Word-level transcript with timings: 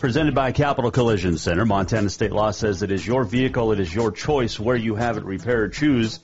Presented 0.00 0.34
by 0.34 0.52
Capital 0.52 0.90
Collision 0.90 1.38
Center. 1.38 1.64
Montana 1.64 2.10
state 2.10 2.30
law 2.30 2.50
says 2.50 2.82
it 2.82 2.92
is 2.92 3.06
your 3.06 3.24
vehicle, 3.24 3.72
it 3.72 3.80
is 3.80 3.92
your 3.94 4.10
choice 4.12 4.60
where 4.60 4.76
you 4.76 4.96
have 4.96 5.16
it 5.16 5.24
repaired. 5.24 5.72
Choose 5.72 6.20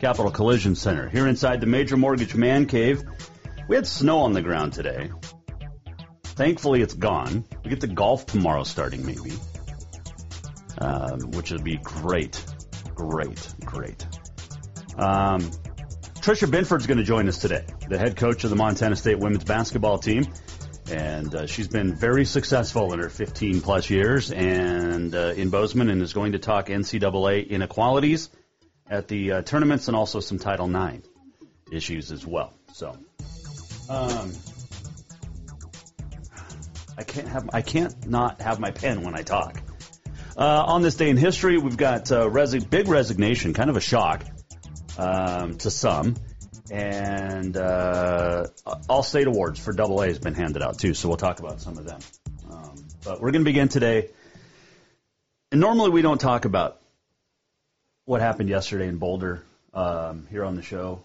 Capital 0.00 0.30
Collision 0.32 0.74
Center. 0.74 1.08
Here 1.08 1.28
inside 1.28 1.60
the 1.60 1.66
Major 1.66 1.96
Mortgage 1.96 2.34
Man 2.34 2.66
Cave, 2.66 3.04
we 3.68 3.76
had 3.76 3.86
snow 3.86 4.20
on 4.20 4.32
the 4.32 4.42
ground 4.42 4.72
today. 4.72 5.10
Thankfully, 6.24 6.82
it's 6.82 6.94
gone. 6.94 7.44
We 7.62 7.70
get 7.70 7.82
to 7.82 7.86
golf 7.86 8.26
tomorrow 8.26 8.64
starting, 8.64 9.06
maybe, 9.06 9.32
um, 10.78 11.20
which 11.30 11.52
would 11.52 11.62
be 11.62 11.76
great. 11.76 12.44
Great, 12.94 13.54
great. 13.64 14.06
Um, 14.98 15.40
Tricia 16.20 16.50
Binford's 16.50 16.86
going 16.86 16.98
to 16.98 17.04
join 17.04 17.28
us 17.28 17.38
today, 17.38 17.64
the 17.88 17.98
head 17.98 18.16
coach 18.16 18.44
of 18.44 18.50
the 18.50 18.56
Montana 18.56 18.96
State 18.96 19.18
women's 19.18 19.44
basketball 19.44 19.98
team. 19.98 20.26
And 20.90 21.34
uh, 21.34 21.46
she's 21.46 21.68
been 21.68 21.94
very 21.94 22.24
successful 22.24 22.92
in 22.92 22.98
her 22.98 23.08
15 23.08 23.62
plus 23.62 23.88
years 23.88 24.30
and 24.30 25.14
uh, 25.14 25.32
in 25.36 25.50
Bozeman 25.50 25.88
and 25.88 26.02
is 26.02 26.12
going 26.12 26.32
to 26.32 26.38
talk 26.38 26.66
NCAA 26.66 27.48
inequalities 27.48 28.28
at 28.86 29.08
the 29.08 29.32
uh, 29.32 29.42
tournaments 29.42 29.88
and 29.88 29.96
also 29.96 30.20
some 30.20 30.38
Title 30.38 30.68
IX 30.68 31.06
issues 31.72 32.12
as 32.12 32.26
well. 32.26 32.52
So, 32.74 32.96
um, 33.88 34.32
I 36.96 37.02
can't 37.02 37.28
have 37.28 37.50
I 37.52 37.62
can't 37.62 38.06
not 38.06 38.40
have 38.40 38.60
my 38.60 38.70
pen 38.70 39.02
when 39.02 39.14
I 39.14 39.22
talk. 39.22 39.60
Uh, 40.36 40.64
on 40.66 40.82
this 40.82 40.96
day 40.96 41.10
in 41.10 41.16
history, 41.16 41.58
we've 41.58 41.76
got 41.76 42.10
uh, 42.10 42.28
resi- 42.28 42.68
big 42.68 42.88
resignation, 42.88 43.54
kind 43.54 43.70
of 43.70 43.76
a 43.76 43.80
shock 43.80 44.24
um, 44.98 45.56
to 45.58 45.70
some, 45.70 46.16
and 46.70 47.56
uh, 47.56 48.46
all 48.88 49.02
state 49.02 49.26
awards 49.26 49.58
for 49.58 49.72
Double 49.72 50.00
A 50.00 50.06
has 50.06 50.18
been 50.18 50.34
handed 50.34 50.62
out 50.62 50.78
too. 50.78 50.94
So 50.94 51.08
we'll 51.08 51.16
talk 51.16 51.40
about 51.40 51.60
some 51.60 51.78
of 51.78 51.84
them. 51.84 52.00
Um, 52.50 52.84
but 53.04 53.20
we're 53.20 53.32
going 53.32 53.44
to 53.44 53.50
begin 53.50 53.68
today. 53.68 54.10
And 55.52 55.60
normally 55.60 55.90
we 55.90 56.02
don't 56.02 56.20
talk 56.20 56.46
about 56.46 56.80
what 58.06 58.20
happened 58.20 58.48
yesterday 58.48 58.88
in 58.88 58.98
Boulder 58.98 59.44
um, 59.72 60.26
here 60.30 60.44
on 60.44 60.56
the 60.56 60.62
show, 60.62 61.02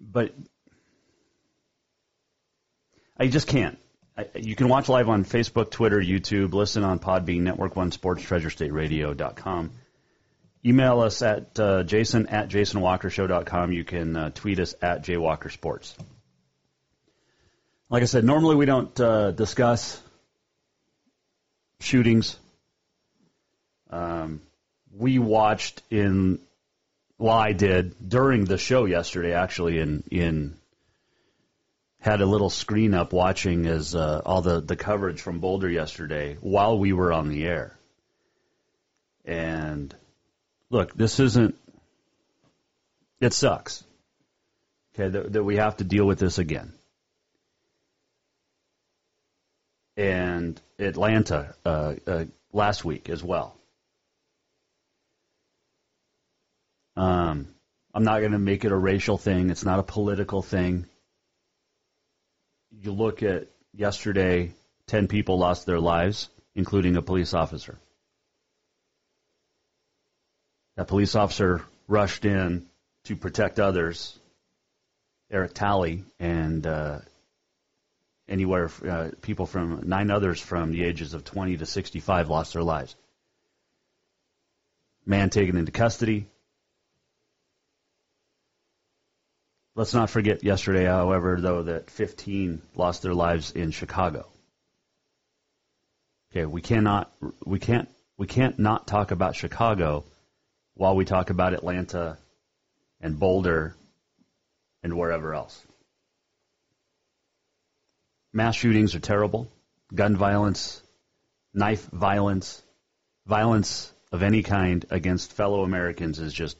but 0.00 0.34
I 3.16 3.28
just 3.28 3.46
can't. 3.46 3.78
I, 4.16 4.26
you 4.34 4.56
can 4.56 4.68
watch 4.68 4.88
live 4.88 5.08
on 5.08 5.24
Facebook, 5.24 5.70
Twitter, 5.70 6.00
YouTube, 6.00 6.52
listen 6.52 6.84
on 6.84 6.98
Podbean, 6.98 7.40
Network 7.40 7.76
One 7.76 7.92
Sports, 7.92 8.22
TreasureStateRadio.com. 8.24 9.70
Email 10.64 11.00
us 11.00 11.22
at 11.22 11.58
uh, 11.58 11.84
jason 11.84 12.26
at 12.26 12.48
jasonwalkershow.com. 12.48 13.72
You 13.72 13.84
can 13.84 14.16
uh, 14.16 14.30
tweet 14.30 14.58
us 14.58 14.74
at 14.82 15.04
jwalkersports. 15.04 15.94
Like 17.90 18.02
I 18.02 18.06
said, 18.06 18.24
normally 18.24 18.56
we 18.56 18.66
don't 18.66 19.00
uh, 19.00 19.30
discuss 19.30 20.00
shootings. 21.80 22.36
Um, 23.90 24.42
we 24.94 25.18
watched 25.18 25.82
in, 25.90 26.40
well, 27.18 27.38
I 27.38 27.52
did 27.52 27.94
during 28.06 28.44
the 28.44 28.58
show 28.58 28.84
yesterday, 28.84 29.32
actually, 29.32 29.78
in 29.78 30.02
in 30.10 30.58
had 32.00 32.20
a 32.20 32.26
little 32.26 32.50
screen 32.50 32.94
up 32.94 33.12
watching 33.12 33.66
as 33.66 33.94
uh, 33.94 34.22
all 34.24 34.40
the, 34.40 34.60
the 34.60 34.76
coverage 34.76 35.20
from 35.20 35.40
Boulder 35.40 35.68
yesterday 35.68 36.36
while 36.40 36.78
we 36.78 36.92
were 36.92 37.12
on 37.12 37.28
the 37.28 37.44
air. 37.44 37.76
And 39.24 39.94
look, 40.70 40.94
this 40.94 41.20
isn't, 41.20 41.56
it 43.20 43.32
sucks. 43.32 43.84
Okay, 44.94 45.08
that, 45.08 45.32
that 45.32 45.44
we 45.44 45.56
have 45.56 45.76
to 45.78 45.84
deal 45.84 46.06
with 46.06 46.18
this 46.18 46.38
again. 46.38 46.72
And 49.96 50.60
Atlanta 50.78 51.54
uh, 51.64 51.94
uh, 52.06 52.24
last 52.52 52.84
week 52.84 53.08
as 53.08 53.22
well. 53.22 53.56
Um, 56.96 57.48
I'm 57.94 58.04
not 58.04 58.20
going 58.20 58.32
to 58.32 58.38
make 58.38 58.64
it 58.64 58.72
a 58.72 58.76
racial 58.76 59.18
thing. 59.18 59.50
It's 59.50 59.64
not 59.64 59.78
a 59.78 59.84
political 59.84 60.42
thing 60.42 60.86
you 62.70 62.92
look 62.92 63.22
at 63.22 63.48
yesterday, 63.74 64.52
10 64.86 65.08
people 65.08 65.38
lost 65.38 65.66
their 65.66 65.80
lives, 65.80 66.28
including 66.54 66.96
a 66.96 67.02
police 67.02 67.34
officer. 67.34 67.78
That 70.78 70.86
police 70.86 71.16
officer 71.16 71.64
rushed 71.88 72.24
in 72.24 72.66
to 73.06 73.16
protect 73.16 73.58
others, 73.58 74.16
Eric 75.28 75.52
Talley, 75.52 76.04
and 76.20 76.64
uh, 76.64 77.00
anywhere, 78.28 78.70
uh, 78.88 79.10
people 79.20 79.46
from 79.46 79.88
nine 79.88 80.12
others 80.12 80.40
from 80.40 80.70
the 80.70 80.84
ages 80.84 81.14
of 81.14 81.24
20 81.24 81.56
to 81.56 81.66
65 81.66 82.30
lost 82.30 82.52
their 82.52 82.62
lives. 82.62 82.94
Man 85.04 85.30
taken 85.30 85.56
into 85.56 85.72
custody, 85.72 86.28
Let's 89.74 89.94
not 89.94 90.10
forget 90.10 90.44
yesterday, 90.44 90.84
however, 90.84 91.40
though, 91.40 91.64
that 91.64 91.90
15 91.90 92.62
lost 92.76 93.02
their 93.02 93.14
lives 93.14 93.50
in 93.50 93.72
Chicago. 93.72 94.26
Okay, 96.30 96.46
we 96.46 96.60
cannot, 96.60 97.12
we 97.44 97.58
can't, 97.58 97.88
we 98.16 98.28
can't 98.28 98.58
not 98.60 98.86
talk 98.86 99.10
about 99.10 99.34
Chicago 99.36 100.04
while 100.78 100.94
we 100.94 101.04
talk 101.04 101.30
about 101.30 101.54
Atlanta 101.54 102.16
and 103.00 103.18
Boulder 103.18 103.74
and 104.84 104.96
wherever 104.96 105.34
else. 105.34 105.60
Mass 108.32 108.54
shootings 108.54 108.94
are 108.94 109.00
terrible. 109.00 109.50
Gun 109.92 110.16
violence, 110.16 110.80
knife 111.52 111.84
violence, 111.90 112.62
violence 113.26 113.92
of 114.12 114.22
any 114.22 114.44
kind 114.44 114.86
against 114.88 115.32
fellow 115.32 115.64
Americans 115.64 116.20
is 116.20 116.32
just, 116.32 116.56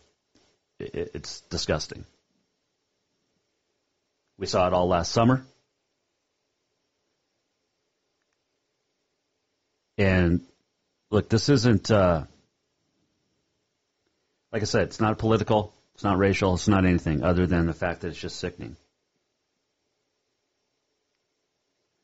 it's 0.81 1.42
disgusting. 1.42 2.04
We 4.37 4.46
saw 4.46 4.66
it 4.66 4.72
all 4.72 4.88
last 4.88 5.12
summer. 5.12 5.44
And 9.96 10.40
look, 11.08 11.28
this 11.28 11.48
isn't, 11.48 11.88
uh, 11.92 12.25
like 14.52 14.62
I 14.62 14.66
said, 14.66 14.88
it's 14.88 15.00
not 15.00 15.18
political, 15.18 15.74
it's 15.94 16.04
not 16.04 16.18
racial, 16.18 16.54
it's 16.54 16.68
not 16.68 16.84
anything 16.84 17.22
other 17.22 17.46
than 17.46 17.66
the 17.66 17.72
fact 17.72 18.00
that 18.00 18.08
it's 18.08 18.18
just 18.18 18.38
sickening. 18.38 18.76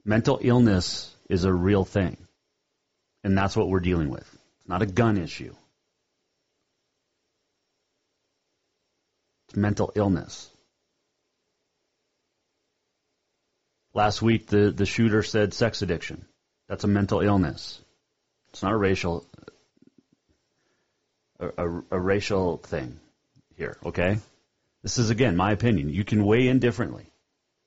Mental 0.05 0.39
illness 0.43 1.15
is 1.31 1.45
a 1.45 1.53
real 1.53 1.85
thing. 1.85 2.17
And 3.23 3.37
that's 3.37 3.57
what 3.57 3.69
we're 3.69 3.81
dealing 3.81 4.11
with. 4.11 4.29
It's 4.61 4.69
not 4.69 4.83
a 4.83 4.87
gun 4.87 5.17
issue. 5.17 5.55
It's 9.49 9.57
mental 9.57 9.93
illness. 9.95 10.51
Last 13.95 14.21
week, 14.21 14.47
the, 14.49 14.71
the 14.71 14.85
shooter 14.85 15.23
said 15.23 15.55
sex 15.55 15.81
addiction. 15.81 16.27
That's 16.69 16.85
a 16.85 16.89
mental 16.89 17.21
illness. 17.21 17.81
It's 18.51 18.63
not 18.63 18.73
a 18.73 18.77
racial 18.77 19.25
a, 21.57 21.83
a, 21.91 22.01
racial 22.01 22.59
thing 22.59 22.99
here, 23.57 23.77
okay? 23.85 24.19
This 24.83 24.99
is 24.99 25.11
again 25.11 25.37
my 25.37 25.53
opinion. 25.53 25.89
You 25.89 26.05
can 26.05 26.25
weigh 26.25 26.49
in 26.49 26.59
differently. 26.59 27.07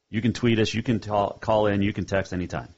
You 0.10 0.22
can 0.22 0.34
tweet 0.34 0.60
us. 0.60 0.74
You 0.74 0.84
can 0.84 1.00
call 1.00 1.68
in. 1.68 1.82
You 1.82 1.94
can 1.94 2.06
text 2.06 2.34
anytime. 2.34 2.74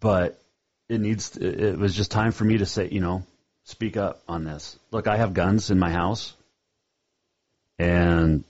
But 0.00 0.40
it 0.88 1.00
needs. 1.00 1.36
It 1.36 1.78
was 1.78 1.94
just 1.94 2.10
time 2.10 2.32
for 2.32 2.44
me 2.44 2.58
to 2.58 2.66
say, 2.66 2.88
you 2.88 3.00
know, 3.00 3.24
speak 3.64 3.96
up 3.96 4.22
on 4.28 4.44
this. 4.44 4.78
Look, 4.90 5.06
I 5.06 5.16
have 5.16 5.34
guns 5.34 5.70
in 5.70 5.78
my 5.78 5.90
house, 5.90 6.32
and 7.78 8.44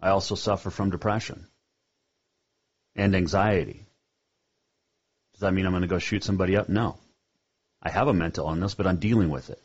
I 0.00 0.10
also 0.10 0.34
suffer 0.34 0.70
from 0.70 0.90
depression 0.90 1.46
and 2.96 3.14
anxiety. 3.14 3.84
Does 5.32 5.40
that 5.40 5.52
mean 5.52 5.66
I'm 5.66 5.72
going 5.72 5.82
to 5.82 5.88
go 5.88 5.98
shoot 5.98 6.24
somebody 6.24 6.56
up? 6.56 6.68
No. 6.68 6.96
I 7.84 7.90
have 7.90 8.08
a 8.08 8.14
mental 8.14 8.48
illness, 8.48 8.74
but 8.74 8.86
I'm 8.86 8.96
dealing 8.96 9.28
with 9.28 9.50
it. 9.50 9.60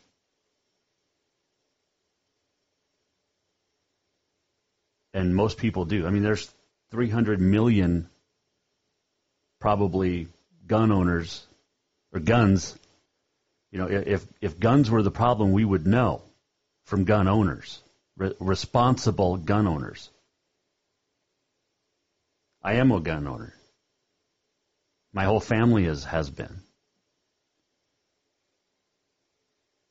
And 5.12 5.34
most 5.34 5.58
people 5.58 5.86
do. 5.86 6.06
I 6.06 6.10
mean, 6.10 6.22
there's 6.22 6.52
300 6.90 7.40
million 7.40 8.08
probably 9.58 10.28
gun 10.66 10.92
owners 10.92 11.46
or 12.12 12.20
guns. 12.20 12.76
You 13.72 13.78
know, 13.78 13.86
if 13.86 14.26
if 14.40 14.60
guns 14.60 14.90
were 14.90 15.02
the 15.02 15.10
problem, 15.10 15.52
we 15.52 15.64
would 15.64 15.86
know 15.86 16.22
from 16.84 17.04
gun 17.04 17.26
owners, 17.26 17.80
re- 18.16 18.34
responsible 18.38 19.36
gun 19.36 19.66
owners. 19.66 20.10
I 22.62 22.74
am 22.74 22.92
a 22.92 23.00
gun 23.00 23.26
owner. 23.26 23.54
My 25.12 25.24
whole 25.24 25.40
family 25.40 25.86
is, 25.86 26.04
has 26.04 26.30
been. 26.30 26.60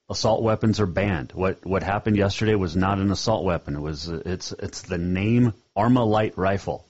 Assault 0.10 0.42
weapons 0.42 0.80
are 0.80 0.88
banned. 0.88 1.34
What 1.34 1.64
what 1.66 1.84
happened 1.84 2.18
yesterday 2.18 2.56
was 2.56 2.76
not 2.76 2.98
an 2.98 3.12
assault 3.12 3.46
weapon. 3.46 3.76
It 3.76 3.80
was 3.80 4.08
it's 4.08 4.52
it's 4.54 4.82
the 4.82 4.98
name 4.98 5.54
ArmaLite 5.78 6.36
rifle. 6.36 6.86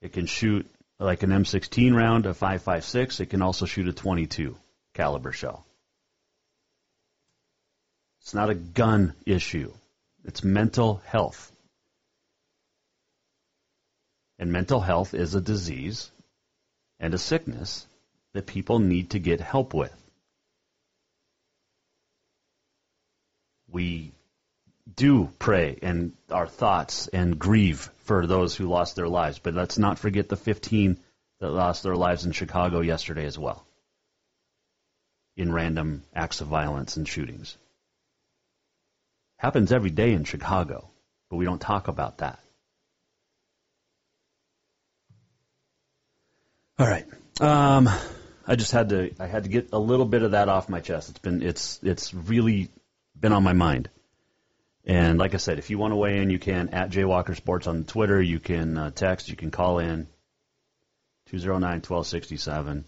It 0.00 0.12
can 0.12 0.26
shoot 0.26 0.66
like 0.98 1.22
an 1.22 1.30
M16 1.30 1.94
round, 1.94 2.26
a 2.26 2.32
5.56. 2.32 3.20
It 3.20 3.30
can 3.30 3.42
also 3.42 3.66
shoot 3.66 3.88
a 3.88 3.92
22 3.92 4.56
caliber 4.94 5.32
shell. 5.32 5.66
It's 8.20 8.34
not 8.34 8.50
a 8.50 8.54
gun 8.54 9.14
issue. 9.26 9.72
It's 10.24 10.42
mental 10.42 11.02
health. 11.04 11.52
And 14.38 14.52
mental 14.52 14.80
health 14.80 15.14
is 15.14 15.34
a 15.34 15.40
disease 15.40 16.10
and 16.98 17.12
a 17.12 17.18
sickness 17.18 17.86
that 18.34 18.46
people 18.46 18.78
need 18.78 19.10
to 19.10 19.18
get 19.18 19.40
help 19.40 19.72
with. 19.72 19.94
We 23.68 24.12
do 24.94 25.30
pray 25.38 25.78
and 25.82 26.12
our 26.30 26.46
thoughts 26.46 27.08
and 27.08 27.38
grieve 27.38 27.90
for 28.04 28.26
those 28.26 28.54
who 28.54 28.68
lost 28.68 28.96
their 28.96 29.08
lives, 29.08 29.38
but 29.38 29.54
let's 29.54 29.78
not 29.78 29.98
forget 29.98 30.28
the 30.28 30.36
15 30.36 30.98
that 31.40 31.50
lost 31.50 31.82
their 31.82 31.96
lives 31.96 32.26
in 32.26 32.32
Chicago 32.32 32.80
yesterday 32.80 33.24
as 33.24 33.38
well 33.38 33.64
in 35.36 35.52
random 35.52 36.02
acts 36.14 36.40
of 36.40 36.48
violence 36.48 36.96
and 36.96 37.08
shootings. 37.08 37.56
Happens 39.36 39.72
every 39.72 39.90
day 39.90 40.12
in 40.12 40.24
Chicago, 40.24 40.88
but 41.28 41.36
we 41.36 41.44
don't 41.44 41.60
talk 41.60 41.88
about 41.88 42.18
that. 42.18 42.38
All 46.78 46.86
right. 46.86 47.06
Um, 47.40 47.88
I 48.46 48.56
just 48.56 48.72
had 48.72 48.90
to 48.90 49.10
I 49.18 49.26
had 49.26 49.44
to 49.44 49.48
get 49.48 49.70
a 49.72 49.78
little 49.78 50.04
bit 50.04 50.22
of 50.22 50.32
that 50.32 50.48
off 50.48 50.68
my 50.68 50.80
chest. 50.80 51.10
It's 51.10 51.18
been 51.18 51.42
it's 51.42 51.80
it's 51.82 52.12
really 52.12 52.68
been 53.18 53.32
on 53.32 53.42
my 53.42 53.54
mind. 53.54 53.88
And 54.84 55.18
like 55.18 55.32
I 55.32 55.38
said, 55.38 55.58
if 55.58 55.70
you 55.70 55.78
want 55.78 55.92
to 55.92 55.96
weigh 55.96 56.18
in, 56.18 56.28
you 56.28 56.38
can 56.38 56.68
at 56.70 56.90
Jay 56.90 57.04
Walker 57.04 57.34
Sports 57.34 57.66
on 57.66 57.84
Twitter. 57.84 58.20
You 58.20 58.38
can 58.38 58.76
uh, 58.76 58.90
text. 58.90 59.30
You 59.30 59.36
can 59.36 59.50
call 59.50 59.78
in 59.78 60.06
209-1267. 61.30 62.84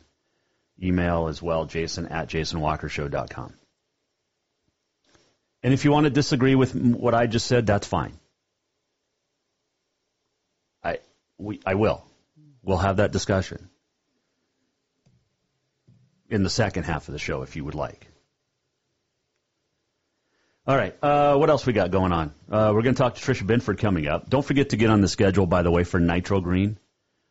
Email 0.83 1.29
as 1.29 1.41
well, 1.41 1.65
jason 1.65 2.09
at 2.09 2.29
jasonwalkershow.com. 2.29 3.55
And 5.63 5.73
if 5.73 5.87
you 5.87 5.91
want 5.91 6.05
to 6.05 6.11
disagree 6.11 6.55
with 6.55 6.75
what 6.75 7.15
I 7.15 7.27
just 7.27 7.47
said, 7.47 7.67
that's 7.67 7.87
fine. 7.87 8.13
I 10.85 10.99
we 11.39 11.61
I 11.65 11.77
will. 11.77 12.05
We'll 12.63 12.77
have 12.77 12.99
that 12.99 13.11
discussion 13.11 13.71
in 16.29 16.43
the 16.43 16.51
second 16.51 16.85
half 16.85 17.09
of 17.09 17.13
the 17.13 17.19
show 17.19 17.43
if 17.43 17.57
you 17.57 17.65
would 17.65 17.75
like. 17.75 18.09
All 20.67 20.77
right. 20.77 20.97
Uh, 21.01 21.37
what 21.37 21.49
else 21.49 21.65
we 21.65 21.73
got 21.73 21.93
going 21.93 22.11
on? 22.13 22.35
Uh, 22.51 22.73
we're 22.75 22.83
going 22.83 22.97
to 22.97 22.99
talk 22.99 23.15
to 23.15 23.21
Tricia 23.21 23.47
Binford 23.47 23.79
coming 23.79 24.09
up. 24.09 24.29
Don't 24.29 24.45
forget 24.45 24.71
to 24.71 24.77
get 24.77 24.91
on 24.91 25.01
the 25.01 25.07
schedule, 25.09 25.47
by 25.47 25.63
the 25.63 25.71
way, 25.71 25.85
for 25.85 26.01
Nitro 26.01 26.41
Green. 26.41 26.77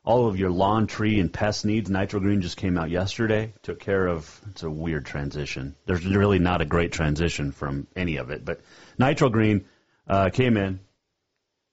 All 0.06 0.28
of 0.28 0.40
your 0.40 0.52
lawn, 0.52 0.88
tree, 0.88 1.20
and 1.20 1.34
pest 1.34 1.66
needs. 1.66 1.90
Nitro 1.90 2.22
Green 2.22 2.42
just 2.42 2.56
came 2.56 2.78
out 2.78 2.90
yesterday. 2.90 3.54
Took 3.64 3.82
care 3.82 4.08
of. 4.08 4.40
It's 4.52 4.64
a 4.64 4.70
weird 4.70 5.06
transition. 5.06 5.76
There's 5.86 6.06
really 6.06 6.40
not 6.40 6.62
a 6.62 6.66
great 6.66 6.94
transition 6.94 7.52
from 7.52 7.88
any 7.96 8.18
of 8.18 8.30
it, 8.30 8.46
but 8.46 8.62
Nitro 8.98 9.30
Green 9.30 9.66
uh, 10.08 10.30
came 10.30 10.56
in, 10.56 10.80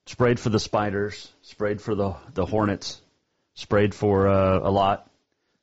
sprayed 0.07 0.39
for 0.39 0.49
the 0.49 0.59
spiders, 0.59 1.31
sprayed 1.43 1.79
for 1.79 1.95
the 1.95 2.15
the 2.33 2.45
hornets, 2.45 2.99
sprayed 3.53 3.95
for 3.95 4.27
uh, 4.27 4.59
a 4.59 4.71
lot. 4.71 5.09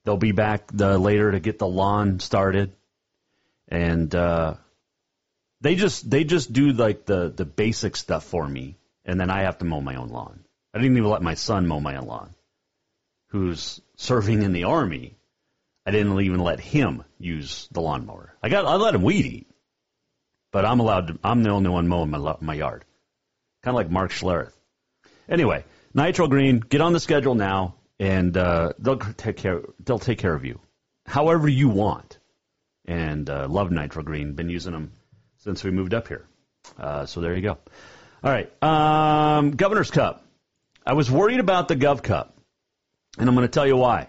They'll 0.05 0.17
be 0.17 0.33
back 0.33 0.71
the, 0.73 0.99
later 0.99 1.31
to 1.33 1.41
get 1.41 1.59
the 1.59 1.67
lawn 1.67 2.21
started, 2.21 2.73
and 3.69 4.15
uh, 4.15 4.55
they 5.61 5.75
just 5.75 6.09
they 6.09 6.25
just 6.25 6.53
do 6.53 6.73
like 6.73 7.05
the 7.05 7.29
the 7.29 7.45
basic 7.45 7.97
stuff 7.97 8.25
for 8.25 8.47
me, 8.47 8.79
and 9.05 9.21
then 9.21 9.31
I 9.31 9.43
have 9.43 9.59
to 9.59 9.65
mow 9.67 9.81
my 9.81 9.97
own 9.97 10.09
lawn. 10.09 10.45
I 10.73 10.79
didn't 10.79 10.97
even 10.97 11.11
let 11.11 11.23
my 11.23 11.35
son 11.35 11.67
mow 11.67 11.81
my 11.81 11.97
own 11.97 12.07
lawn, 12.07 12.35
who's 13.29 13.81
serving 13.97 14.43
in 14.43 14.53
the 14.53 14.65
army. 14.65 15.17
I 15.85 15.91
didn't 15.91 16.19
even 16.21 16.41
let 16.41 16.61
him 16.61 17.05
use 17.19 17.69
the 17.73 17.81
lawnmower. 17.81 18.35
I 18.43 18.49
got 18.49 18.65
I 18.65 18.77
let 18.77 18.95
him 18.95 19.03
weed 19.03 19.27
eat, 19.27 19.51
but 20.51 20.65
I'm 20.65 20.81
allowed 20.81 21.09
to. 21.09 21.19
I'm 21.23 21.43
the 21.43 21.51
only 21.51 21.69
one 21.69 21.89
mowing 21.89 22.11
my 22.11 22.37
my 22.41 22.55
yard, 22.55 22.87
kind 23.63 23.75
of 23.75 23.77
like 23.77 23.91
Mark 23.91 24.13
Schlereth. 24.13 24.55
Anyway, 25.29 25.65
Nitro 25.93 26.27
Green, 26.27 26.61
get 26.61 26.81
on 26.81 26.93
the 26.93 27.01
schedule 27.01 27.35
now, 27.35 27.75
and 28.01 28.35
uh, 28.37 28.73
they'll 28.79 28.97
take 28.97 29.37
care. 29.37 29.61
They'll 29.85 29.99
take 30.01 30.19
care 30.19 30.35
of 30.35 30.45
you, 30.45 30.59
however 31.07 31.47
you 31.47 31.69
want. 31.69 32.19
And 32.87 33.29
uh, 33.29 33.47
love 33.47 33.71
Nitro 33.71 34.03
Green. 34.03 34.33
Been 34.33 34.49
using 34.49 34.73
them 34.73 34.93
since 35.37 35.63
we 35.63 35.71
moved 35.71 35.95
up 35.95 36.09
here. 36.09 36.27
Uh, 36.79 37.07
so 37.07 37.21
there 37.21 37.37
you 37.37 37.43
go. 37.43 37.59
All 38.25 38.33
right, 38.33 38.51
um, 38.63 39.53
Governor's 39.53 39.91
Cup. 39.91 40.25
I 40.85 40.95
was 40.95 41.11
worried 41.11 41.41
about 41.41 41.69
the 41.69 41.77
Gov 41.77 42.03
Cup, 42.03 42.37
and 43.19 43.29
I'm 43.29 43.35
going 43.35 43.47
to 43.47 43.53
tell 43.53 43.67
you 43.67 43.77
why. 43.77 44.09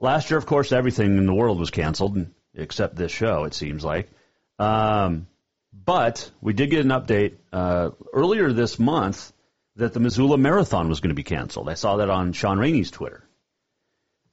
Last 0.00 0.30
year, 0.30 0.38
of 0.38 0.44
course, 0.44 0.72
everything 0.72 1.16
in 1.16 1.24
the 1.24 1.34
world 1.34 1.58
was 1.58 1.70
canceled 1.70 2.26
except 2.52 2.96
this 2.96 3.12
show. 3.12 3.44
It 3.44 3.54
seems 3.54 3.84
like. 3.84 4.10
Um, 4.58 5.28
but 5.72 6.30
we 6.40 6.52
did 6.52 6.70
get 6.70 6.84
an 6.84 6.90
update 6.90 7.34
uh, 7.52 7.90
earlier 8.12 8.52
this 8.52 8.78
month 8.78 9.32
that 9.76 9.92
the 9.92 10.00
Missoula 10.00 10.38
Marathon 10.38 10.88
was 10.88 11.00
going 11.00 11.10
to 11.10 11.14
be 11.14 11.24
canceled. 11.24 11.68
I 11.68 11.74
saw 11.74 11.96
that 11.96 12.10
on 12.10 12.32
Sean 12.32 12.58
Rainey's 12.58 12.90
Twitter, 12.90 13.24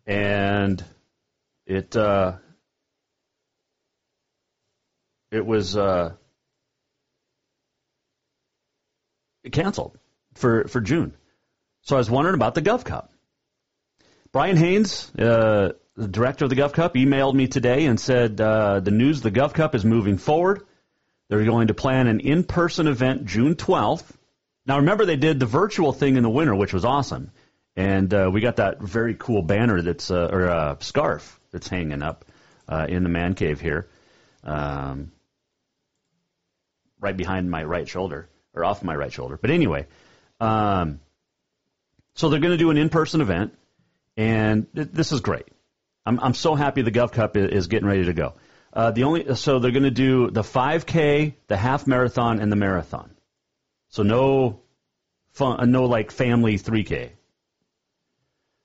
and 0.06 0.84
it 1.66 1.96
uh, 1.96 2.34
it 5.32 5.46
was 5.46 5.76
uh, 5.76 6.14
canceled 9.52 9.98
for 10.36 10.68
for 10.68 10.82
June. 10.82 11.14
So 11.84 11.96
I 11.96 12.00
was 12.00 12.12
wondering 12.12 12.36
about 12.36 12.54
the 12.54 12.62
Gov 12.62 12.84
Cup. 12.84 13.12
Brian 14.32 14.56
Haynes, 14.56 15.12
uh, 15.18 15.74
the 15.96 16.08
director 16.08 16.46
of 16.46 16.50
the 16.50 16.56
Gov 16.56 16.74
Cup, 16.74 16.94
emailed 16.94 17.34
me 17.34 17.48
today 17.48 17.86
and 17.86 18.00
said 18.00 18.40
uh, 18.40 18.80
the 18.80 18.92
news: 18.92 19.22
the 19.22 19.32
Gov 19.32 19.54
Cup 19.54 19.74
is 19.74 19.84
moving 19.84 20.18
forward. 20.18 20.62
They're 21.30 21.46
going 21.46 21.68
to 21.68 21.74
plan 21.74 22.08
an 22.08 22.20
in-person 22.20 22.88
event 22.88 23.26
June 23.26 23.56
12th. 23.56 24.04
Now 24.66 24.78
remember, 24.78 25.06
they 25.06 25.16
did 25.16 25.40
the 25.40 25.46
virtual 25.46 25.92
thing 25.92 26.18
in 26.18 26.24
the 26.24 26.30
winter, 26.30 26.56
which 26.56 26.74
was 26.74 26.86
awesome, 26.86 27.32
and 27.76 28.14
uh, 28.14 28.30
we 28.32 28.42
got 28.42 28.58
that 28.58 28.82
very 28.82 29.16
cool 29.18 29.42
banner 29.42 29.82
that's 29.82 30.12
uh, 30.12 30.30
or 30.32 30.50
uh, 30.50 30.76
scarf 30.80 31.40
that's 31.52 31.68
hanging 31.68 32.02
up 32.02 32.26
uh, 32.68 32.86
in 32.88 33.04
the 33.04 33.10
man 33.10 33.34
cave 33.34 33.60
here. 33.60 33.90
Um, 34.44 35.12
right 37.02 37.18
behind 37.18 37.50
my 37.50 37.64
right 37.64 37.88
shoulder 37.88 38.30
or 38.54 38.64
off 38.64 38.84
my 38.84 38.96
right 38.96 39.12
shoulder. 39.12 39.38
But 39.42 39.50
anyway, 39.50 39.88
um, 40.40 41.00
so 42.14 42.30
they're 42.30 42.40
going 42.40 42.54
to 42.54 42.58
do 42.58 42.70
an 42.70 42.78
in-person 42.78 43.22
event, 43.22 43.58
and 44.16 44.68
th- 44.74 44.90
this 44.94 45.12
is 45.12 45.20
great. 45.20 45.48
I'm, 46.06 46.20
I'm 46.20 46.34
so 46.34 46.56
happy 46.56 46.82
the 46.82 46.92
Gov 46.92 47.12
Cup 47.12 47.36
is, 47.38 47.52
is 47.52 47.68
getting 47.68 47.88
ready 47.88 48.06
to 48.06 48.14
go. 48.14 48.34
Uh, 48.74 48.92
the 48.92 49.04
only 49.04 49.36
so 49.36 49.60
they're 49.60 49.72
going 49.72 49.84
to 49.84 49.92
do 49.92 50.30
the 50.30 50.44
5K, 50.44 51.34
the 51.48 51.58
half 51.58 51.88
marathon, 51.88 52.40
and 52.40 52.52
the 52.52 52.56
marathon. 52.56 53.12
So 53.92 54.04
no 54.04 54.62
fun, 55.32 55.60
uh, 55.60 55.66
no 55.66 55.86
like 55.86 56.12
family 56.12 56.58
3K. 56.58 57.12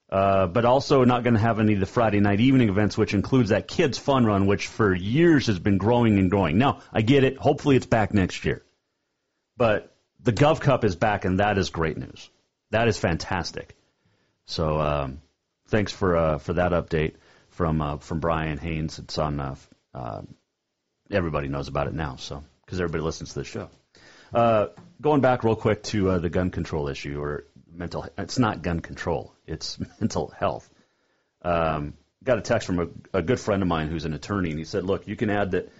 Uh, 0.08 0.46
but 0.46 0.64
also 0.64 1.02
not 1.04 1.24
going 1.24 1.34
to 1.34 1.40
have 1.40 1.58
any 1.58 1.74
of 1.74 1.80
the 1.80 1.86
Friday 1.86 2.20
night 2.20 2.38
evening 2.38 2.68
events, 2.68 2.96
which 2.96 3.12
includes 3.12 3.48
that 3.50 3.66
kids 3.66 3.98
fun 3.98 4.24
run, 4.24 4.46
which 4.46 4.68
for 4.68 4.94
years 4.94 5.48
has 5.48 5.58
been 5.58 5.78
growing 5.78 6.20
and 6.20 6.30
growing. 6.30 6.58
Now, 6.58 6.80
I 6.92 7.02
get 7.02 7.24
it. 7.24 7.38
Hopefully 7.38 7.74
it's 7.74 7.86
back 7.86 8.14
next 8.14 8.44
year. 8.44 8.62
But 9.56 9.92
the 10.20 10.32
Gov 10.32 10.60
Cup 10.60 10.84
is 10.84 10.94
back, 10.94 11.24
and 11.24 11.40
that 11.40 11.58
is 11.58 11.70
great 11.70 11.98
news. 11.98 12.30
That 12.70 12.86
is 12.86 12.96
fantastic. 12.96 13.76
So 14.44 14.80
um, 14.80 15.22
thanks 15.68 15.90
for 15.90 16.16
uh, 16.16 16.38
for 16.38 16.52
that 16.52 16.70
update 16.70 17.14
from 17.50 17.82
uh, 17.82 17.96
from 17.96 18.20
Brian 18.20 18.58
Haynes. 18.58 19.00
It's 19.00 19.18
on. 19.18 19.40
Uh, 19.40 19.56
uh, 19.92 20.22
everybody 21.10 21.48
knows 21.48 21.66
about 21.66 21.88
it 21.88 21.94
now, 21.94 22.14
so 22.16 22.44
because 22.64 22.80
everybody 22.80 23.02
listens 23.02 23.30
to 23.30 23.40
the 23.40 23.44
show. 23.44 23.70
Uh, 24.32 24.66
going 25.00 25.20
back 25.20 25.44
real 25.44 25.56
quick 25.56 25.82
to 25.82 26.10
uh, 26.10 26.18
the 26.18 26.28
gun 26.28 26.50
control 26.50 26.88
issue 26.88 27.20
or 27.20 27.44
mental. 27.72 28.06
It's 28.18 28.38
not 28.38 28.62
gun 28.62 28.80
control. 28.80 29.34
It's 29.46 29.78
mental 30.00 30.28
health. 30.28 30.68
Um, 31.42 31.94
got 32.24 32.38
a 32.38 32.42
text 32.42 32.66
from 32.66 32.80
a, 32.80 33.18
a, 33.18 33.22
good 33.22 33.38
friend 33.38 33.62
of 33.62 33.68
mine 33.68 33.88
who's 33.88 34.04
an 34.04 34.14
attorney, 34.14 34.50
and 34.50 34.58
he 34.58 34.64
said, 34.64 34.84
"Look, 34.84 35.06
you 35.06 35.16
can 35.16 35.30
add 35.30 35.52
that 35.52 35.72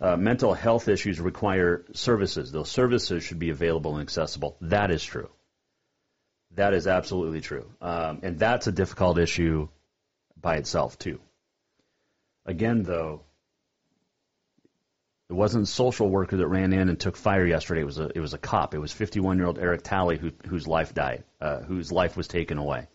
uh, 0.00 0.16
mental 0.16 0.52
health 0.52 0.88
issues 0.88 1.20
require 1.20 1.84
services. 1.92 2.50
Those 2.50 2.70
services 2.70 3.22
should 3.22 3.38
be 3.38 3.50
available 3.50 3.92
and 3.94 4.02
accessible. 4.02 4.56
That 4.62 4.90
is 4.90 5.04
true. 5.04 5.30
That 6.54 6.74
is 6.74 6.86
absolutely 6.86 7.40
true, 7.40 7.70
um, 7.80 8.20
and 8.22 8.38
that's 8.38 8.66
a 8.66 8.72
difficult 8.72 9.18
issue 9.18 9.68
by 10.40 10.56
itself 10.56 10.98
too. 10.98 11.20
Again, 12.46 12.82
though." 12.82 13.22
It 15.32 15.36
wasn't 15.36 15.64
a 15.64 15.66
social 15.66 16.10
worker 16.10 16.36
that 16.36 16.46
ran 16.46 16.74
in 16.74 16.90
and 16.90 17.00
took 17.00 17.16
fire 17.16 17.46
yesterday. 17.46 17.80
It 17.80 17.84
was 17.86 17.98
a 17.98 18.10
it 18.14 18.20
was 18.20 18.34
a 18.34 18.38
cop. 18.38 18.74
It 18.74 18.78
was 18.78 18.92
51 18.92 19.38
year 19.38 19.46
old 19.46 19.58
Eric 19.58 19.82
Talley 19.82 20.18
who, 20.18 20.30
whose 20.46 20.68
life 20.68 20.92
died, 20.92 21.24
uh, 21.40 21.60
whose 21.60 21.90
life 21.90 22.18
was 22.18 22.28
taken 22.28 22.58
away 22.58 22.86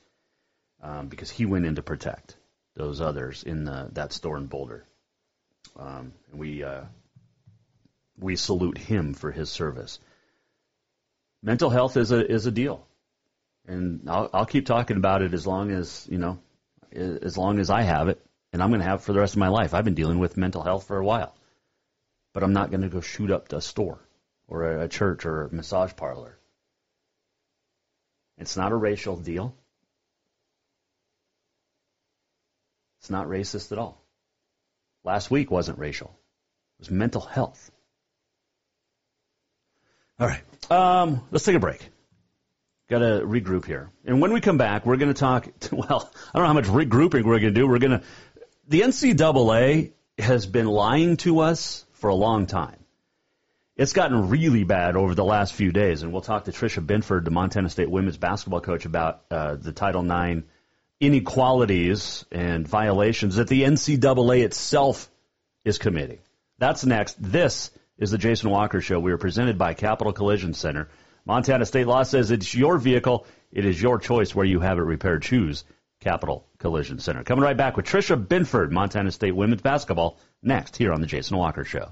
um, 0.84 1.08
because 1.08 1.32
he 1.32 1.48
went 1.48 1.65
in 1.65 1.74
to 1.75 1.82
protect 1.82 2.38
those 2.75 3.01
others 3.01 3.41
in 3.41 3.63
the, 3.63 3.89
that 3.94 4.13
store 4.13 4.38
in 4.38 4.46
Boulder. 4.46 4.86
Um, 5.79 6.13
we 6.32 6.63
uh, 6.63 6.84
we 8.20 8.36
salute 8.36 8.77
him 8.77 9.15
for 9.15 9.32
his 9.32 9.50
service. 9.50 9.98
Mental 11.41 11.72
health 11.72 11.98
is 11.98 12.12
a 12.12 12.24
is 12.24 12.46
a 12.46 12.51
deal, 12.51 12.86
and 13.65 14.08
I'll, 14.08 14.29
I'll 14.32 14.46
keep 14.46 14.67
talking 14.67 14.98
about 14.98 15.24
it 15.24 15.34
as 15.34 15.48
long 15.48 15.72
as 15.72 16.06
you 16.08 16.20
know, 16.20 16.38
as 16.94 17.36
long 17.36 17.58
as 17.58 17.72
I 17.72 17.82
have 17.82 18.10
it, 18.10 18.24
and 18.53 18.62
I'm 18.62 18.70
going 18.70 18.82
to 18.82 18.88
have 18.88 19.00
it 19.00 19.06
for 19.06 19.13
the 19.13 19.22
rest 19.22 19.34
of 19.34 19.39
my 19.39 19.48
life. 19.48 19.74
I've 19.74 19.86
been 19.86 19.96
dealing 19.96 20.20
with 20.20 20.38
mental 20.38 20.62
health 20.62 20.86
for 20.86 21.00
a 21.00 21.03
while 21.03 21.34
but 22.38 22.44
I'm 22.44 22.53
not 22.53 22.70
going 22.70 22.82
to 22.82 22.88
go 22.88 23.01
shoot 23.01 23.32
up 23.32 23.51
a 23.51 23.60
store 23.60 23.98
or 24.48 24.82
a 24.84 24.88
church 24.88 25.25
or 25.25 25.46
a 25.46 25.51
massage 25.51 25.96
parlor. 25.96 26.38
It's 28.38 28.56
not 28.56 28.72
a 28.72 28.75
racial 28.75 29.15
deal. 29.15 29.56
It's 33.00 33.10
not 33.10 33.25
racist 33.25 33.72
at 33.72 33.79
all. 33.79 34.00
Last 35.03 35.32
week 35.32 35.50
wasn't 35.50 35.79
racial. 35.79 36.15
It 36.77 36.82
was 36.82 36.91
mental 36.91 37.22
health. 37.22 37.72
All 40.20 40.27
right. 40.27 40.44
Um, 40.70 41.24
let's 41.32 41.44
take 41.44 41.56
a 41.56 41.60
break. 41.60 41.89
Got 42.88 43.00
to 43.00 43.24
regroup 43.25 43.65
here. 43.65 43.89
And 44.06 44.22
when 44.22 44.32
we 44.32 44.41
come 44.41 44.60
back, 44.60 44.86
we're 44.86 44.98
going 44.98 45.12
to 45.12 45.20
talk. 45.20 45.48
Well, 45.72 46.12
I 46.36 46.38
don't 46.38 46.44
know 46.44 46.48
how 46.48 46.53
much 46.53 46.65
regrouping 46.65 47.24
we're 47.24 47.39
going 47.39 47.51
to 47.56 47.60
do. 47.60 47.67
We're 47.67 47.79
going 47.79 48.00
to. 48.00 48.03
The 48.67 48.82
NCAA 48.82 49.94
has 50.20 50.46
been 50.46 50.67
lying 50.67 51.17
to 51.17 51.39
us 51.39 51.84
for 52.07 52.11
a 52.11 52.15
long 52.15 52.45
time. 52.45 52.77
It's 53.75 53.91
gotten 53.91 54.29
really 54.29 54.63
bad 54.63 54.95
over 54.95 55.13
the 55.13 55.25
last 55.25 55.53
few 55.53 55.73
days, 55.73 56.03
and 56.03 56.13
we'll 56.13 56.21
talk 56.21 56.45
to 56.45 56.53
Tricia 56.53 56.79
Binford, 56.79 57.25
the 57.25 57.31
Montana 57.31 57.69
State 57.69 57.91
women's 57.91 58.15
basketball 58.15 58.61
coach, 58.61 58.85
about 58.85 59.23
uh, 59.29 59.55
the 59.55 59.73
Title 59.73 60.09
IX 60.09 60.43
inequalities 61.01 62.23
and 62.31 62.65
violations 62.65 63.35
that 63.35 63.49
the 63.49 63.63
NCAA 63.63 64.45
itself 64.45 65.09
is 65.65 65.79
committing. 65.79 66.19
That's 66.59 66.85
next. 66.85 67.21
This 67.21 67.71
is 67.97 68.11
the 68.11 68.17
Jason 68.17 68.51
Walker 68.51 68.79
Show. 68.79 69.01
We 69.01 69.11
are 69.11 69.17
presented 69.17 69.57
by 69.57 69.73
Capital 69.73 70.13
Collision 70.13 70.53
Center. 70.53 70.87
Montana 71.25 71.65
State 71.65 71.87
law 71.87 72.03
says 72.03 72.31
it's 72.31 72.55
your 72.55 72.77
vehicle. 72.77 73.27
It 73.51 73.65
is 73.65 73.81
your 73.81 73.99
choice 73.99 74.33
where 74.33 74.45
you 74.45 74.61
have 74.61 74.77
it 74.77 74.83
repaired. 74.83 75.23
Choose 75.23 75.65
Capital 76.07 76.47
Collision 76.57 76.99
Center. 76.99 77.21
Coming 77.25 77.43
right 77.43 77.57
back 77.57 77.75
with 77.75 77.85
Tricia 77.85 78.15
Binford, 78.15 78.71
Montana 78.71 79.11
State 79.11 79.33
women's 79.33 79.61
basketball, 79.61 80.17
next 80.41 80.77
here 80.77 80.93
on 80.93 81.01
the 81.01 81.07
Jason 81.07 81.35
Walker 81.35 81.65
Show. 81.65 81.91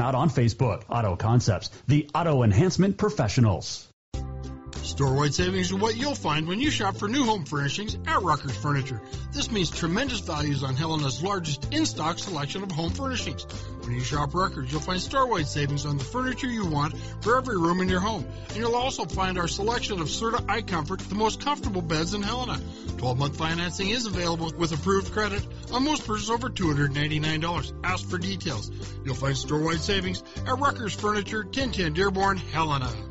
out 0.01 0.15
on 0.15 0.29
Facebook. 0.29 0.83
Auto 0.89 1.15
Concepts, 1.15 1.69
the 1.87 2.09
auto 2.13 2.43
enhancement 2.43 2.97
professionals. 2.97 3.87
Store-wide 4.83 5.33
savings 5.33 5.71
are 5.71 5.77
what 5.77 5.95
you'll 5.95 6.15
find 6.15 6.47
when 6.47 6.59
you 6.59 6.71
shop 6.71 6.97
for 6.97 7.07
new 7.07 7.23
home 7.23 7.45
furnishings 7.45 7.95
at 8.07 8.21
Rucker's 8.23 8.57
Furniture. 8.57 8.99
This 9.31 9.51
means 9.51 9.69
tremendous 9.69 10.21
values 10.21 10.63
on 10.63 10.75
Helena's 10.75 11.21
largest 11.21 11.71
in-stock 11.71 12.17
selection 12.17 12.63
of 12.63 12.71
home 12.71 12.91
furnishings. 12.91 13.45
When 13.83 13.93
you 13.93 14.01
shop 14.01 14.33
Rucker's, 14.33 14.71
you'll 14.71 14.81
find 14.81 15.01
store-wide 15.01 15.47
savings 15.47 15.85
on 15.85 15.97
the 15.97 16.03
furniture 16.03 16.47
you 16.47 16.65
want 16.65 16.95
for 17.21 17.37
every 17.37 17.57
room 17.57 17.81
in 17.81 17.89
your 17.89 17.99
home. 17.99 18.25
And 18.49 18.57
you'll 18.57 18.75
also 18.75 19.05
find 19.05 19.37
our 19.37 19.47
selection 19.47 19.99
of 19.99 20.07
Serta 20.07 20.45
iComfort, 20.45 20.99
the 21.09 21.15
most 21.15 21.41
comfortable 21.41 21.81
beds 21.81 22.13
in 22.13 22.21
Helena. 22.21 22.59
12-month 22.97 23.37
financing 23.37 23.89
is 23.89 24.05
available 24.05 24.51
with 24.57 24.71
approved 24.71 25.11
credit 25.11 25.45
on 25.71 25.83
most 25.83 26.05
purchases 26.05 26.29
over 26.29 26.49
$299. 26.49 27.73
Ask 27.83 28.07
for 28.07 28.17
details. 28.17 28.71
You'll 29.03 29.15
find 29.15 29.35
store-wide 29.35 29.81
savings 29.81 30.23
at 30.45 30.57
Rucker's 30.59 30.93
Furniture, 30.93 31.43
1010 31.43 31.93
Dearborn, 31.93 32.37
Helena. 32.37 33.10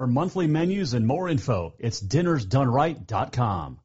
For 0.00 0.06
monthly 0.06 0.46
menus 0.46 0.94
and 0.94 1.06
more 1.06 1.28
info, 1.28 1.74
it's 1.78 2.00
dinnersdoneright.com. 2.00 3.80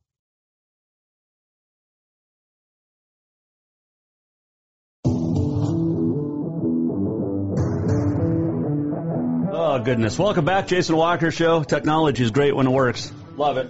Oh, 9.52 9.80
goodness. 9.84 10.18
Welcome 10.18 10.46
back, 10.46 10.68
Jason 10.68 10.96
Walker 10.96 11.32
Show. 11.32 11.64
Technology 11.66 12.24
is 12.24 12.32
great 12.32 12.56
when 12.56 12.68
it 12.68 12.72
works. 12.72 13.12
Love 13.36 13.58
it. 13.58 13.70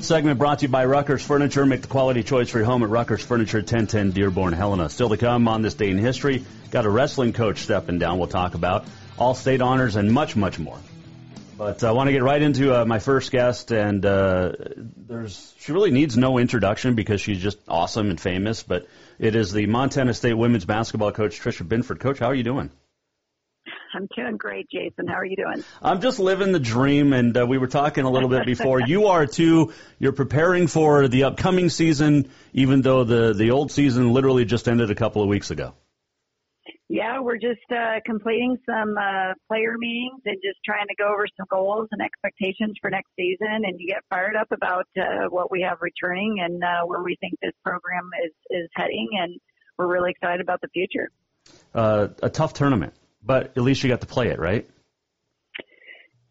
Segment 0.00 0.38
brought 0.38 0.58
to 0.58 0.66
you 0.66 0.68
by 0.68 0.84
Ruckers 0.84 1.22
Furniture. 1.22 1.64
Make 1.64 1.80
the 1.80 1.88
quality 1.88 2.22
choice 2.22 2.50
for 2.50 2.58
your 2.58 2.66
home 2.66 2.82
at 2.82 2.90
Ruckers 2.90 3.22
Furniture, 3.22 3.60
1010 3.60 4.10
Dearborn, 4.10 4.52
Helena. 4.52 4.90
Still 4.90 5.08
to 5.08 5.16
come 5.16 5.48
on 5.48 5.62
this 5.62 5.72
day 5.72 5.88
in 5.88 5.96
history. 5.96 6.44
Got 6.70 6.84
a 6.84 6.90
wrestling 6.90 7.32
coach 7.32 7.60
stepping 7.60 7.98
down 7.98 8.18
we'll 8.18 8.28
talk 8.28 8.54
about. 8.54 8.84
All 9.18 9.34
state 9.34 9.60
honors 9.60 9.96
and 9.96 10.12
much, 10.12 10.36
much 10.36 10.58
more. 10.58 10.78
But 11.56 11.82
I 11.84 11.92
want 11.92 12.08
to 12.08 12.12
get 12.12 12.22
right 12.22 12.42
into 12.42 12.74
uh, 12.74 12.84
my 12.84 12.98
first 12.98 13.32
guest, 13.32 13.72
and 13.72 14.04
uh, 14.04 14.52
there's 14.76 15.54
she 15.58 15.72
really 15.72 15.90
needs 15.90 16.16
no 16.16 16.36
introduction 16.36 16.94
because 16.94 17.22
she's 17.22 17.38
just 17.38 17.58
awesome 17.66 18.10
and 18.10 18.20
famous. 18.20 18.62
But 18.62 18.86
it 19.18 19.34
is 19.34 19.52
the 19.52 19.66
Montana 19.66 20.12
State 20.12 20.34
women's 20.34 20.66
basketball 20.66 21.12
coach 21.12 21.40
Tricia 21.40 21.66
Binford. 21.66 21.98
Coach, 21.98 22.18
how 22.18 22.26
are 22.26 22.34
you 22.34 22.42
doing? 22.42 22.70
I'm 23.94 24.06
doing 24.14 24.36
great, 24.36 24.68
Jason. 24.70 25.06
How 25.08 25.14
are 25.14 25.24
you 25.24 25.36
doing? 25.36 25.64
I'm 25.80 26.02
just 26.02 26.18
living 26.18 26.52
the 26.52 26.60
dream, 26.60 27.14
and 27.14 27.34
uh, 27.34 27.46
we 27.46 27.56
were 27.56 27.66
talking 27.68 28.04
a 28.04 28.10
little 28.10 28.28
bit 28.28 28.44
before. 28.44 28.78
you 28.86 29.06
are 29.06 29.26
too. 29.26 29.72
You're 29.98 30.12
preparing 30.12 30.66
for 30.66 31.08
the 31.08 31.24
upcoming 31.24 31.70
season, 31.70 32.30
even 32.52 32.82
though 32.82 33.04
the 33.04 33.32
the 33.32 33.52
old 33.52 33.72
season 33.72 34.12
literally 34.12 34.44
just 34.44 34.68
ended 34.68 34.90
a 34.90 34.94
couple 34.94 35.22
of 35.22 35.28
weeks 35.28 35.50
ago. 35.50 35.72
Yeah, 36.88 37.18
we're 37.20 37.38
just 37.38 37.66
uh, 37.70 37.98
completing 38.04 38.56
some 38.64 38.94
uh, 38.96 39.34
player 39.48 39.74
meetings 39.76 40.22
and 40.24 40.36
just 40.36 40.58
trying 40.64 40.86
to 40.86 40.94
go 40.96 41.12
over 41.12 41.26
some 41.36 41.46
goals 41.50 41.88
and 41.90 42.00
expectations 42.00 42.76
for 42.80 42.90
next 42.90 43.10
season. 43.16 43.64
And 43.64 43.80
you 43.80 43.88
get 43.88 44.04
fired 44.08 44.36
up 44.36 44.46
about 44.52 44.86
uh, 44.96 45.28
what 45.28 45.50
we 45.50 45.62
have 45.62 45.78
returning 45.80 46.36
and 46.44 46.62
uh, 46.62 46.86
where 46.86 47.02
we 47.02 47.16
think 47.20 47.34
this 47.42 47.54
program 47.64 48.08
is 48.24 48.32
is 48.50 48.68
heading, 48.74 49.08
and 49.20 49.40
we're 49.76 49.88
really 49.88 50.12
excited 50.12 50.40
about 50.40 50.60
the 50.60 50.68
future. 50.68 51.10
Uh, 51.74 52.08
a 52.22 52.30
tough 52.30 52.52
tournament 52.52 52.94
but 53.26 53.52
at 53.56 53.58
least 53.58 53.82
you 53.82 53.88
got 53.88 54.00
to 54.00 54.06
play 54.06 54.28
it, 54.28 54.38
right? 54.38 54.66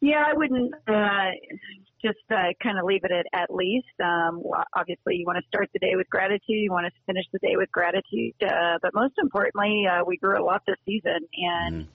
Yeah, 0.02 0.24
I 0.26 0.34
wouldn't 0.34 0.74
uh, 0.88 1.32
just 2.06 2.22
uh, 2.30 2.54
kind 2.62 2.78
of 2.78 2.86
leave 2.86 3.04
it 3.04 3.12
at 3.12 3.26
at 3.34 3.50
least. 3.54 3.96
Um, 4.04 4.42
obviously, 4.76 5.16
you 5.16 5.26
want 5.26 5.40
to 5.42 5.48
start 5.48 5.70
the 5.74 5.80
day 5.80 5.96
with 5.96 6.10
gratitude. 6.10 6.62
You 6.62 6.72
want 6.72 6.86
to 6.86 6.94
finish 7.06 7.26
the 7.34 7.40
day 7.40 7.56
with 7.56 7.72
gratitude. 7.72 8.36
Uh, 8.42 8.78
but 8.82 8.92
most 8.94 9.14
importantly, 9.18 9.86
uh, 9.90 10.04
we 10.06 10.18
grew 10.18 10.38
a 10.38 10.44
lot 10.44 10.62
this 10.68 10.78
season, 10.86 11.20
and 11.38 11.86
mm. 11.86 11.88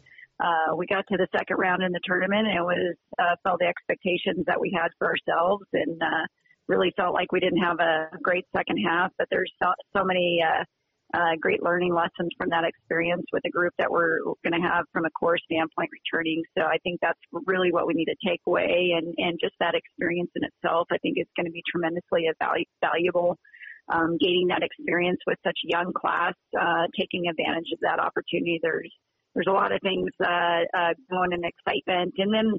uh, 0.42 0.74
we 0.74 0.86
got 0.86 1.06
to 1.08 1.16
the 1.16 1.28
second 1.36 1.56
round 1.58 1.82
in 1.82 1.92
the 1.92 2.00
tournament, 2.04 2.48
and 2.48 2.58
it 2.58 2.62
was 2.62 2.96
uh, 3.18 3.36
felt 3.44 3.60
the 3.60 3.66
expectations 3.66 4.44
that 4.46 4.60
we 4.60 4.74
had 4.74 4.88
for 4.98 5.06
ourselves, 5.06 5.64
and 5.72 6.02
uh, 6.02 6.26
really 6.66 6.92
felt 6.96 7.14
like 7.14 7.30
we 7.30 7.40
didn't 7.40 7.62
have 7.62 7.78
a 7.78 8.08
great 8.22 8.44
second 8.56 8.78
half. 8.78 9.12
But 9.18 9.28
there's 9.30 9.52
so, 9.62 9.70
so 9.96 10.04
many. 10.04 10.42
Uh, 10.42 10.64
uh, 11.14 11.34
great 11.40 11.62
learning 11.62 11.94
lessons 11.94 12.30
from 12.38 12.50
that 12.50 12.64
experience 12.64 13.24
with 13.32 13.42
a 13.46 13.50
group 13.50 13.72
that 13.78 13.90
we're 13.90 14.20
going 14.44 14.54
to 14.54 14.66
have 14.66 14.84
from 14.92 15.04
a 15.04 15.10
core 15.10 15.38
standpoint 15.44 15.90
returning. 15.90 16.42
So 16.56 16.64
I 16.64 16.78
think 16.84 17.00
that's 17.00 17.18
really 17.46 17.72
what 17.72 17.86
we 17.86 17.94
need 17.94 18.06
to 18.06 18.16
take 18.26 18.40
away, 18.46 18.94
and 18.96 19.14
and 19.18 19.38
just 19.40 19.54
that 19.60 19.74
experience 19.74 20.30
in 20.36 20.42
itself, 20.44 20.88
I 20.92 20.98
think 20.98 21.18
is 21.18 21.26
going 21.36 21.46
to 21.46 21.52
be 21.52 21.62
tremendously 21.70 22.28
valuable. 22.80 23.38
Um, 23.88 24.18
gaining 24.20 24.46
that 24.48 24.62
experience 24.62 25.18
with 25.26 25.38
such 25.42 25.58
a 25.66 25.68
young 25.68 25.92
class, 25.92 26.34
uh, 26.54 26.86
taking 26.96 27.26
advantage 27.26 27.72
of 27.72 27.80
that 27.80 27.98
opportunity. 27.98 28.60
There's 28.62 28.92
there's 29.34 29.48
a 29.48 29.52
lot 29.52 29.72
of 29.72 29.80
things 29.82 30.10
uh, 30.22 30.62
uh, 30.74 30.94
going 31.10 31.32
in 31.32 31.42
excitement, 31.42 32.14
and 32.18 32.32
then 32.32 32.52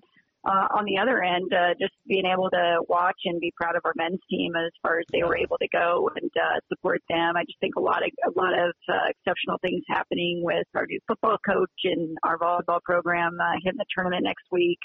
uh, 0.44 0.68
on 0.74 0.86
the 0.86 0.98
other 0.98 1.22
end, 1.22 1.54
uh, 1.54 1.74
just 1.80 1.94
being 2.08 2.26
able 2.26 2.50
to 2.50 2.82
watch 2.90 3.18
and 3.26 3.40
be 3.40 3.54
proud 3.56 3.76
of 3.76 3.82
our 3.86 3.94
men's 3.96 4.20
team 4.30 4.54
as 4.56 4.72
far 4.82 5.00
as 5.00 5.06
they 5.12 5.22
were 5.24 5.38
able 5.38 5.58
to 5.58 5.68
go 5.72 6.10
and 6.16 6.32
uh, 6.36 6.60
support 6.68 7.02
them. 7.10 7.38
I 7.38 7.44
just 7.44 7.60
think 7.60 7.76
a 7.76 7.80
lot 7.80 8.02
of 8.04 8.10
a 8.26 8.34
lot 8.40 8.54
of 8.58 8.74
uh, 8.90 9.10
exceptional 9.10 9.58
things 9.62 9.84
happening 9.88 10.42
with 10.44 10.66
our 10.76 10.86
new 10.88 11.00
football 11.08 11.38
coach 11.46 11.78
and 11.84 12.18
our 12.24 12.38
volleyball 12.40 12.82
program 12.82 13.38
uh, 13.40 13.54
hitting 13.64 13.78
the 13.78 13.86
tournament 13.96 14.24
next 14.24 14.46
week, 14.52 14.80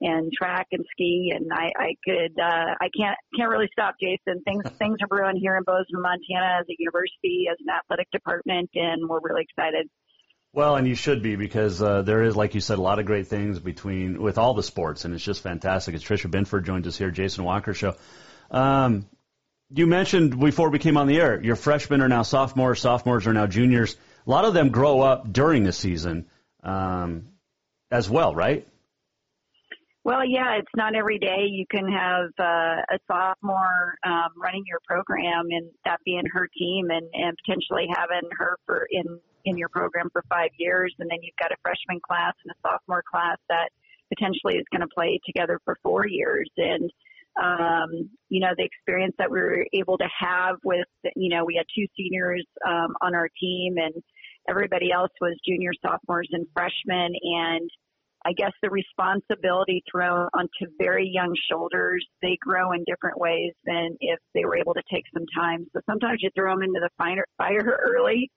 and 0.00 0.32
track 0.32 0.66
and 0.72 0.84
ski. 0.92 1.32
And 1.34 1.52
I, 1.52 1.70
I 1.76 1.94
could 2.04 2.32
uh, 2.40 2.72
I 2.80 2.88
can't 2.96 3.18
can't 3.36 3.50
really 3.50 3.68
stop, 3.72 3.96
Jason. 4.00 4.42
Things 4.44 4.64
things 4.78 4.96
are 5.02 5.08
brewing 5.08 5.36
here 5.36 5.56
in 5.56 5.62
Bozeman, 5.64 6.02
Montana, 6.02 6.60
as 6.60 6.66
a 6.70 6.76
university, 6.78 7.46
as 7.50 7.58
an 7.60 7.68
athletic 7.68 8.10
department, 8.12 8.70
and 8.74 9.08
we're 9.08 9.20
really 9.22 9.44
excited. 9.44 9.88
Well, 10.56 10.76
and 10.76 10.88
you 10.88 10.94
should 10.94 11.22
be 11.22 11.36
because 11.36 11.82
uh, 11.82 12.00
there 12.00 12.22
is, 12.22 12.34
like 12.34 12.54
you 12.54 12.62
said, 12.62 12.78
a 12.78 12.80
lot 12.80 12.98
of 12.98 13.04
great 13.04 13.26
things 13.26 13.58
between 13.58 14.22
with 14.22 14.38
all 14.38 14.54
the 14.54 14.62
sports, 14.62 15.04
and 15.04 15.12
it's 15.12 15.22
just 15.22 15.42
fantastic. 15.42 15.94
It's 15.94 16.02
Tricia 16.02 16.30
Binford 16.30 16.64
joins 16.64 16.86
us 16.86 16.96
here, 16.96 17.10
Jason 17.10 17.44
Walker 17.44 17.74
show. 17.74 17.94
Um, 18.50 19.06
you 19.68 19.86
mentioned 19.86 20.40
before 20.40 20.70
we 20.70 20.78
came 20.78 20.96
on 20.96 21.08
the 21.08 21.20
air, 21.20 21.38
your 21.42 21.56
freshmen 21.56 22.00
are 22.00 22.08
now 22.08 22.22
sophomores, 22.22 22.80
sophomores 22.80 23.26
are 23.26 23.34
now 23.34 23.46
juniors. 23.46 23.96
A 24.26 24.30
lot 24.30 24.46
of 24.46 24.54
them 24.54 24.70
grow 24.70 25.02
up 25.02 25.30
during 25.30 25.62
the 25.62 25.74
season 25.74 26.24
um, 26.62 27.28
as 27.90 28.08
well, 28.08 28.34
right? 28.34 28.66
Well, 30.04 30.24
yeah, 30.24 30.56
it's 30.56 30.72
not 30.74 30.94
every 30.94 31.18
day 31.18 31.48
you 31.50 31.66
can 31.70 31.86
have 31.92 32.30
uh, 32.38 32.80
a 32.94 32.98
sophomore 33.06 33.98
um, 34.06 34.30
running 34.38 34.64
your 34.66 34.80
program 34.86 35.48
and 35.50 35.68
that 35.84 35.98
being 36.06 36.24
her 36.32 36.48
team, 36.56 36.88
and, 36.88 37.06
and 37.12 37.36
potentially 37.44 37.88
having 37.94 38.30
her 38.38 38.56
for 38.64 38.88
in 38.90 39.20
in 39.46 39.56
your 39.56 39.68
program 39.68 40.08
for 40.12 40.22
five 40.28 40.50
years, 40.58 40.94
and 40.98 41.10
then 41.10 41.18
you've 41.22 41.36
got 41.40 41.52
a 41.52 41.56
freshman 41.62 42.00
class 42.06 42.34
and 42.44 42.52
a 42.52 42.68
sophomore 42.68 43.02
class 43.10 43.38
that 43.48 43.70
potentially 44.12 44.56
is 44.56 44.64
going 44.70 44.82
to 44.82 44.94
play 44.94 45.18
together 45.24 45.60
for 45.64 45.76
four 45.82 46.06
years. 46.06 46.50
And 46.56 46.90
um, 47.42 48.08
you 48.30 48.40
know, 48.40 48.52
the 48.56 48.64
experience 48.64 49.14
that 49.18 49.30
we 49.30 49.38
were 49.38 49.66
able 49.74 49.98
to 49.98 50.08
have 50.18 50.56
with, 50.64 50.86
you 51.16 51.28
know, 51.28 51.44
we 51.44 51.54
had 51.54 51.66
two 51.76 51.86
seniors 51.96 52.44
um, 52.66 52.94
on 53.02 53.14
our 53.14 53.28
team, 53.38 53.76
and 53.76 53.94
everybody 54.48 54.90
else 54.90 55.10
was 55.20 55.36
junior, 55.46 55.72
sophomores, 55.82 56.28
and 56.32 56.46
freshmen, 56.54 57.12
and 57.22 57.70
I 58.26 58.32
guess 58.32 58.50
the 58.60 58.70
responsibility 58.70 59.84
thrown 59.90 60.28
onto 60.34 60.72
very 60.80 61.08
young 61.08 61.32
shoulders, 61.48 62.04
they 62.22 62.36
grow 62.40 62.72
in 62.72 62.82
different 62.84 63.18
ways 63.20 63.52
than 63.64 63.96
if 64.00 64.18
they 64.34 64.44
were 64.44 64.56
able 64.56 64.74
to 64.74 64.82
take 64.92 65.04
some 65.14 65.26
time. 65.32 65.64
So 65.72 65.80
sometimes 65.88 66.18
you 66.22 66.30
throw 66.34 66.52
them 66.52 66.64
into 66.64 66.80
the 66.80 66.90
fire, 66.98 67.24
early. 67.38 68.28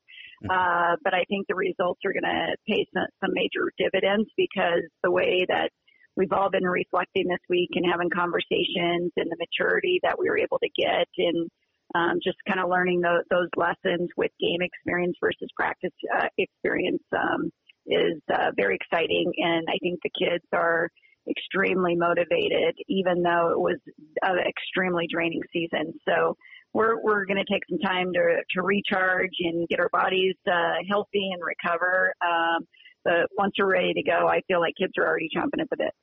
Uh, 0.47 0.95
but 1.03 1.13
I 1.13 1.25
think 1.27 1.47
the 1.47 1.55
results 1.55 1.99
are 2.05 2.13
going 2.13 2.23
to 2.23 2.55
pay 2.67 2.85
some, 2.93 3.07
some 3.19 3.31
major 3.33 3.71
dividends 3.77 4.29
because 4.37 4.83
the 5.03 5.11
way 5.11 5.45
that 5.49 5.69
we've 6.15 6.31
all 6.31 6.49
been 6.49 6.63
reflecting 6.63 7.27
this 7.27 7.43
week 7.49 7.69
and 7.73 7.85
having 7.89 8.09
conversations 8.09 9.11
and 9.17 9.29
the 9.29 9.37
maturity 9.39 9.99
that 10.03 10.17
we 10.19 10.29
were 10.29 10.37
able 10.37 10.59
to 10.59 10.69
get 10.77 11.07
and 11.17 11.49
um, 11.95 12.19
just 12.23 12.37
kind 12.47 12.59
of 12.59 12.69
learning 12.69 13.01
the, 13.01 13.23
those 13.31 13.49
lessons 13.57 14.09
with 14.15 14.31
game 14.39 14.61
experience 14.61 15.15
versus 15.21 15.49
practice 15.55 15.93
uh, 16.15 16.27
experience 16.37 17.03
um, 17.17 17.49
is 17.87 18.21
uh, 18.31 18.51
very 18.55 18.75
exciting. 18.75 19.31
And 19.37 19.65
I 19.67 19.77
think 19.81 19.99
the 20.03 20.11
kids 20.17 20.43
are 20.53 20.89
extremely 21.29 21.95
motivated, 21.95 22.75
even 22.87 23.23
though 23.23 23.51
it 23.51 23.59
was 23.59 23.77
an 24.21 24.37
extremely 24.47 25.07
draining 25.11 25.41
season. 25.51 25.93
So 26.07 26.35
we're 26.73 27.01
we're 27.01 27.25
going 27.25 27.37
to 27.37 27.51
take 27.51 27.63
some 27.69 27.79
time 27.79 28.13
to 28.13 28.37
to 28.55 28.61
recharge 28.61 29.31
and 29.39 29.67
get 29.67 29.79
our 29.79 29.89
bodies 29.89 30.35
uh, 30.47 30.75
healthy 30.89 31.29
and 31.33 31.41
recover. 31.41 32.13
Um, 32.21 32.67
but 33.03 33.29
once 33.37 33.53
we're 33.57 33.71
ready 33.71 33.93
to 33.93 34.03
go, 34.03 34.27
I 34.27 34.41
feel 34.47 34.59
like 34.59 34.75
kids 34.77 34.93
are 34.97 35.07
already 35.07 35.29
chomping 35.35 35.61
at 35.61 35.69
the 35.69 35.77
bit. 35.77 35.93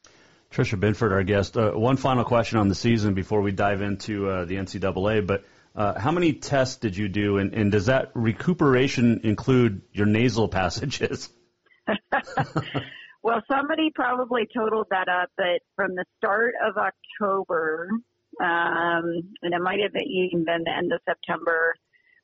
Tricia 0.50 0.78
Binford, 0.78 1.12
our 1.12 1.22
guest. 1.22 1.56
Uh, 1.56 1.72
one 1.72 1.96
final 1.96 2.24
question 2.24 2.58
on 2.58 2.68
the 2.68 2.74
season 2.74 3.14
before 3.14 3.42
we 3.42 3.52
dive 3.52 3.82
into 3.82 4.28
uh, 4.28 4.44
the 4.44 4.56
NCAA. 4.56 5.26
But 5.26 5.44
uh, 5.74 5.98
how 5.98 6.12
many 6.12 6.32
tests 6.32 6.76
did 6.76 6.96
you 6.96 7.08
do, 7.08 7.38
and, 7.38 7.52
and 7.52 7.70
does 7.70 7.86
that 7.86 8.12
recuperation 8.14 9.20
include 9.24 9.82
your 9.92 10.06
nasal 10.06 10.48
passages? 10.48 11.28
well, 13.22 13.42
somebody 13.50 13.90
probably 13.94 14.48
totaled 14.56 14.86
that 14.90 15.08
up, 15.08 15.28
but 15.36 15.60
from 15.74 15.94
the 15.94 16.04
start 16.18 16.54
of 16.66 16.76
October 16.76 17.90
um, 18.40 19.22
and 19.42 19.54
it 19.54 19.60
might 19.60 19.80
have 19.80 19.94
even 19.96 20.44
been 20.44 20.64
the 20.64 20.76
end 20.76 20.92
of 20.92 21.00
September. 21.08 21.74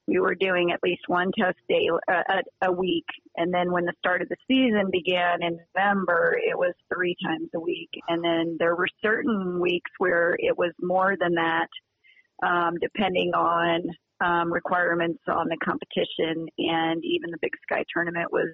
We 0.07 0.19
were 0.19 0.35
doing 0.35 0.73
at 0.73 0.81
least 0.83 1.03
one 1.07 1.31
test 1.39 1.59
day 1.69 1.89
uh, 2.09 2.43
a, 2.63 2.73
week, 2.73 3.07
and 3.37 3.55
then 3.55 3.71
when 3.71 3.85
the 3.85 3.95
start 3.99 4.21
of 4.21 4.29
the 4.29 4.37
season 4.49 4.91
began 4.91 5.43
in 5.43 5.59
November, 5.75 6.37
it 6.43 6.59
was 6.59 6.75
three 6.93 7.17
times 7.25 7.49
a 7.55 7.61
week. 7.61 7.91
And 8.09 8.23
then 8.23 8.57
there 8.59 8.75
were 8.75 8.89
certain 9.03 9.61
weeks 9.61 9.91
where 9.99 10.35
it 10.39 10.59
was 10.59 10.73
more 10.81 11.17
than 11.19 11.35
that, 11.35 11.69
um, 12.43 12.75
depending 12.81 13.31
on 13.33 13.83
um, 14.23 14.53
requirements 14.53 15.23
on 15.29 15.49
the 15.49 15.57
competition, 15.65 16.49
and 16.59 17.05
even 17.05 17.31
the 17.31 17.39
Big 17.41 17.53
Sky 17.63 17.85
tournament 17.95 18.33
was 18.33 18.49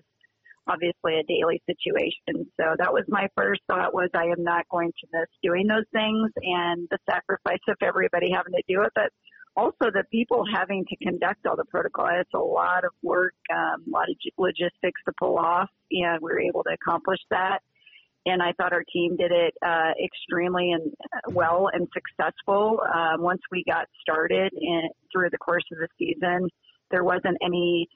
obviously 0.68 1.18
a 1.18 1.24
daily 1.24 1.62
situation. 1.66 2.46
So 2.60 2.76
that 2.78 2.92
was 2.92 3.04
my 3.08 3.28
first 3.36 3.62
thought 3.68 3.94
was 3.94 4.10
I 4.14 4.24
am 4.24 4.44
not 4.44 4.68
going 4.70 4.92
to 5.00 5.06
miss 5.12 5.28
doing 5.42 5.66
those 5.66 5.88
things 5.92 6.30
and 6.42 6.86
the 6.90 6.98
sacrifice 7.08 7.64
of 7.68 7.76
everybody 7.82 8.30
having 8.30 8.52
to 8.52 8.62
do 8.68 8.82
it. 8.82 8.92
But 8.94 9.10
also 9.58 9.90
the 9.92 10.04
people 10.12 10.44
having 10.54 10.84
to 10.88 10.96
conduct 10.96 11.44
all 11.46 11.56
the 11.56 11.64
protocol. 11.64 12.06
It's 12.12 12.30
a 12.34 12.38
lot 12.38 12.84
of 12.84 12.92
work, 13.02 13.34
um, 13.52 13.82
a 13.88 13.90
lot 13.90 14.06
of 14.08 14.16
logistics 14.38 15.00
to 15.06 15.12
pull 15.18 15.36
off, 15.36 15.68
and 15.90 16.20
we 16.22 16.30
were 16.30 16.40
able 16.40 16.62
to 16.62 16.70
accomplish 16.70 17.18
that. 17.30 17.58
And 18.24 18.42
I 18.42 18.52
thought 18.52 18.72
our 18.72 18.84
team 18.92 19.16
did 19.16 19.32
it 19.32 19.54
uh, 19.64 19.92
extremely 20.04 20.72
and 20.72 20.92
uh, 21.02 21.30
well 21.30 21.70
and 21.72 21.88
successful. 21.92 22.80
Um, 22.94 23.22
once 23.22 23.40
we 23.50 23.64
got 23.66 23.86
started 24.00 24.52
in, 24.52 24.82
through 25.12 25.30
the 25.30 25.38
course 25.38 25.64
of 25.72 25.78
the 25.78 25.88
season, 25.98 26.48
there 26.90 27.04
wasn't 27.04 27.36
any 27.42 27.88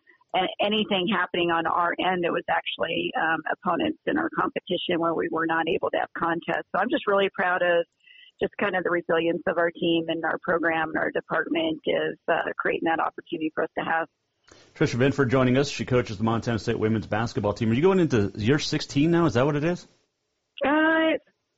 anything 0.61 1.09
happening 1.13 1.51
on 1.51 1.67
our 1.67 1.95
end. 1.99 2.25
It 2.25 2.33
was 2.33 2.45
actually 2.49 3.13
um, 3.21 3.41
opponents 3.53 3.99
in 4.07 4.19
our 4.19 4.31
competition 4.39 4.99
where 4.99 5.15
we 5.15 5.29
were 5.31 5.47
not 5.47 5.69
able 5.69 5.91
to 5.91 5.99
have 5.99 6.09
contests. 6.17 6.69
So 6.75 6.81
I'm 6.81 6.91
just 6.91 7.07
really 7.07 7.29
proud 7.35 7.63
of 7.63 7.85
just 8.41 8.53
kind 8.59 8.75
of 8.75 8.85
the 8.85 8.91
resilience 8.91 9.43
of 9.47 9.59
our 9.59 9.71
team 9.71 10.07
and 10.09 10.25
our 10.25 10.39
program 10.43 10.89
and 10.89 10.99
our 10.99 11.11
department 11.11 11.81
is 11.87 12.19
uh, 12.29 12.51
creating 12.59 12.87
that 12.87 12.99
opportunity 13.01 13.53
for 13.55 13.65
us 13.65 13.71
to 13.79 13.85
have. 13.85 14.09
Tricia 14.75 14.99
Binford 14.99 15.31
joining 15.31 15.57
us. 15.57 15.69
She 15.69 15.85
coaches 15.85 16.19
the 16.19 16.25
Montana 16.25 16.59
State 16.59 16.79
women's 16.79 17.07
basketball 17.07 17.53
team. 17.53 17.71
Are 17.71 17.75
you 17.75 17.83
going 17.83 18.01
into 18.01 18.33
year 18.35 18.59
16 18.59 19.11
now? 19.11 19.27
Is 19.27 19.35
that 19.35 19.47
what 19.47 19.57
it 19.57 19.65
is? 19.65 19.87
Uh, 20.65 20.92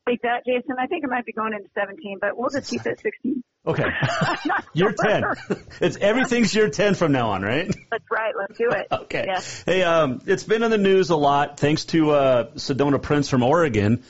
like 0.07 0.23
that, 0.23 0.45
Jason. 0.45 0.77
I 0.79 0.87
think 0.87 1.05
it 1.05 1.11
might 1.11 1.25
be 1.25 1.33
going 1.33 1.53
into 1.53 1.69
17, 1.75 2.19
but 2.21 2.37
we'll 2.37 2.51
just 2.51 2.71
keep 2.71 2.85
it 2.87 3.01
16. 3.01 3.43
Okay. 3.67 3.85
you're 4.75 4.93
10. 4.93 5.25
it's 5.81 5.97
everything's 5.97 6.55
year 6.55 6.69
10 6.69 6.95
from 6.95 7.12
now 7.12 7.31
on, 7.31 7.43
right? 7.43 7.67
That's 7.90 8.05
right. 8.11 8.35
Let's 8.37 8.59
do 8.59 8.71
it. 8.71 8.87
okay. 8.93 9.25
Yeah. 9.27 9.40
Hey, 9.67 9.83
um, 9.83 10.21
it's 10.27 10.45
been 10.45 10.62
in 10.62 10.71
the 10.71 10.79
news 10.79 11.11
a 11.11 11.17
lot 11.17 11.59
thanks 11.59 11.87
to 11.87 12.11
uh, 12.11 12.51
Sedona 12.53 13.01
Prince 13.01 13.29
from 13.29 13.43
Oregon. 13.43 14.03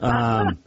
Um, 0.00 0.58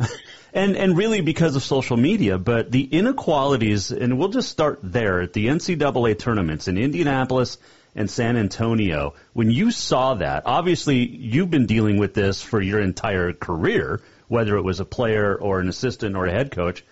and 0.54 0.76
and 0.76 0.98
really 0.98 1.22
because 1.22 1.56
of 1.56 1.64
social 1.64 1.98
media. 1.98 2.38
But 2.38 2.72
the 2.72 2.84
inequalities, 2.84 3.92
and 3.92 4.18
we'll 4.18 4.30
just 4.30 4.50
start 4.50 4.80
there 4.84 5.22
at 5.22 5.34
the 5.34 5.48
NCAA 5.48 6.18
tournaments 6.18 6.68
in 6.68 6.78
Indianapolis 6.78 7.58
and 7.96 8.10
San 8.10 8.38
Antonio. 8.38 9.14
When 9.34 9.52
you 9.52 9.72
saw 9.72 10.16
that, 10.16 10.44
obviously 10.46 11.08
you've 11.08 11.50
been 11.50 11.66
dealing 11.66 11.98
with 11.98 12.14
this 12.14 12.42
for 12.42 12.62
your 12.62 12.82
entire 12.82 13.34
career, 13.34 14.02
whether 14.28 14.58
it 14.58 14.64
was 14.64 14.80
a 14.80 14.86
player 14.86 15.36
or 15.36 15.60
an 15.60 15.70
assistant 15.70 16.16
or 16.16 16.26
a 16.26 16.32
head 16.32 16.52
coach. 16.52 16.84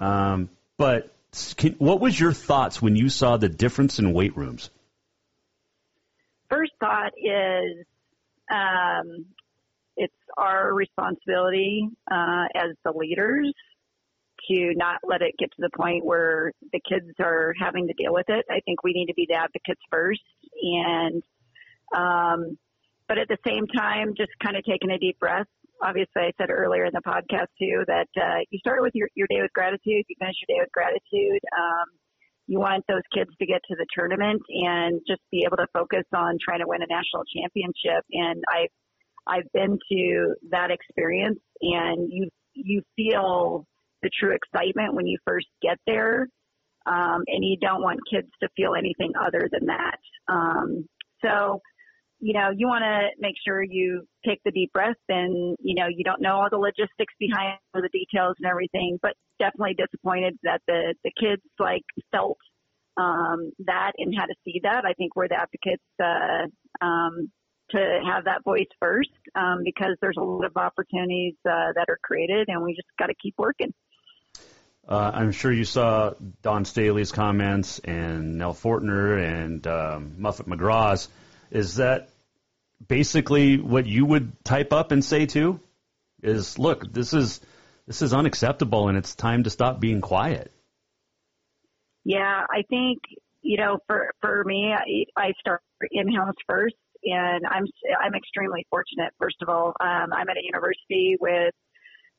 Um, 0.00 0.48
but 0.76 1.12
can, 1.56 1.72
what 1.74 2.00
was 2.00 2.18
your 2.18 2.32
thoughts 2.32 2.80
when 2.80 2.96
you 2.96 3.08
saw 3.08 3.36
the 3.36 3.48
difference 3.48 3.98
in 3.98 4.12
weight 4.12 4.36
rooms? 4.36 4.70
First 6.48 6.72
thought 6.80 7.12
is 7.16 7.84
um, 8.50 9.26
it's 9.96 10.14
our 10.36 10.72
responsibility 10.72 11.88
uh, 12.10 12.46
as 12.54 12.70
the 12.84 12.92
leaders 12.92 13.52
to 14.48 14.72
not 14.76 15.00
let 15.04 15.20
it 15.20 15.34
get 15.38 15.50
to 15.50 15.60
the 15.60 15.70
point 15.76 16.04
where 16.04 16.52
the 16.72 16.80
kids 16.88 17.12
are 17.20 17.52
having 17.60 17.88
to 17.88 17.92
deal 17.94 18.14
with 18.14 18.26
it. 18.28 18.46
I 18.50 18.60
think 18.60 18.82
we 18.82 18.92
need 18.92 19.06
to 19.06 19.14
be 19.14 19.26
the 19.28 19.34
advocates 19.34 19.80
first, 19.90 20.22
and 20.62 21.22
um, 21.94 22.56
but 23.08 23.18
at 23.18 23.28
the 23.28 23.38
same 23.46 23.66
time, 23.66 24.14
just 24.16 24.30
kind 24.42 24.56
of 24.56 24.64
taking 24.64 24.90
a 24.90 24.98
deep 24.98 25.18
breath. 25.18 25.46
Obviously, 25.82 26.22
I 26.22 26.32
said 26.38 26.50
earlier 26.50 26.84
in 26.84 26.92
the 26.92 27.02
podcast 27.06 27.48
too 27.58 27.84
that 27.86 28.08
uh, 28.16 28.40
you 28.50 28.58
start 28.58 28.82
with 28.82 28.92
your, 28.94 29.08
your 29.14 29.26
day 29.28 29.40
with 29.40 29.52
gratitude, 29.52 30.04
you 30.08 30.16
finish 30.18 30.36
your 30.46 30.56
day 30.56 30.60
with 30.60 30.72
gratitude. 30.72 31.40
Um, 31.56 31.86
you 32.46 32.58
want 32.58 32.84
those 32.88 33.04
kids 33.14 33.30
to 33.38 33.46
get 33.46 33.60
to 33.68 33.76
the 33.76 33.86
tournament 33.94 34.40
and 34.48 35.00
just 35.06 35.20
be 35.30 35.44
able 35.46 35.58
to 35.58 35.66
focus 35.72 36.04
on 36.14 36.38
trying 36.42 36.60
to 36.60 36.66
win 36.66 36.82
a 36.82 36.88
national 36.88 37.22
championship. 37.28 38.04
And 38.10 38.42
I 38.48 38.66
I've 39.28 39.50
been 39.52 39.78
to 39.92 40.34
that 40.50 40.70
experience 40.70 41.38
and 41.60 42.10
you, 42.10 42.28
you 42.54 42.82
feel 42.96 43.66
the 44.02 44.10
true 44.18 44.34
excitement 44.34 44.94
when 44.94 45.06
you 45.06 45.18
first 45.26 45.46
get 45.62 45.78
there. 45.86 46.28
Um, 46.86 47.22
and 47.26 47.44
you 47.44 47.58
don't 47.60 47.82
want 47.82 48.00
kids 48.10 48.28
to 48.42 48.48
feel 48.56 48.72
anything 48.74 49.12
other 49.20 49.46
than 49.52 49.66
that. 49.66 49.98
Um, 50.26 50.88
so, 51.22 51.60
you 52.20 52.32
know, 52.32 52.50
you 52.54 52.66
want 52.66 52.82
to 52.82 53.08
make 53.20 53.34
sure 53.46 53.62
you 53.62 54.06
take 54.26 54.40
the 54.44 54.50
deep 54.50 54.72
breath 54.72 54.96
and, 55.08 55.56
you 55.60 55.74
know, 55.74 55.86
you 55.88 56.02
don't 56.04 56.20
know 56.20 56.34
all 56.34 56.48
the 56.50 56.58
logistics 56.58 57.14
behind 57.18 57.58
the 57.74 57.88
details 57.92 58.34
and 58.40 58.50
everything, 58.50 58.98
but 59.00 59.12
definitely 59.38 59.74
disappointed 59.74 60.36
that 60.42 60.60
the, 60.66 60.94
the 61.04 61.12
kids 61.18 61.42
like 61.58 61.84
felt, 62.10 62.38
um, 62.96 63.52
that 63.66 63.92
and 63.98 64.12
had 64.18 64.26
to 64.26 64.34
see 64.44 64.60
that. 64.64 64.84
I 64.84 64.94
think 64.94 65.14
we're 65.14 65.28
the 65.28 65.36
advocates, 65.36 65.84
uh, 66.02 66.84
um, 66.84 67.30
to 67.70 68.00
have 68.04 68.24
that 68.24 68.42
voice 68.44 68.66
first 68.80 69.10
um, 69.34 69.60
because 69.62 69.96
there's 70.00 70.16
a 70.18 70.22
lot 70.22 70.44
of 70.44 70.56
opportunities 70.56 71.34
uh, 71.46 71.72
that 71.74 71.86
are 71.88 71.98
created, 72.02 72.48
and 72.48 72.62
we 72.62 72.74
just 72.74 72.88
got 72.98 73.06
to 73.06 73.14
keep 73.22 73.34
working. 73.38 73.72
Uh, 74.88 75.10
I'm 75.12 75.32
sure 75.32 75.52
you 75.52 75.64
saw 75.64 76.14
Dawn 76.42 76.64
Staley's 76.64 77.12
comments 77.12 77.78
and 77.80 78.38
Nell 78.38 78.54
Fortner 78.54 79.22
and 79.22 79.66
um, 79.66 80.14
Muffet 80.16 80.48
McGraw's. 80.48 81.08
Is 81.50 81.76
that 81.76 82.10
basically 82.86 83.58
what 83.58 83.86
you 83.86 84.04
would 84.04 84.44
type 84.44 84.72
up 84.72 84.92
and 84.92 85.04
say 85.04 85.26
too? 85.26 85.60
Is 86.22 86.58
look, 86.58 86.92
this 86.92 87.12
is 87.12 87.40
this 87.86 88.02
is 88.02 88.12
unacceptable, 88.12 88.88
and 88.88 88.98
it's 88.98 89.14
time 89.14 89.44
to 89.44 89.50
stop 89.50 89.80
being 89.80 90.00
quiet. 90.00 90.52
Yeah, 92.04 92.44
I 92.50 92.62
think 92.68 92.98
you 93.42 93.56
know, 93.56 93.78
for 93.86 94.10
for 94.20 94.44
me, 94.44 94.72
I, 94.74 95.20
I 95.20 95.32
start 95.40 95.62
in 95.90 96.12
house 96.12 96.34
first, 96.48 96.74
and 97.04 97.44
I'm 97.50 97.64
I'm 98.02 98.14
extremely 98.14 98.66
fortunate. 98.70 99.12
First 99.18 99.36
of 99.42 99.48
all, 99.48 99.72
um, 99.80 100.12
I'm 100.12 100.28
at 100.28 100.36
a 100.36 100.44
university 100.44 101.16
with 101.20 101.54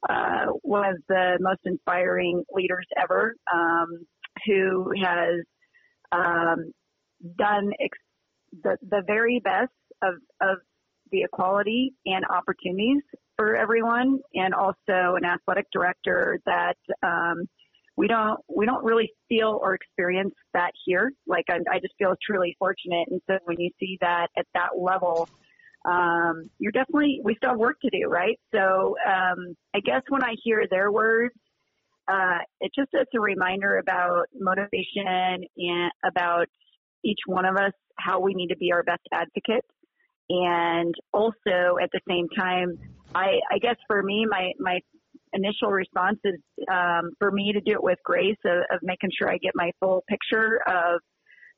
uh, 0.08 0.46
one 0.62 0.88
of 0.90 0.96
the 1.08 1.38
most 1.42 1.60
inspiring 1.66 2.44
leaders 2.54 2.88
ever, 3.02 3.36
um, 3.54 4.06
who 4.46 4.92
has 5.04 5.44
um, 6.12 6.72
done 7.38 7.72
ex- 7.82 7.98
the 8.64 8.78
the 8.82 9.02
very 9.06 9.40
best 9.44 9.72
of 10.02 10.16
of 10.42 10.58
the 11.12 11.24
equality 11.24 11.94
and 12.06 12.24
opportunities 12.26 13.02
for 13.36 13.56
everyone, 13.56 14.20
and 14.34 14.54
also 14.54 15.16
an 15.16 15.26
athletic 15.26 15.66
director 15.72 16.40
that 16.46 16.78
um, 17.04 17.48
we 17.96 18.08
don't 18.08 18.40
we 18.54 18.66
don't 18.66 18.84
really 18.84 19.12
feel 19.28 19.60
or 19.62 19.74
experience 19.74 20.34
that 20.54 20.72
here. 20.86 21.12
Like 21.28 21.46
I, 21.50 21.58
I 21.70 21.80
just 21.80 21.94
feel 21.98 22.16
truly 22.26 22.56
fortunate, 22.60 23.08
and 23.10 23.22
so 23.28 23.38
when 23.46 23.60
you 23.60 23.72
see 23.80 23.98
that 24.02 24.28
at 24.38 24.46
that 24.54 24.70
level, 24.78 25.28
um, 25.86 26.50
you're 26.60 26.72
definitely 26.72 27.22
we 27.24 27.36
still 27.36 27.52
have 27.52 27.60
work 27.60 27.78
to 27.82 27.90
do, 27.90 28.08
right? 28.08 28.40
So 28.54 28.96
um, 29.06 29.56
I 29.74 29.80
guess 29.82 30.02
when 30.10 30.24
I 30.24 30.36
hear 30.44 30.66
their 30.70 30.92
words, 30.92 31.36
uh, 32.08 32.40
it 32.62 32.72
just 32.74 32.90
is 32.94 33.08
a 33.14 33.20
reminder 33.20 33.78
about 33.78 34.28
motivation 34.34 35.44
and 35.58 35.92
about 36.04 36.48
each 37.04 37.20
one 37.26 37.46
of 37.46 37.56
us 37.56 37.74
how 37.98 38.20
we 38.20 38.34
need 38.34 38.48
to 38.48 38.58
be 38.58 38.72
our 38.72 38.84
best 38.84 39.02
advocate, 39.12 39.66
and 40.30 40.94
also 41.14 41.78
at 41.82 41.90
the 41.92 42.00
same 42.08 42.28
time, 42.30 42.78
I, 43.14 43.40
I 43.52 43.58
guess 43.62 43.76
for 43.88 44.02
me, 44.02 44.26
my 44.30 44.52
my 44.60 44.80
initial 45.34 45.70
response 45.70 46.20
is 46.24 46.40
um, 46.72 47.12
for 47.20 47.32
me 47.32 47.54
to 47.54 47.62
do 47.62 47.74
it 47.74 47.84
with 47.84 48.00
grace 48.04 48.38
of, 48.46 48.58
of, 48.72 48.80
making 48.82 49.12
sure 49.18 49.30
I 49.30 49.38
get 49.38 49.52
my 49.56 49.72
full 49.80 50.04
picture 50.08 50.60
of 50.68 51.02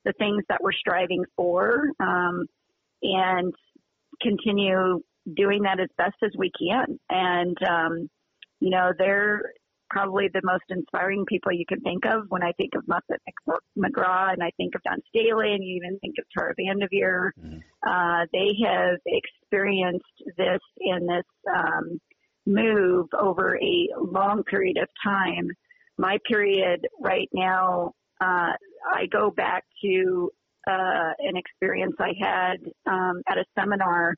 the 0.04 0.12
things 0.18 0.42
that 0.48 0.62
we're 0.62 0.72
striving 0.72 1.24
for 1.36 1.90
um, 2.00 2.46
and 3.02 3.54
continue 4.20 5.00
doing 5.36 5.62
that 5.62 5.80
as 5.80 5.88
best 5.96 6.16
as 6.22 6.32
we 6.36 6.50
can. 6.58 6.98
And, 7.08 7.56
um, 7.66 8.10
you 8.60 8.70
know, 8.70 8.92
they're 8.98 9.52
probably 9.92 10.28
the 10.32 10.40
most 10.42 10.64
inspiring 10.70 11.24
people 11.28 11.52
you 11.52 11.66
can 11.68 11.80
think 11.80 12.06
of 12.06 12.24
when 12.30 12.42
I 12.42 12.52
think 12.52 12.70
of 12.74 12.88
Muffet 12.88 13.20
McGraw 13.78 14.32
and 14.32 14.42
I 14.42 14.50
think 14.56 14.74
of 14.74 14.82
Dawn 14.82 14.98
Staley 15.08 15.52
and 15.52 15.62
you 15.62 15.76
even 15.76 15.98
think 16.00 16.14
of 16.18 16.24
Tara 16.34 16.54
VanDerveer. 16.58 17.30
Mm-hmm. 17.38 17.58
Uh, 17.86 18.24
they 18.32 18.56
have 18.66 18.96
experienced 19.06 20.04
this 20.38 20.60
in 20.80 21.06
this 21.06 21.54
um, 21.54 22.00
move 22.46 23.06
over 23.20 23.58
a 23.58 23.88
long 24.00 24.42
period 24.44 24.78
of 24.78 24.88
time. 25.04 25.48
My 25.98 26.16
period 26.26 26.86
right 26.98 27.28
now, 27.34 27.92
uh, 28.20 28.52
I 28.94 29.06
go 29.12 29.30
back 29.30 29.64
to 29.84 30.30
uh, 30.66 31.10
an 31.18 31.36
experience 31.36 31.96
I 32.00 32.14
had 32.18 32.56
um, 32.86 33.20
at 33.28 33.36
a 33.36 33.44
seminar 33.58 34.14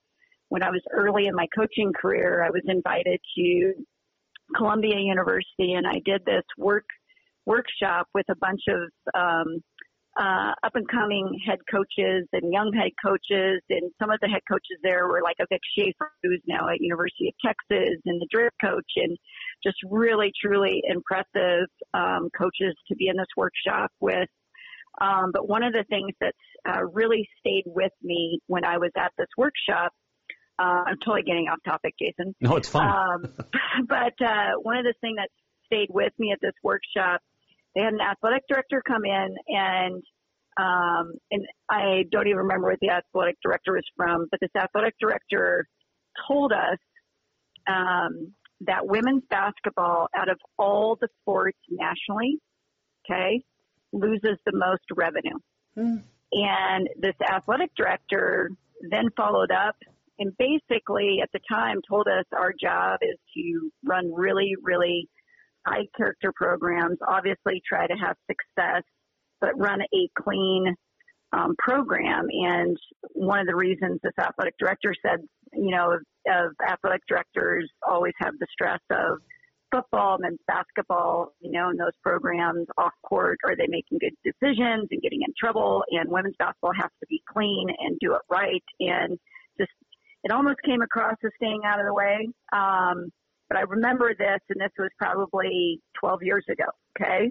when 0.51 0.63
I 0.63 0.71
was 0.71 0.83
early 0.93 1.27
in 1.27 1.35
my 1.35 1.47
coaching 1.57 1.93
career. 2.01 2.45
I 2.45 2.51
was 2.51 2.63
invited 2.67 3.19
to 3.37 3.75
Columbia 4.57 4.99
University, 4.99 5.75
and 5.75 5.87
I 5.87 6.01
did 6.05 6.25
this 6.25 6.45
work 6.59 6.85
workshop 7.47 8.09
with 8.15 8.27
a 8.31 8.37
bunch 8.37 8.63
of 8.69 8.91
um, 9.15 9.61
uh, 10.19 10.53
up 10.63 10.75
and 10.75 10.89
coming 10.89 11.39
head 11.45 11.59
coaches 11.71 12.27
and 12.33 12.53
young 12.53 12.73
head 12.73 12.93
coaches. 13.05 13.61
And 13.69 13.91
some 14.01 14.11
of 14.11 14.19
the 14.21 14.29
head 14.29 14.43
coaches 14.49 14.79
there 14.83 15.09
were 15.09 15.23
like 15.23 15.37
a 15.41 15.47
Vic 15.51 15.61
Schaefer, 15.77 16.13
who's 16.23 16.43
now 16.47 16.69
at 16.69 16.81
University 16.81 17.29
of 17.29 17.35
Texas, 17.45 17.99
and 18.05 18.21
the 18.21 18.29
drift 18.31 18.57
coach, 18.63 18.91
and 18.97 19.17
just 19.65 19.77
really, 19.91 20.33
truly 20.41 20.83
impressive 20.89 21.67
um, 21.95 22.29
coaches 22.37 22.75
to 22.89 22.95
be 22.97 23.09
in 23.09 23.17
this 23.17 23.27
workshop 23.37 23.91
with. 24.01 24.29
Um, 25.01 25.33
but 25.33 25.49
one 25.49 25.65
of 25.65 25.73
the 25.73 25.85
things 25.91 26.13
that 26.21 26.35
uh, 26.69 26.85
really 26.93 27.29
stayed 27.41 27.65
with 27.67 27.93
me 28.03 28.39
when 28.47 28.65
I 28.65 28.79
was 28.79 28.91
at 28.97 29.11
this 29.19 29.27
workshop, 29.37 29.93
uh, 30.59 30.85
I'm 30.87 30.99
totally 30.99 31.23
getting 31.23 31.49
off 31.49 31.59
topic, 31.65 31.95
Jason. 31.99 32.35
No, 32.41 32.57
it's 32.57 32.69
fine. 32.69 32.89
Um, 32.89 33.33
but 33.89 34.15
uh, 34.25 34.53
one 34.63 34.79
of 34.79 34.85
the 34.85 34.95
things 35.01 35.17
that 35.17 35.29
stayed 35.67 35.89
with 35.91 36.13
me 36.19 36.33
at 36.33 36.41
this 36.41 36.55
workshop 36.63 37.21
they 37.75 37.83
had 37.83 37.93
an 37.93 38.01
athletic 38.01 38.45
director 38.49 38.83
come 38.87 39.05
in 39.05 39.35
and 39.49 40.03
um, 40.57 41.15
and 41.33 41.45
I 41.69 42.05
don't 42.13 42.29
even 42.29 42.39
remember 42.39 42.69
what 42.69 42.79
the 42.81 42.91
athletic 42.91 43.37
director 43.43 43.73
was 43.73 43.83
from, 43.97 44.29
but 44.31 44.39
this 44.39 44.51
athletic 44.57 44.95
director 45.01 45.67
told 46.29 46.53
us 46.53 46.79
um, 47.67 48.33
that 48.61 48.87
women's 48.87 49.25
basketball, 49.29 50.07
out 50.15 50.29
of 50.29 50.39
all 50.57 50.97
the 51.01 51.09
sports 51.21 51.59
nationally, 51.69 52.39
okay, 53.05 53.43
loses 53.93 54.39
the 54.47 54.53
most 54.55 54.85
revenue. 54.95 55.37
Mm. 55.77 56.05
And 56.31 56.89
this 57.01 57.17
athletic 57.29 57.73
director 57.77 58.51
then 58.89 59.09
followed 59.17 59.51
up 59.51 59.75
and 60.19 60.33
basically 60.39 61.19
at 61.23 61.31
the 61.33 61.41
time 61.51 61.81
told 61.89 62.07
us 62.07 62.25
our 62.37 62.53
job 62.61 62.99
is 63.03 63.19
to 63.37 63.71
run 63.85 64.13
really, 64.13 64.55
really 64.63 65.09
high 65.67 65.87
character 65.97 66.33
programs, 66.35 66.99
obviously 67.07 67.63
try 67.67 67.87
to 67.87 67.95
have 67.95 68.17
success, 68.27 68.83
but 69.41 69.59
run 69.59 69.81
a 69.81 70.09
clean 70.23 70.75
um, 71.33 71.55
program. 71.59 72.27
And 72.31 72.77
one 73.13 73.41
of 73.41 73.47
the 73.47 73.57
reasons 73.57 74.01
this 74.03 74.13
athletic 74.21 74.55
director 74.59 74.95
said, 75.05 75.19
you 75.53 75.71
know, 75.71 75.99
of, 76.29 76.53
athletic 76.67 77.03
directors 77.09 77.69
always 77.89 78.15
have 78.19 78.35
the 78.39 78.47
stress 78.53 78.81
of 78.91 79.19
football, 79.73 80.19
men's 80.21 80.39
basketball, 80.47 81.33
you 81.41 81.51
know, 81.51 81.71
in 81.71 81.77
those 81.77 81.97
programs 82.03 82.67
off 82.79 82.93
court, 83.03 83.39
are 83.45 83.57
they 83.57 83.67
making 83.69 83.99
good 83.99 84.15
decisions 84.23 84.87
and 84.91 85.03
getting 85.03 85.23
in 85.27 85.35
trouble? 85.39 85.83
And 85.91 86.09
women's 86.09 86.37
basketball 86.39 86.75
has 86.75 86.91
to 87.01 87.07
be 87.09 87.23
clean 87.33 87.67
and 87.81 87.99
do 88.01 88.15
it 88.15 88.23
right. 88.31 88.63
And 88.79 89.19
just, 89.59 89.73
it 90.25 90.33
almost 90.33 90.57
came 90.65 90.83
across 90.83 91.15
as 91.25 91.31
staying 91.37 91.63
out 91.65 91.79
of 91.79 91.87
the 91.87 91.95
way. 91.95 92.29
Um, 92.53 93.11
but 93.49 93.59
I 93.59 93.63
remember 93.63 94.15
this, 94.19 94.41
and 94.49 94.61
this 94.61 94.73
was 94.79 94.91
probably 94.99 95.81
12 96.01 96.23
years 96.23 96.45
ago. 96.51 96.65
Okay. 96.99 97.31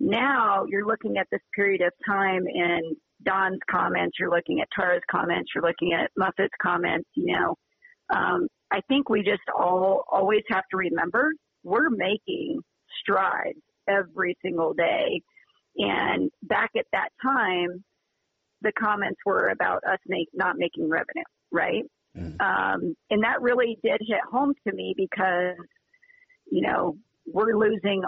Now 0.00 0.64
you're 0.68 0.86
looking 0.86 1.18
at 1.18 1.26
this 1.30 1.40
period 1.54 1.82
of 1.82 1.92
time 2.06 2.44
and 2.46 2.96
Dawn's 3.24 3.60
comments, 3.70 4.16
you're 4.18 4.30
looking 4.30 4.60
at 4.60 4.68
Tara's 4.74 5.02
comments, 5.10 5.50
you're 5.54 5.62
looking 5.62 5.92
at 5.92 6.10
Muffet's 6.16 6.54
comments, 6.60 7.08
you 7.14 7.36
know. 7.36 7.56
Um, 8.12 8.48
I 8.72 8.80
think 8.88 9.08
we 9.08 9.22
just 9.22 9.42
all 9.56 10.04
always 10.10 10.42
have 10.50 10.64
to 10.70 10.76
remember 10.76 11.30
we're 11.62 11.90
making 11.90 12.60
strides 13.00 13.58
every 13.88 14.36
single 14.42 14.74
day. 14.74 15.22
And 15.76 16.30
back 16.42 16.70
at 16.76 16.86
that 16.92 17.08
time, 17.22 17.84
the 18.60 18.72
comments 18.72 19.20
were 19.24 19.48
about 19.48 19.84
us 19.84 19.98
make, 20.06 20.28
not 20.34 20.56
making 20.56 20.88
revenue, 20.88 21.24
right? 21.50 21.84
Mm. 22.16 22.40
Um, 22.40 22.94
and 23.10 23.22
that 23.24 23.40
really 23.40 23.78
did 23.82 24.00
hit 24.00 24.20
home 24.30 24.54
to 24.66 24.74
me 24.74 24.94
because, 24.96 25.56
you 26.50 26.62
know, 26.62 26.96
we're 27.26 27.56
losing 27.56 28.02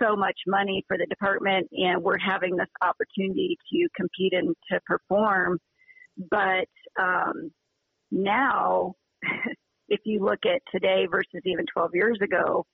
so 0.00 0.16
much 0.16 0.36
money 0.46 0.84
for 0.86 0.98
the 0.98 1.06
department 1.06 1.68
and 1.72 2.02
we're 2.02 2.18
having 2.18 2.56
this 2.56 2.68
opportunity 2.82 3.56
to 3.72 3.88
compete 3.96 4.32
and 4.34 4.54
to 4.70 4.80
perform. 4.86 5.58
But 6.30 6.68
um, 7.00 7.50
now, 8.10 8.94
if 9.88 10.00
you 10.04 10.22
look 10.24 10.40
at 10.44 10.60
today 10.72 11.06
versus 11.10 11.40
even 11.44 11.64
12 11.72 11.90
years 11.94 12.18
ago, 12.22 12.66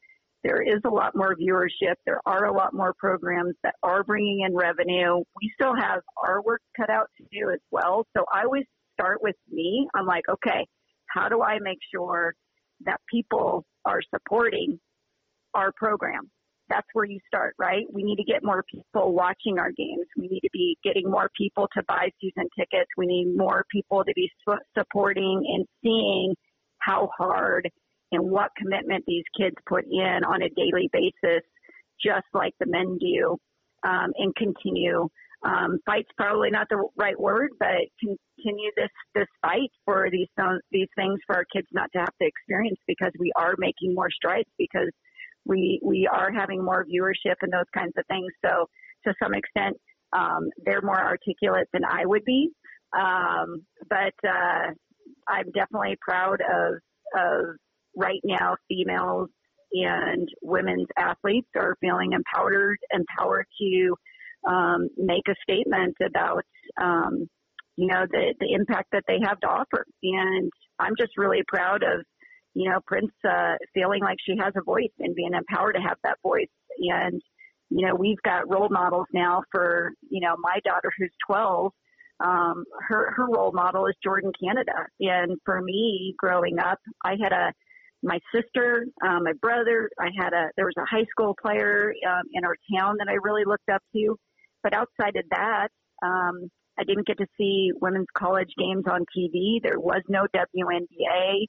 there 0.44 0.60
is 0.60 0.80
a 0.84 0.88
lot 0.88 1.14
more 1.14 1.36
viewership. 1.36 1.94
There 2.04 2.20
are 2.26 2.46
a 2.46 2.52
lot 2.52 2.74
more 2.74 2.94
programs 2.98 3.54
that 3.62 3.74
are 3.82 4.02
bringing 4.02 4.44
in 4.46 4.56
revenue. 4.56 5.18
We 5.40 5.52
still 5.54 5.74
have 5.76 6.00
our 6.20 6.42
work 6.42 6.62
cut 6.76 6.90
out 6.90 7.06
to 7.18 7.24
do 7.30 7.50
as 7.50 7.60
well. 7.70 8.06
So 8.16 8.24
I 8.32 8.42
always 8.42 8.64
start 9.02 9.22
with 9.22 9.36
me. 9.50 9.88
I'm 9.94 10.06
like, 10.06 10.24
okay, 10.28 10.66
how 11.08 11.28
do 11.28 11.42
I 11.42 11.58
make 11.60 11.78
sure 11.94 12.34
that 12.84 13.00
people 13.10 13.64
are 13.84 14.00
supporting 14.14 14.78
our 15.54 15.72
program? 15.76 16.30
That's 16.68 16.86
where 16.92 17.04
you 17.04 17.18
start, 17.26 17.54
right? 17.58 17.84
We 17.92 18.02
need 18.02 18.16
to 18.16 18.24
get 18.24 18.42
more 18.42 18.64
people 18.72 19.12
watching 19.12 19.58
our 19.58 19.70
games. 19.76 20.06
We 20.16 20.28
need 20.28 20.40
to 20.40 20.48
be 20.52 20.78
getting 20.82 21.10
more 21.10 21.28
people 21.36 21.68
to 21.76 21.82
buy 21.86 22.08
season 22.20 22.48
tickets. 22.58 22.88
We 22.96 23.06
need 23.06 23.36
more 23.36 23.64
people 23.70 24.04
to 24.04 24.12
be 24.14 24.30
supporting 24.78 25.42
and 25.54 25.66
seeing 25.82 26.34
how 26.78 27.10
hard 27.18 27.68
and 28.12 28.30
what 28.30 28.50
commitment 28.56 29.04
these 29.06 29.24
kids 29.38 29.56
put 29.68 29.84
in 29.84 30.24
on 30.24 30.42
a 30.42 30.48
daily 30.50 30.88
basis, 30.92 31.42
just 32.02 32.26
like 32.32 32.54
the 32.60 32.66
men 32.66 32.96
do, 32.98 33.36
um, 33.84 34.12
and 34.16 34.34
continue. 34.36 35.08
Um, 35.44 35.78
fight's 35.84 36.08
probably 36.16 36.50
not 36.50 36.68
the 36.70 36.84
right 36.96 37.18
word, 37.18 37.50
but 37.58 37.68
continue 38.00 38.70
this 38.76 38.90
this 39.14 39.26
fight 39.40 39.70
for 39.84 40.08
these 40.10 40.28
these 40.70 40.88
things 40.96 41.18
for 41.26 41.36
our 41.36 41.44
kids 41.52 41.66
not 41.72 41.90
to 41.94 42.00
have 42.00 42.14
to 42.20 42.26
experience 42.26 42.78
because 42.86 43.10
we 43.18 43.32
are 43.36 43.54
making 43.58 43.94
more 43.94 44.10
strides 44.10 44.48
because 44.56 44.90
we 45.44 45.80
we 45.84 46.08
are 46.10 46.30
having 46.30 46.64
more 46.64 46.84
viewership 46.84 47.34
and 47.42 47.52
those 47.52 47.70
kinds 47.76 47.92
of 47.96 48.04
things. 48.08 48.30
So 48.44 48.66
to 49.06 49.14
some 49.20 49.34
extent, 49.34 49.76
um, 50.12 50.48
they're 50.64 50.82
more 50.82 51.00
articulate 51.00 51.68
than 51.72 51.82
I 51.84 52.06
would 52.06 52.24
be. 52.24 52.50
Um, 52.96 53.64
but 53.88 54.14
uh, 54.24 54.70
I'm 55.28 55.50
definitely 55.54 55.96
proud 56.00 56.40
of 56.40 56.74
of 57.16 57.56
right 57.96 58.20
now 58.24 58.56
females 58.68 59.28
and 59.72 60.28
women's 60.42 60.86
athletes 60.96 61.48
are 61.56 61.76
feeling 61.80 62.12
empowered 62.12 62.78
empowered 62.92 63.46
to 63.60 63.94
um, 64.48 64.88
make 64.96 65.28
a 65.28 65.34
statement 65.42 65.96
about 66.04 66.44
um, 66.80 67.28
you 67.76 67.86
know 67.86 68.04
the 68.10 68.34
the 68.40 68.52
impact 68.52 68.88
that 68.92 69.04
they 69.06 69.18
have 69.24 69.40
to 69.40 69.46
offer. 69.46 69.86
And 70.02 70.50
I'm 70.78 70.94
just 70.98 71.12
really 71.16 71.42
proud 71.46 71.82
of 71.82 72.04
you 72.54 72.70
know 72.70 72.78
Prince 72.86 73.12
uh, 73.28 73.54
feeling 73.74 74.00
like 74.02 74.18
she 74.24 74.36
has 74.38 74.52
a 74.56 74.62
voice 74.62 74.92
and 74.98 75.14
being 75.14 75.32
empowered 75.34 75.74
to 75.76 75.80
have 75.80 75.98
that 76.04 76.18
voice. 76.22 76.50
And 76.78 77.20
you 77.70 77.86
know 77.86 77.94
we've 77.94 78.22
got 78.24 78.50
role 78.50 78.68
models 78.70 79.06
now 79.12 79.42
for 79.50 79.92
you 80.08 80.20
know 80.20 80.36
my 80.38 80.58
daughter 80.64 80.92
who's 80.98 81.12
12 81.26 81.72
um, 82.24 82.64
her 82.88 83.12
her 83.16 83.26
role 83.26 83.52
model 83.52 83.86
is 83.86 83.94
Jordan 84.04 84.32
Canada. 84.42 84.86
And 85.00 85.38
for 85.44 85.60
me 85.60 86.14
growing 86.18 86.58
up 86.58 86.78
I 87.04 87.16
had 87.22 87.32
a 87.32 87.52
my 88.02 88.18
sister, 88.34 88.86
um, 89.06 89.24
my 89.24 89.32
brother. 89.40 89.88
I 89.98 90.08
had 90.18 90.32
a 90.32 90.50
there 90.56 90.66
was 90.66 90.74
a 90.76 90.84
high 90.84 91.04
school 91.10 91.36
player 91.40 91.94
um, 92.08 92.22
in 92.32 92.44
our 92.44 92.56
town 92.76 92.96
that 92.98 93.08
I 93.08 93.14
really 93.22 93.44
looked 93.46 93.68
up 93.72 93.82
to, 93.94 94.18
but 94.62 94.74
outside 94.74 95.16
of 95.16 95.24
that, 95.30 95.68
um, 96.02 96.50
I 96.78 96.84
didn't 96.84 97.06
get 97.06 97.18
to 97.18 97.26
see 97.38 97.70
women's 97.80 98.06
college 98.16 98.50
games 98.58 98.84
on 98.90 99.04
TV. 99.16 99.60
There 99.62 99.78
was 99.78 100.02
no 100.08 100.26
WNBA, 100.34 101.46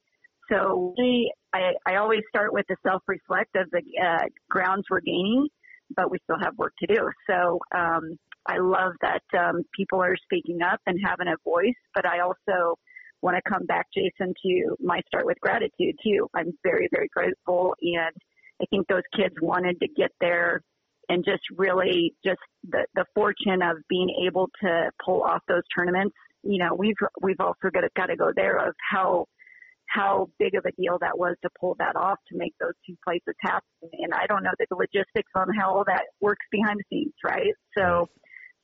so 0.51 0.93
we, 0.97 1.31
I, 1.53 1.73
I 1.85 1.95
always 1.95 2.21
start 2.29 2.53
with 2.53 2.65
the 2.67 2.75
self-reflect 2.85 3.55
of 3.55 3.69
the 3.71 3.81
uh, 4.01 4.25
grounds 4.49 4.83
we're 4.89 4.99
gaining, 4.99 5.47
but 5.95 6.11
we 6.11 6.17
still 6.23 6.39
have 6.41 6.57
work 6.57 6.73
to 6.79 6.87
do. 6.87 7.09
So 7.29 7.59
um, 7.75 8.17
I 8.45 8.57
love 8.57 8.93
that 9.01 9.23
um, 9.37 9.63
people 9.75 10.01
are 10.01 10.15
speaking 10.23 10.61
up 10.61 10.81
and 10.85 10.99
having 11.03 11.27
a 11.27 11.35
voice, 11.49 11.73
but 11.95 12.05
I 12.05 12.19
also 12.19 12.77
want 13.21 13.37
to 13.37 13.49
come 13.49 13.65
back, 13.65 13.87
Jason, 13.95 14.33
to 14.43 14.75
my 14.81 15.01
start 15.07 15.25
with 15.25 15.39
gratitude 15.39 15.95
too. 16.03 16.27
I'm 16.33 16.51
very, 16.63 16.89
very 16.91 17.07
grateful. 17.13 17.73
And 17.81 18.15
I 18.61 18.65
think 18.69 18.87
those 18.87 19.03
kids 19.15 19.35
wanted 19.41 19.79
to 19.79 19.87
get 19.95 20.11
there 20.19 20.61
and 21.09 21.23
just 21.25 21.43
really 21.55 22.13
just 22.25 22.39
the, 22.69 22.85
the 22.95 23.05
fortune 23.13 23.61
of 23.61 23.77
being 23.89 24.25
able 24.27 24.49
to 24.61 24.89
pull 25.03 25.21
off 25.23 25.41
those 25.47 25.63
tournaments. 25.75 26.15
You 26.43 26.59
know, 26.59 26.75
we've, 26.75 26.95
we've 27.21 27.39
also 27.39 27.69
got 27.73 27.81
to, 27.81 27.89
got 27.95 28.07
to 28.07 28.15
go 28.15 28.31
there 28.35 28.57
of 28.57 28.73
how, 28.91 29.25
how 29.87 30.29
big 30.39 30.55
of 30.55 30.65
a 30.65 30.71
deal 30.81 30.97
that 30.99 31.17
was 31.17 31.35
to 31.43 31.49
pull 31.59 31.75
that 31.79 31.95
off 31.95 32.17
to 32.29 32.37
make 32.37 32.53
those 32.59 32.73
two 32.87 32.95
places 33.03 33.35
happen. 33.41 33.89
And 33.93 34.13
I 34.13 34.25
don't 34.27 34.43
know 34.43 34.51
the 34.57 34.75
logistics 34.75 35.31
on 35.35 35.47
how 35.57 35.75
all 35.75 35.83
that 35.85 36.03
works 36.19 36.45
behind 36.51 36.79
the 36.79 36.83
scenes, 36.89 37.13
right? 37.23 37.53
So, 37.77 38.09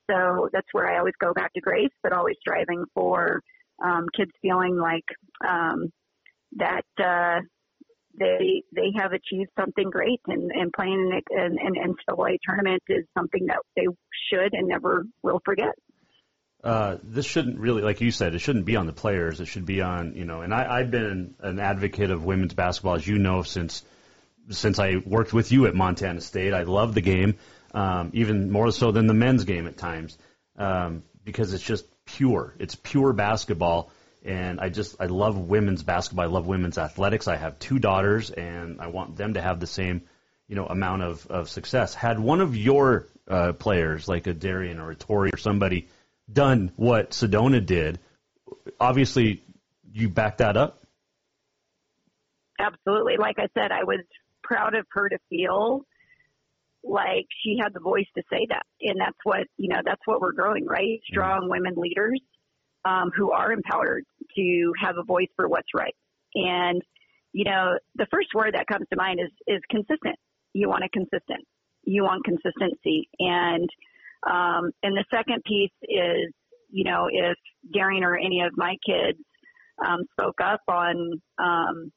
so 0.10 0.50
that's 0.52 0.68
where 0.72 0.92
I 0.92 0.98
always 0.98 1.14
go 1.20 1.34
back 1.34 1.54
to 1.54 1.62
grace, 1.62 1.92
but 2.02 2.14
always 2.14 2.36
striving 2.42 2.84
for 2.94 3.42
um, 3.84 4.08
kids 4.16 4.32
feeling 4.42 4.76
like 4.76 5.06
um, 5.48 5.92
that 6.58 6.86
uh, 6.98 7.42
they 8.20 8.64
they 8.76 8.92
have 8.98 9.14
achieved 9.14 9.50
something 9.58 9.90
great, 9.90 10.22
and, 10.28 10.52
and 10.52 10.72
playing 10.74 11.22
an, 11.32 11.58
an 11.60 11.74
NCAA 11.76 12.38
tournament 12.46 12.84
is 12.90 13.06
something 13.18 13.46
that 13.48 13.60
they 13.76 13.88
should 14.30 14.54
and 14.54 14.68
never 14.68 15.06
will 15.24 15.42
forget. 15.44 15.74
Uh, 16.62 16.98
this 17.04 17.26
shouldn't 17.26 17.58
really, 17.58 17.82
like 17.82 18.02
you 18.02 18.12
said, 18.12 18.36
it 18.36 18.40
shouldn't 18.40 18.66
be 18.66 18.76
on 18.76 18.86
the 18.86 18.94
players. 18.94 19.40
It 19.40 19.46
should 19.46 19.66
be 19.66 19.82
on, 19.82 20.16
you 20.16 20.26
know. 20.26 20.42
And 20.42 20.54
I, 20.54 20.80
I've 20.80 20.92
been 20.92 21.36
an 21.40 21.60
advocate 21.60 22.12
of 22.12 22.26
women's 22.26 22.54
basketball, 22.54 22.96
as 22.96 23.08
you 23.08 23.18
know, 23.18 23.44
since 23.44 23.84
since 24.50 24.80
I 24.80 24.96
worked 25.06 25.32
with 25.32 25.52
you 25.52 25.68
at 25.68 25.76
Montana 25.76 26.22
State. 26.22 26.54
I 26.54 26.64
love 26.64 26.94
the 26.94 27.02
game, 27.02 27.36
um, 27.74 28.12
even 28.14 28.52
more 28.52 28.72
so 28.72 28.92
than 28.92 29.08
the 29.08 29.14
men's 29.14 29.46
game 29.46 29.68
at 29.68 29.78
times, 29.78 30.18
um, 30.58 31.04
because 31.24 31.54
it's 31.54 31.64
just 31.64 31.86
pure. 32.06 32.56
It's 32.60 32.76
pure 32.76 33.14
basketball. 33.14 33.92
And 34.24 34.60
I 34.60 34.70
just, 34.70 34.98
I 35.00 35.06
love 35.06 35.38
women's 35.38 35.84
basketball. 35.84 36.26
I 36.26 36.28
love 36.28 36.46
women's 36.46 36.78
athletics. 36.78 37.28
I 37.28 37.38
have 37.38 37.58
two 37.60 37.80
daughters 37.80 38.32
and 38.32 38.82
I 38.82 38.88
want 38.88 39.16
them 39.16 39.36
to 39.36 39.42
have 39.42 39.60
the 39.60 39.68
same, 39.68 40.04
you 40.48 40.56
know, 40.56 40.66
amount 40.66 41.04
of, 41.04 41.26
of 41.28 41.50
success. 41.50 41.94
Had 41.94 42.20
one 42.20 42.42
of 42.42 42.56
your 42.56 43.08
uh, 43.30 43.54
players, 43.54 44.08
like 44.08 44.28
a 44.28 44.34
Darian 44.34 44.80
or 44.80 44.92
a 44.92 44.96
Tori 44.96 45.30
or 45.34 45.38
somebody, 45.38 45.88
done 46.32 46.72
what 46.76 47.12
Sedona 47.12 47.66
did, 47.66 48.00
obviously 48.80 49.44
you 49.92 50.10
back 50.10 50.38
that 50.38 50.58
up? 50.58 50.84
Absolutely. 52.60 53.16
Like 53.18 53.38
I 53.40 53.48
said, 53.58 53.72
I 53.72 53.86
was 53.86 54.02
proud 54.44 54.76
of 54.76 54.86
her 54.92 55.08
to 55.10 55.18
feel 55.30 55.86
like 56.84 57.28
she 57.44 57.58
had 57.62 57.74
the 57.74 57.80
voice 57.80 58.08
to 58.16 58.24
say 58.30 58.48
that. 58.50 58.66
And 58.82 59.00
that's 59.00 59.18
what, 59.24 59.48
you 59.58 59.70
know, 59.70 59.80
that's 59.84 60.02
what 60.06 60.20
we're 60.20 60.34
growing, 60.34 60.66
right? 60.66 61.00
Strong 61.06 61.50
women 61.50 61.76
leaders 61.78 62.20
um, 62.86 63.12
who 63.16 63.32
are 63.32 63.52
empowered 63.52 64.06
to 64.36 64.74
have 64.82 64.98
a 64.98 65.04
voice 65.04 65.28
for 65.36 65.48
what's 65.48 65.70
right. 65.74 65.96
And, 66.36 66.82
you 67.34 67.46
know, 67.46 67.78
the 67.96 68.08
first 68.12 68.30
word 68.34 68.54
that 68.56 68.68
comes 68.68 68.86
to 68.92 68.98
mind 68.98 69.20
is, 69.20 69.32
is 69.48 69.62
consistent. 69.70 70.18
You 70.54 70.70
want 70.70 70.84
a 70.84 70.90
consistent. 70.90 71.46
You 71.84 72.04
want 72.04 72.24
consistency. 72.24 73.10
And, 73.20 73.70
um, 74.30 74.72
and 74.84 74.96
the 74.96 75.06
second 75.12 75.44
piece 75.46 75.72
is, 75.84 76.34
you 76.72 76.84
know, 76.84 77.08
if 77.12 77.38
Darian 77.74 78.04
or 78.04 78.16
any 78.16 78.42
of 78.42 78.52
my 78.56 78.76
kids 78.86 79.20
um, 79.86 80.04
spoke 80.12 80.40
up 80.42 80.62
on 80.68 81.22
um, 81.38 81.92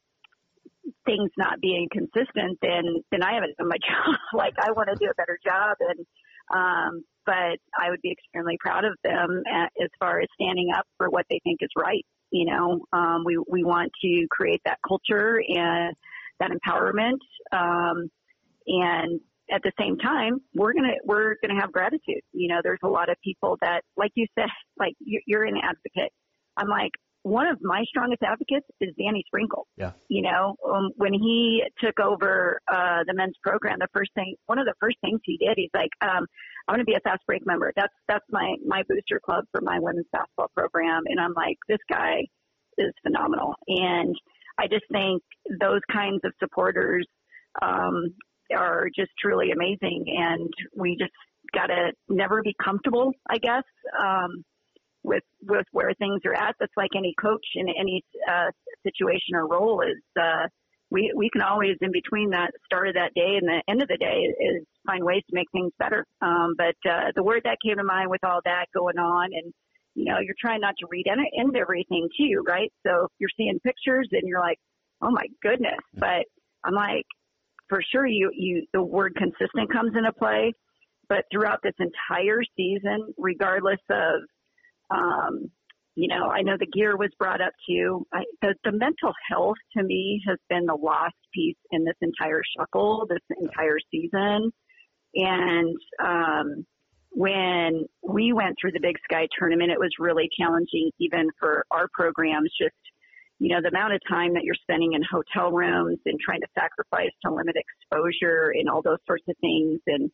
things 1.05 1.29
not 1.37 1.59
being 1.61 1.87
consistent, 1.91 2.57
then 2.61 2.83
then 3.11 3.23
I 3.23 3.33
haven't 3.33 3.57
done 3.57 3.67
my 3.67 3.77
job. 3.87 4.15
like 4.33 4.53
I 4.59 4.71
want 4.71 4.89
to 4.89 4.95
do 4.95 5.09
a 5.09 5.15
better 5.15 5.39
job, 5.45 5.77
and 5.79 6.05
um, 6.53 7.03
but 7.25 7.57
I 7.79 7.89
would 7.89 8.01
be 8.01 8.11
extremely 8.11 8.57
proud 8.59 8.85
of 8.85 8.93
them 9.03 9.43
as 9.81 9.89
far 9.99 10.19
as 10.19 10.27
standing 10.39 10.69
up 10.75 10.85
for 10.97 11.09
what 11.09 11.25
they 11.29 11.39
think 11.43 11.59
is 11.61 11.69
right. 11.77 12.05
You 12.31 12.45
know, 12.45 12.85
um, 12.93 13.23
we 13.25 13.37
we 13.47 13.63
want 13.63 13.91
to 14.01 14.27
create 14.31 14.61
that 14.65 14.79
culture 14.87 15.41
and 15.47 15.95
that 16.39 16.49
empowerment, 16.51 17.19
um, 17.51 18.09
and 18.67 19.19
at 19.51 19.61
the 19.61 19.71
same 19.79 19.97
time, 19.97 20.39
we're 20.55 20.73
gonna 20.73 20.95
we're 21.05 21.35
gonna 21.45 21.59
have 21.59 21.71
gratitude. 21.71 22.21
You 22.31 22.47
know, 22.49 22.61
there's 22.63 22.79
a 22.83 22.87
lot 22.87 23.09
of 23.09 23.17
people 23.23 23.57
that, 23.61 23.81
like 23.97 24.11
you 24.15 24.25
said, 24.37 24.47
like 24.79 24.93
you're 24.99 25.43
an 25.43 25.57
advocate. 25.61 26.11
I'm 26.57 26.67
like, 26.67 26.91
one 27.23 27.47
of 27.47 27.57
my 27.61 27.83
strongest 27.87 28.21
advocates 28.21 28.67
is 28.81 28.89
Danny 28.97 29.23
Sprinkle. 29.27 29.65
Yeah. 29.77 29.91
You 30.09 30.21
know, 30.21 30.55
um, 30.69 30.91
when 30.97 31.13
he 31.13 31.63
took 31.81 31.99
over 31.99 32.59
uh, 32.71 32.99
the 33.07 33.13
men's 33.13 33.35
program, 33.41 33.77
the 33.79 33.87
first 33.93 34.11
thing, 34.13 34.35
one 34.45 34.59
of 34.59 34.65
the 34.65 34.75
first 34.79 34.97
things 35.01 35.21
he 35.23 35.37
did, 35.37 35.53
he's 35.55 35.71
like, 35.73 35.89
um, 36.01 36.25
"I'm 36.67 36.75
going 36.75 36.79
to 36.79 36.85
be 36.85 36.95
a 36.95 36.99
fast 36.99 37.21
break 37.25 37.45
member. 37.45 37.71
That's 37.75 37.93
that's 38.07 38.25
my 38.29 38.55
my 38.65 38.83
booster 38.87 39.19
club 39.23 39.45
for 39.51 39.61
my 39.61 39.79
women's 39.79 40.07
basketball 40.11 40.51
program." 40.55 41.03
And 41.07 41.19
I'm 41.19 41.33
like, 41.33 41.57
this 41.67 41.79
guy 41.89 42.27
is 42.77 42.91
phenomenal, 43.03 43.55
and 43.67 44.15
I 44.59 44.67
just 44.67 44.85
think 44.91 45.23
those 45.61 45.81
kinds 45.91 46.19
of 46.25 46.33
supporters 46.39 47.07
um, 47.61 48.13
are 48.55 48.89
just 48.93 49.11
truly 49.19 49.51
amazing, 49.51 50.05
and 50.07 50.51
we 50.75 50.97
just 50.99 51.13
got 51.53 51.67
to 51.67 51.91
never 52.09 52.41
be 52.41 52.55
comfortable, 52.63 53.13
I 53.29 53.37
guess. 53.37 53.63
Um, 53.97 54.43
with 55.03 55.23
with 55.41 55.65
where 55.71 55.93
things 55.93 56.21
are 56.25 56.33
at. 56.33 56.55
That's 56.59 56.73
like 56.77 56.91
any 56.95 57.13
coach 57.19 57.45
in 57.55 57.67
any 57.69 58.03
uh, 58.29 58.51
situation 58.83 59.35
or 59.35 59.47
role 59.47 59.81
is. 59.81 60.01
Uh, 60.19 60.47
we 60.93 61.11
we 61.15 61.29
can 61.29 61.41
always 61.41 61.75
in 61.81 61.91
between 61.91 62.29
that 62.29 62.51
start 62.65 62.87
of 62.87 62.93
that 62.93 63.13
day 63.15 63.35
and 63.41 63.47
the 63.47 63.61
end 63.67 63.81
of 63.81 63.87
the 63.87 63.97
day 63.97 64.29
is 64.39 64.63
find 64.85 65.03
ways 65.03 65.23
to 65.29 65.35
make 65.35 65.49
things 65.51 65.71
better. 65.79 66.05
Um, 66.21 66.53
but 66.57 66.75
uh, 66.89 67.11
the 67.15 67.23
word 67.23 67.41
that 67.45 67.57
came 67.65 67.77
to 67.77 67.83
mind 67.83 68.09
with 68.09 68.23
all 68.23 68.41
that 68.45 68.65
going 68.73 68.99
on 68.99 69.29
and 69.33 69.51
you 69.95 70.05
know 70.05 70.19
you're 70.19 70.35
trying 70.39 70.61
not 70.61 70.75
to 70.79 70.87
read 70.89 71.07
into 71.07 71.59
everything 71.59 72.07
too, 72.17 72.43
right? 72.47 72.71
So 72.85 73.05
if 73.05 73.11
you're 73.19 73.29
seeing 73.35 73.59
pictures 73.65 74.07
and 74.11 74.21
you're 74.25 74.39
like, 74.39 74.59
oh 75.01 75.09
my 75.09 75.25
goodness, 75.41 75.81
but 75.95 76.25
I'm 76.63 76.75
like, 76.75 77.05
for 77.69 77.81
sure 77.91 78.05
you 78.05 78.31
you 78.33 78.65
the 78.71 78.83
word 78.83 79.15
consistent 79.17 79.71
comes 79.73 79.93
into 79.97 80.13
play. 80.13 80.53
But 81.09 81.25
throughout 81.31 81.59
this 81.63 81.73
entire 81.79 82.41
season, 82.55 83.13
regardless 83.17 83.81
of 83.89 84.21
um, 84.89 85.51
you 85.95 86.07
know, 86.07 86.29
I 86.29 86.41
know 86.41 86.57
the 86.59 86.65
gear 86.65 86.97
was 86.97 87.11
brought 87.19 87.41
up 87.41 87.53
too. 87.69 88.05
I, 88.11 88.23
the, 88.41 88.55
the 88.63 88.71
mental 88.71 89.13
health 89.29 89.57
to 89.77 89.83
me 89.83 90.21
has 90.27 90.37
been 90.49 90.65
the 90.65 90.75
lost 90.75 91.15
piece 91.33 91.57
in 91.71 91.85
this 91.85 91.95
entire 92.01 92.41
shuckle, 92.57 93.07
this 93.07 93.37
entire 93.39 93.77
season. 93.91 94.51
And 95.15 95.77
um, 96.03 96.65
when 97.11 97.85
we 98.01 98.33
went 98.33 98.55
through 98.59 98.71
the 98.71 98.79
Big 98.81 98.95
Sky 99.03 99.27
tournament, 99.37 99.71
it 99.71 99.79
was 99.79 99.91
really 99.99 100.29
challenging, 100.39 100.89
even 100.99 101.27
for 101.39 101.63
our 101.69 101.87
programs. 101.93 102.49
Just 102.59 102.73
you 103.39 103.49
know, 103.49 103.61
the 103.61 103.67
amount 103.67 103.93
of 103.93 103.99
time 104.09 104.33
that 104.33 104.43
you're 104.43 104.55
spending 104.61 104.93
in 104.93 105.01
hotel 105.03 105.51
rooms 105.51 105.99
and 106.05 106.17
trying 106.19 106.39
to 106.41 106.47
sacrifice 106.57 107.11
to 107.25 107.33
limit 107.33 107.55
exposure 107.55 108.53
and 108.55 108.69
all 108.69 108.81
those 108.81 108.99
sorts 109.05 109.25
of 109.27 109.35
things. 109.41 109.79
And 109.85 110.09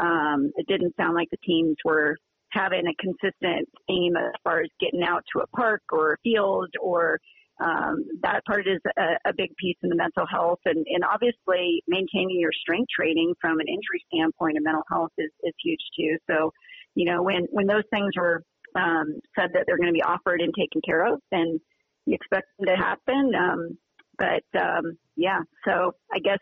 um, 0.00 0.50
it 0.56 0.66
didn't 0.66 0.96
sound 0.96 1.14
like 1.14 1.28
the 1.30 1.36
teams 1.44 1.76
were 1.84 2.16
having 2.52 2.84
a 2.86 2.94
consistent 3.02 3.68
aim 3.88 4.16
as 4.16 4.32
far 4.44 4.60
as 4.60 4.68
getting 4.80 5.02
out 5.02 5.22
to 5.34 5.42
a 5.42 5.46
park 5.48 5.82
or 5.92 6.14
a 6.14 6.16
field 6.22 6.68
or 6.80 7.18
um, 7.60 8.04
that 8.22 8.42
part 8.46 8.66
is 8.66 8.80
a, 8.98 9.28
a, 9.28 9.34
big 9.34 9.54
piece 9.56 9.76
in 9.82 9.90
the 9.90 9.96
mental 9.96 10.24
health 10.26 10.60
and, 10.64 10.86
and 10.88 11.04
obviously 11.04 11.82
maintaining 11.86 12.40
your 12.40 12.52
strength 12.58 12.88
training 12.88 13.34
from 13.38 13.60
an 13.60 13.68
injury 13.68 14.02
standpoint 14.12 14.56
and 14.56 14.64
mental 14.64 14.82
health 14.90 15.10
is, 15.18 15.30
is 15.42 15.52
huge 15.62 15.80
too. 15.94 16.16
So, 16.30 16.52
you 16.94 17.04
know, 17.04 17.22
when, 17.22 17.46
when 17.50 17.66
those 17.66 17.84
things 17.92 18.12
were 18.16 18.42
um, 18.74 19.20
said 19.38 19.50
that 19.52 19.64
they're 19.66 19.76
going 19.76 19.92
to 19.92 19.92
be 19.92 20.02
offered 20.02 20.40
and 20.40 20.54
taken 20.58 20.80
care 20.86 21.12
of, 21.12 21.20
then 21.30 21.60
you 22.06 22.14
expect 22.14 22.46
them 22.58 22.68
to 22.68 22.76
happen. 22.76 23.32
Um, 23.38 23.78
but 24.16 24.60
um, 24.60 24.96
yeah, 25.16 25.40
so 25.66 25.92
I 26.12 26.18
guess 26.18 26.38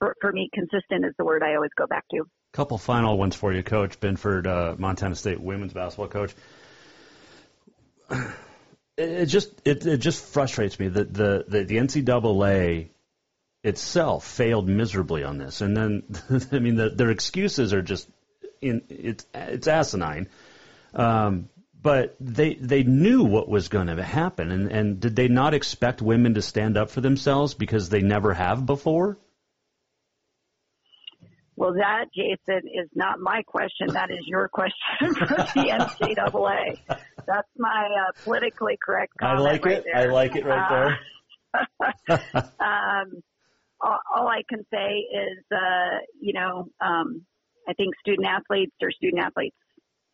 for, 0.00 0.16
for 0.20 0.32
me, 0.32 0.48
consistent 0.52 1.04
is 1.04 1.12
the 1.16 1.24
word 1.24 1.44
I 1.44 1.54
always 1.54 1.70
go 1.76 1.86
back 1.86 2.04
to. 2.10 2.24
Couple 2.52 2.78
final 2.78 3.16
ones 3.16 3.36
for 3.36 3.52
you, 3.52 3.62
Coach 3.62 4.00
Binford, 4.00 4.46
uh, 4.46 4.74
Montana 4.76 5.14
State 5.14 5.40
women's 5.40 5.72
basketball 5.72 6.08
coach. 6.08 6.34
It 8.96 9.26
just 9.26 9.50
it, 9.64 9.86
it 9.86 9.98
just 9.98 10.24
frustrates 10.24 10.78
me 10.78 10.88
that 10.88 11.14
the, 11.14 11.44
the 11.46 11.64
the 11.64 11.76
NCAA 11.76 12.88
itself 13.62 14.26
failed 14.26 14.68
miserably 14.68 15.22
on 15.24 15.38
this, 15.38 15.60
and 15.60 15.76
then 15.76 16.02
I 16.52 16.58
mean 16.58 16.74
the, 16.74 16.90
their 16.90 17.10
excuses 17.10 17.72
are 17.72 17.82
just 17.82 18.08
in 18.60 18.82
it's 18.88 19.24
it's 19.32 19.68
asinine. 19.68 20.28
Um, 20.92 21.48
but 21.82 22.16
they 22.20 22.54
they 22.54 22.82
knew 22.82 23.24
what 23.24 23.48
was 23.48 23.68
going 23.68 23.86
to 23.86 24.02
happen, 24.02 24.50
and 24.50 24.70
and 24.70 25.00
did 25.00 25.16
they 25.16 25.28
not 25.28 25.54
expect 25.54 26.02
women 26.02 26.34
to 26.34 26.42
stand 26.42 26.76
up 26.76 26.90
for 26.90 27.00
themselves 27.00 27.54
because 27.54 27.88
they 27.88 28.02
never 28.02 28.34
have 28.34 28.66
before? 28.66 29.18
Well, 31.60 31.74
that, 31.74 32.06
Jason, 32.16 32.62
is 32.72 32.88
not 32.94 33.20
my 33.20 33.42
question. 33.42 33.88
That 33.88 34.10
is 34.10 34.20
your 34.24 34.48
question 34.48 34.72
for 35.00 35.26
the 35.26 35.44
NCAA. 35.54 36.78
That's 37.26 37.48
my 37.58 37.86
uh, 37.86 38.12
politically 38.24 38.78
correct 38.82 39.12
comment. 39.20 39.40
I 39.40 39.42
like 39.42 39.66
right 39.66 39.76
it. 39.76 39.84
There. 39.84 40.02
I 40.02 40.06
like 40.06 40.36
it 40.36 40.46
right 40.46 40.70
there. 40.70 40.98
Uh, 42.08 42.16
um, 42.64 43.22
all, 43.78 43.98
all, 44.16 44.26
I 44.26 44.40
can 44.48 44.64
say 44.72 45.04
is, 45.12 45.44
uh, 45.54 45.98
you 46.18 46.32
know, 46.32 46.70
um, 46.80 47.26
I 47.68 47.74
think 47.74 47.94
student 48.00 48.26
athletes 48.26 48.72
are 48.82 48.90
student 48.92 49.22
athletes. 49.22 49.56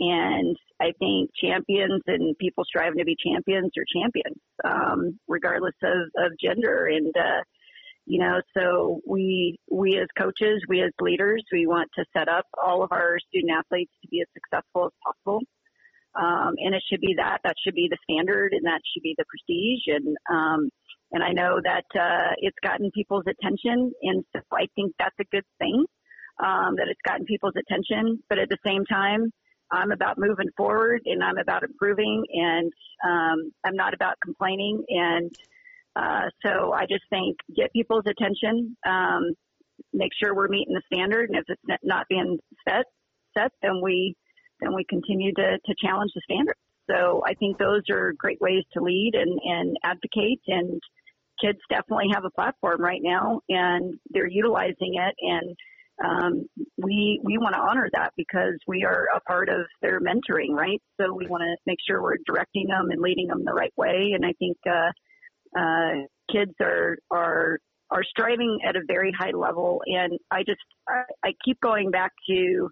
And 0.01 0.57
I 0.81 0.91
think 0.99 1.31
champions 1.41 2.03
and 2.09 2.37
people 2.39 2.65
striving 2.65 2.99
to 2.99 3.05
be 3.05 3.15
champions 3.25 3.71
are 3.79 4.01
champions, 4.03 4.41
um, 4.65 5.21
regardless 5.29 5.77
of, 5.85 6.27
of 6.27 6.33
gender. 6.43 6.89
And, 6.89 7.15
uh, 7.17 7.43
you 8.07 8.21
know 8.21 8.40
so 8.57 9.01
we 9.07 9.59
we 9.71 9.99
as 9.99 10.07
coaches 10.16 10.62
we 10.69 10.81
as 10.81 10.92
leaders 11.01 11.42
we 11.53 11.66
want 11.66 11.90
to 11.97 12.05
set 12.16 12.29
up 12.29 12.47
all 12.62 12.83
of 12.83 12.92
our 12.92 13.19
student 13.29 13.53
athletes 13.59 13.92
to 14.03 14.09
be 14.09 14.21
as 14.21 14.29
successful 14.33 14.87
as 14.87 14.92
possible. 15.05 15.40
Um, 16.19 16.55
and 16.64 16.75
it 16.75 16.83
should 16.88 17.03
be 17.03 17.14
that 17.19 17.40
that 17.45 17.57
should 17.62 17.75
be 17.75 17.88
the 17.90 17.99
standard 18.09 18.55
and 18.55 18.64
that 18.64 18.81
should 18.88 19.03
be 19.03 19.14
the 19.19 19.25
prestige. 19.29 19.85
And 19.88 20.16
um, 20.33 20.71
and 21.12 21.23
I 21.23 21.33
know 21.33 21.61
that 21.62 21.85
uh, 21.95 22.33
it's 22.38 22.57
gotten 22.62 22.90
people's 22.92 23.25
attention 23.29 23.92
and 24.03 24.25
so 24.35 24.40
I 24.53 24.66
think 24.75 24.95
that's 24.99 25.19
a 25.21 25.25
good 25.31 25.45
thing 25.59 25.85
um, 26.42 26.77
that 26.77 26.88
it's 26.88 27.03
gotten 27.05 27.27
people's 27.27 27.55
attention. 27.59 28.23
But 28.29 28.38
at 28.38 28.49
the 28.49 28.59
same 28.64 28.85
time 28.87 29.31
I'm 29.71 29.90
about 29.90 30.16
moving 30.16 30.49
forward 30.57 31.03
and 31.07 31.23
I'm 31.23 31.38
about 31.38 31.64
improving 31.64 32.25
and 32.33 32.73
um, 33.05 33.53
I'm 33.64 33.75
not 33.75 33.95
about 33.95 34.14
complaining. 34.25 34.85
And 34.88 35.31
uh, 35.97 36.29
so 36.45 36.73
I 36.73 36.83
just 36.83 37.05
think 37.11 37.37
get 37.57 37.73
people's 37.73 38.05
attention, 38.07 38.77
um, 38.87 39.33
make 39.93 40.11
sure 40.21 40.35
we're 40.35 40.49
meeting 40.49 40.75
the 40.75 40.83
standard, 40.93 41.31
and 41.31 41.39
if 41.39 41.45
it's 41.49 41.81
not 41.83 42.07
being 42.09 42.39
set, 42.69 42.85
set, 43.37 43.53
then 43.63 43.81
we 43.83 44.15
then 44.61 44.75
we 44.75 44.85
continue 44.89 45.33
to, 45.35 45.59
to 45.64 45.75
challenge 45.85 46.12
the 46.14 46.23
standard. 46.31 46.57
So 46.91 47.23
I 47.27 47.35
think 47.35 47.59
those 47.59 47.83
are 47.91 48.14
great 48.16 48.41
ways 48.41 48.64
to 48.73 48.83
lead 48.83 49.12
and, 49.14 49.39
and 49.45 49.77
advocate. 49.85 50.41
And 50.47 50.81
kids 51.41 51.59
definitely 51.68 52.07
have 52.14 52.25
a 52.25 52.31
platform 52.31 52.81
right 52.81 53.01
now, 53.03 53.41
and 53.49 53.95
they're 54.11 54.29
utilizing 54.29 54.95
it. 54.95 55.14
And 55.20 55.57
um, 56.05 56.47
we 56.79 57.20
we 57.25 57.39
want 57.39 57.55
to 57.55 57.61
honor 57.61 57.89
that 57.93 58.12
because 58.16 58.55
we 58.66 58.85
are 58.85 59.09
a 59.14 59.20
part 59.20 59.49
of 59.49 59.66
their 59.83 60.01
mentoring, 60.01 60.51
right? 60.51 60.81
So 61.01 61.12
we 61.12 61.27
want 61.27 61.43
to 61.43 61.57
make 61.66 61.79
sure 61.87 62.03
we're 62.03 62.18
directing 62.27 62.66
them 62.68 62.91
and 62.91 63.01
leading 63.01 63.29
them 63.29 63.45
the 63.45 63.53
right 63.53 63.73
way. 63.77 64.12
And 64.14 64.25
I 64.25 64.33
think 64.39 64.57
uh, 64.66 64.91
uh, 65.57 66.07
kids 66.31 66.53
are 66.61 66.99
are 67.11 67.59
are 67.91 68.03
striving 68.05 68.59
at 68.67 68.77
a 68.77 68.81
very 68.87 69.13
high 69.19 69.31
level, 69.31 69.83
and 69.87 70.19
I 70.31 70.41
just 70.41 70.61
I, 70.89 71.03
I 71.25 71.33
keep 71.45 71.61
going 71.61 71.91
back 71.91 72.13
to 72.29 72.69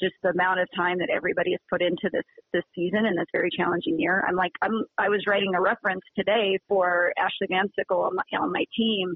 just 0.00 0.14
the 0.22 0.30
amount 0.30 0.60
of 0.60 0.68
time 0.74 0.98
that 0.98 1.10
everybody 1.14 1.52
has 1.52 1.60
put 1.70 1.82
into 1.82 2.08
this 2.12 2.24
this 2.52 2.64
season 2.74 3.06
and 3.06 3.16
this 3.16 3.26
very 3.32 3.50
challenging 3.56 3.98
year. 3.98 4.24
I'm 4.26 4.36
like 4.36 4.52
I'm 4.62 4.84
I 4.98 5.08
was 5.08 5.24
writing 5.26 5.54
a 5.54 5.60
reference 5.60 6.02
today 6.16 6.58
for 6.68 7.12
Ashley 7.18 7.48
Van 7.50 7.68
on 7.90 8.16
my, 8.16 8.38
on 8.38 8.52
my 8.52 8.64
team, 8.76 9.14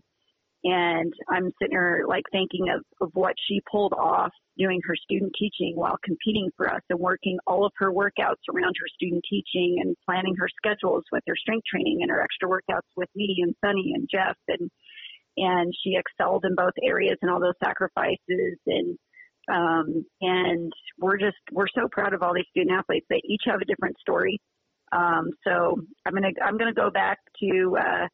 And 0.64 1.12
I'm 1.30 1.52
sitting 1.61 1.72
here 1.72 2.04
like 2.09 2.24
thinking 2.32 2.66
of, 2.74 2.82
of 3.00 3.11
what 3.14 3.34
she 3.46 3.61
pulled 3.70 3.92
off 3.92 4.32
doing 4.59 4.80
her 4.84 4.96
student 4.96 5.32
teaching 5.38 5.74
while 5.76 5.96
competing 6.02 6.50
for 6.57 6.68
us 6.68 6.80
and 6.90 6.98
working 6.98 7.38
all 7.46 7.64
of 7.64 7.72
her 7.76 7.92
workouts 7.92 8.42
around 8.52 8.74
her 8.80 8.88
student 8.94 9.22
teaching 9.28 9.76
and 9.80 9.96
planning 10.04 10.34
her 10.38 10.48
schedules 10.57 11.04
with 11.12 11.22
her 11.28 11.36
strength 11.36 11.64
training 11.70 11.98
and 12.00 12.11
her 12.11 12.22
extra 12.22 12.48
workouts 12.48 12.88
with 12.96 13.09
me 13.14 13.36
and 13.42 13.54
Sunny 13.64 13.92
and 13.94 14.09
Jeff 14.11 14.36
and 14.48 14.70
and 15.38 15.72
she 15.84 15.94
excelled 15.96 16.46
in 16.46 16.54
both 16.54 16.72
areas 16.82 17.18
and 17.20 17.30
all 17.30 17.38
those 17.38 17.59
sacrifices 17.62 18.59
and 18.66 18.98
um, 19.48 20.04
and 20.20 20.72
we're 20.98 21.18
just 21.18 21.36
we're 21.52 21.68
so 21.74 21.88
proud 21.92 22.14
of 22.14 22.22
all 22.22 22.34
these 22.34 22.46
student 22.50 22.76
athletes. 22.76 23.07
They 23.09 23.22
each 23.24 23.42
have 23.46 23.61
a 23.61 23.64
different 23.64 23.96
story. 23.98 24.40
Um, 24.92 25.30
so 25.46 25.76
I'm 26.04 26.14
gonna 26.14 26.32
I'm 26.44 26.59
gonna 26.59 26.74
go 26.74 26.90
back 26.90 27.18
to 27.40 27.76
uh, 27.78 28.07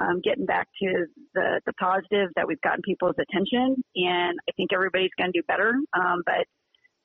um, 0.00 0.20
getting 0.22 0.46
back 0.46 0.68
to 0.82 1.06
the 1.34 1.60
the 1.66 1.72
positive 1.74 2.30
that 2.36 2.46
we've 2.46 2.60
gotten 2.62 2.82
people's 2.82 3.16
attention, 3.18 3.76
and 3.96 4.38
I 4.48 4.52
think 4.56 4.72
everybody's 4.72 5.10
gonna 5.18 5.32
do 5.32 5.42
better. 5.46 5.74
Um, 5.94 6.22
but 6.24 6.46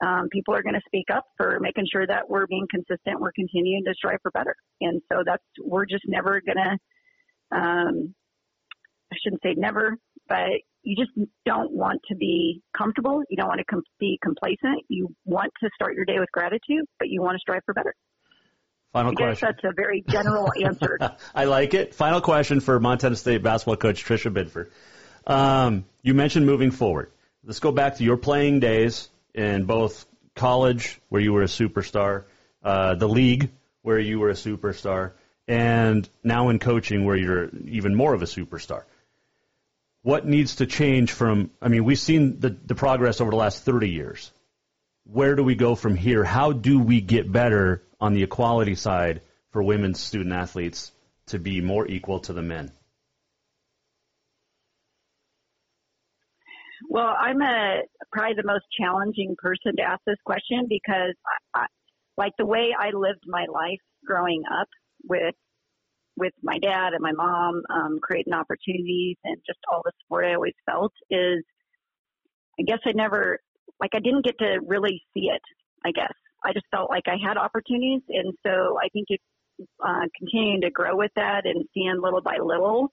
um, 0.06 0.30
people 0.32 0.54
are 0.54 0.62
going 0.62 0.76
to 0.76 0.82
speak 0.86 1.06
up 1.12 1.26
for 1.38 1.60
making 1.60 1.86
sure 1.92 2.06
that 2.06 2.30
we're 2.30 2.46
being 2.46 2.68
consistent. 2.70 3.20
We're 3.20 3.32
continuing 3.32 3.84
to 3.86 3.96
strive 3.96 4.20
for 4.22 4.32
better, 4.32 4.56
and 4.80 5.02
so 5.12 5.24
that's 5.26 5.44
we're 5.60 5.86
just 5.86 6.04
never 6.08 6.42
going 6.42 6.58
to. 6.58 7.58
Um, 7.58 8.14
I 9.12 9.16
shouldn't 9.24 9.42
say 9.42 9.56
never, 9.58 9.96
but 10.28 10.50
you 10.84 10.96
just 10.96 11.12
don't 11.46 11.72
want 11.72 12.00
to 12.10 12.16
be 12.16 12.62
comfortable. 12.78 13.24
You 13.30 13.38
don't 13.38 13.48
want 13.48 13.60
to 13.60 13.66
com- 13.66 13.84
be 14.00 14.20
complacent. 14.22 14.84
You 14.90 15.10
want 15.26 15.52
to 15.64 15.70
start 15.74 15.96
your 15.96 16.06
day 16.06 16.20
with 16.20 16.32
gratitude, 16.32 16.86
but 17.00 17.10
you 17.10 17.22
want 17.22 17.36
to 17.36 17.40
strive 17.40 17.62
for 17.66 17.74
better. 17.74 17.94
Final 18.94 19.12
I 19.12 19.16
question. 19.16 19.50
That's 19.50 19.64
a 19.64 19.74
very 19.74 20.04
general 20.08 20.52
answer. 20.64 20.98
I 21.36 21.46
like 21.46 21.74
it. 21.74 21.94
Final 21.94 22.22
question 22.22 22.60
for 22.60 22.80
Montana 22.80 23.16
State 23.16 23.44
basketball 23.44 23.78
coach 23.78 24.04
Tricia 24.04 24.34
Binford. 24.34 24.72
Um, 25.26 25.86
you 26.02 26.14
mentioned 26.14 26.46
moving 26.46 26.72
forward. 26.72 27.12
Let's 27.44 27.60
go 27.60 27.72
back 27.72 27.98
to 27.98 28.04
your 28.04 28.18
playing 28.18 28.60
days 28.60 29.10
in 29.34 29.66
both 29.66 30.06
college, 30.36 31.00
where 31.10 31.22
you 31.22 31.34
were 31.34 31.44
a 31.44 31.48
superstar, 31.48 32.24
uh, 32.64 32.96
the 32.96 33.08
league, 33.08 33.52
where 33.82 34.00
you 34.00 34.20
were 34.20 34.30
a 34.30 34.34
superstar, 34.34 35.14
and 35.48 36.08
now 36.24 36.50
in 36.50 36.60
coaching, 36.60 37.06
where 37.06 37.16
you're 37.16 37.50
even 37.66 37.96
more 37.96 38.14
of 38.14 38.22
a 38.22 38.26
superstar 38.26 38.84
what 40.08 40.26
needs 40.26 40.56
to 40.56 40.66
change 40.66 41.12
from, 41.12 41.52
I 41.62 41.68
mean, 41.68 41.84
we've 41.84 42.00
seen 42.00 42.40
the, 42.40 42.52
the 42.52 42.76
progress 42.76 43.20
over 43.20 43.30
the 43.30 43.36
last 43.36 43.64
30 43.64 43.90
years. 43.90 44.32
Where 45.04 45.36
do 45.36 45.44
we 45.44 45.56
go 45.56 45.76
from 45.76 45.98
here? 45.98 46.24
How 46.24 46.54
do 46.54 46.80
we 46.80 47.02
get 47.02 47.30
better 47.30 47.84
on 48.00 48.14
the 48.14 48.24
equality 48.24 48.76
side 48.76 49.22
for 49.52 49.64
women's 49.64 50.00
student 50.00 50.34
athletes 50.34 50.92
to 51.28 51.40
be 51.40 51.62
more 51.62 51.88
equal 51.88 52.20
to 52.22 52.34
the 52.34 52.42
men? 52.42 52.72
Well, 56.90 57.14
I'm 57.20 57.42
a 57.42 57.82
probably 58.12 58.36
the 58.36 58.48
most 58.48 58.66
challenging 58.80 59.36
person 59.38 59.76
to 59.78 59.84
ask 59.84 60.02
this 60.06 60.18
question 60.26 60.68
because, 60.70 61.16
I, 61.54 61.62
I, 61.62 61.66
like 62.16 62.34
the 62.38 62.46
way 62.46 62.74
I 62.78 62.92
lived 62.94 63.24
my 63.28 63.46
life 63.52 63.80
growing 64.06 64.44
up 64.60 64.68
with 65.04 65.36
with 66.16 66.34
my 66.42 66.58
dad 66.58 66.94
and 66.94 67.02
my 67.02 67.12
mom, 67.12 67.62
um, 67.70 68.00
creating 68.02 68.34
opportunities 68.34 69.18
and 69.24 69.38
just 69.46 69.60
all 69.72 69.82
the 69.86 69.92
support 70.02 70.26
I 70.26 70.34
always 70.34 70.56
felt 70.66 70.92
is, 71.12 71.44
I 72.60 72.64
guess 72.64 72.80
I 72.86 72.92
never, 72.94 73.38
like 73.80 73.92
I 73.94 74.00
didn't 74.00 74.26
get 74.26 74.40
to 74.40 74.58
really 74.66 75.04
see 75.14 75.30
it, 75.30 75.42
I 75.86 75.92
guess. 75.92 76.14
I 76.44 76.54
just 76.54 76.66
felt 76.72 76.90
like 76.90 77.04
I 77.08 77.18
had 77.24 77.38
opportunities. 77.38 78.02
And 78.10 78.34
so 78.46 78.78
I 78.82 78.90
think 78.90 79.08
it's 79.10 79.24
uh, 79.86 80.06
continuing 80.18 80.62
to 80.62 80.70
grow 80.70 80.96
with 80.96 81.12
that 81.16 81.46
and 81.46 81.66
seeing 81.74 82.00
little 82.02 82.22
by 82.22 82.38
little 82.42 82.92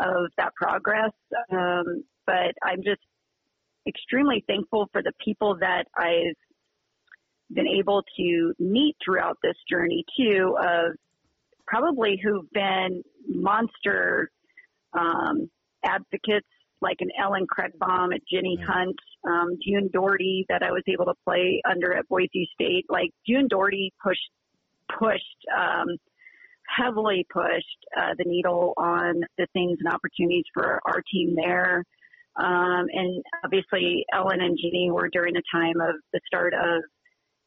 of 0.00 0.30
that 0.36 0.54
progress. 0.54 1.12
Um, 1.50 2.04
but 2.26 2.54
I'm 2.62 2.82
just 2.84 3.00
extremely 3.86 4.44
thankful 4.46 4.88
for 4.92 5.02
the 5.02 5.12
people 5.24 5.56
that 5.60 5.84
I've 5.96 6.36
been 7.52 7.68
able 7.68 8.02
to 8.16 8.54
meet 8.58 8.96
throughout 9.04 9.38
this 9.42 9.56
journey 9.70 10.04
too 10.16 10.56
of 10.58 10.92
probably 11.66 12.20
who've 12.22 12.50
been 12.52 13.02
monster 13.28 14.30
um, 14.98 15.50
advocates 15.84 16.46
like 16.84 16.98
an 17.00 17.08
Ellen 17.20 17.46
Kreighbaum, 17.46 18.14
a 18.14 18.20
Jenny 18.30 18.56
Hunt, 18.64 18.96
um, 19.26 19.58
June 19.66 19.90
Daugherty 19.92 20.46
that 20.48 20.62
I 20.62 20.70
was 20.70 20.82
able 20.86 21.06
to 21.06 21.14
play 21.24 21.60
under 21.68 21.94
at 21.94 22.06
Boise 22.08 22.48
State. 22.54 22.84
Like 22.88 23.10
June 23.26 23.48
Daugherty 23.48 23.92
pushed 24.02 24.30
pushed 24.98 25.40
um, 25.58 25.88
heavily 26.68 27.26
pushed 27.32 27.78
uh, 27.96 28.14
the 28.18 28.24
needle 28.24 28.74
on 28.76 29.22
the 29.38 29.46
things 29.52 29.78
and 29.82 29.92
opportunities 29.92 30.44
for 30.52 30.80
our 30.84 31.02
team 31.12 31.34
there. 31.34 31.84
Um, 32.36 32.86
and 32.92 33.22
obviously, 33.44 34.04
Ellen 34.12 34.40
and 34.40 34.58
Jenny 34.60 34.90
were 34.90 35.08
during 35.08 35.34
the 35.34 35.42
time 35.52 35.80
of 35.80 35.96
the 36.12 36.20
start 36.26 36.52
of, 36.52 36.82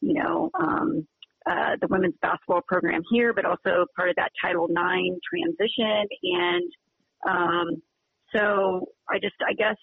you 0.01 0.13
know, 0.13 0.49
um, 0.59 1.07
uh, 1.49 1.75
the 1.81 1.87
women's 1.87 2.15
basketball 2.21 2.61
program 2.67 3.01
here, 3.11 3.33
but 3.33 3.45
also 3.45 3.85
part 3.95 4.09
of 4.09 4.15
that 4.15 4.31
Title 4.41 4.65
IX 4.65 5.15
transition. 5.29 6.07
And 6.23 6.71
um, 7.27 7.81
so 8.35 8.87
I 9.09 9.19
just, 9.21 9.35
I 9.47 9.53
guess, 9.53 9.75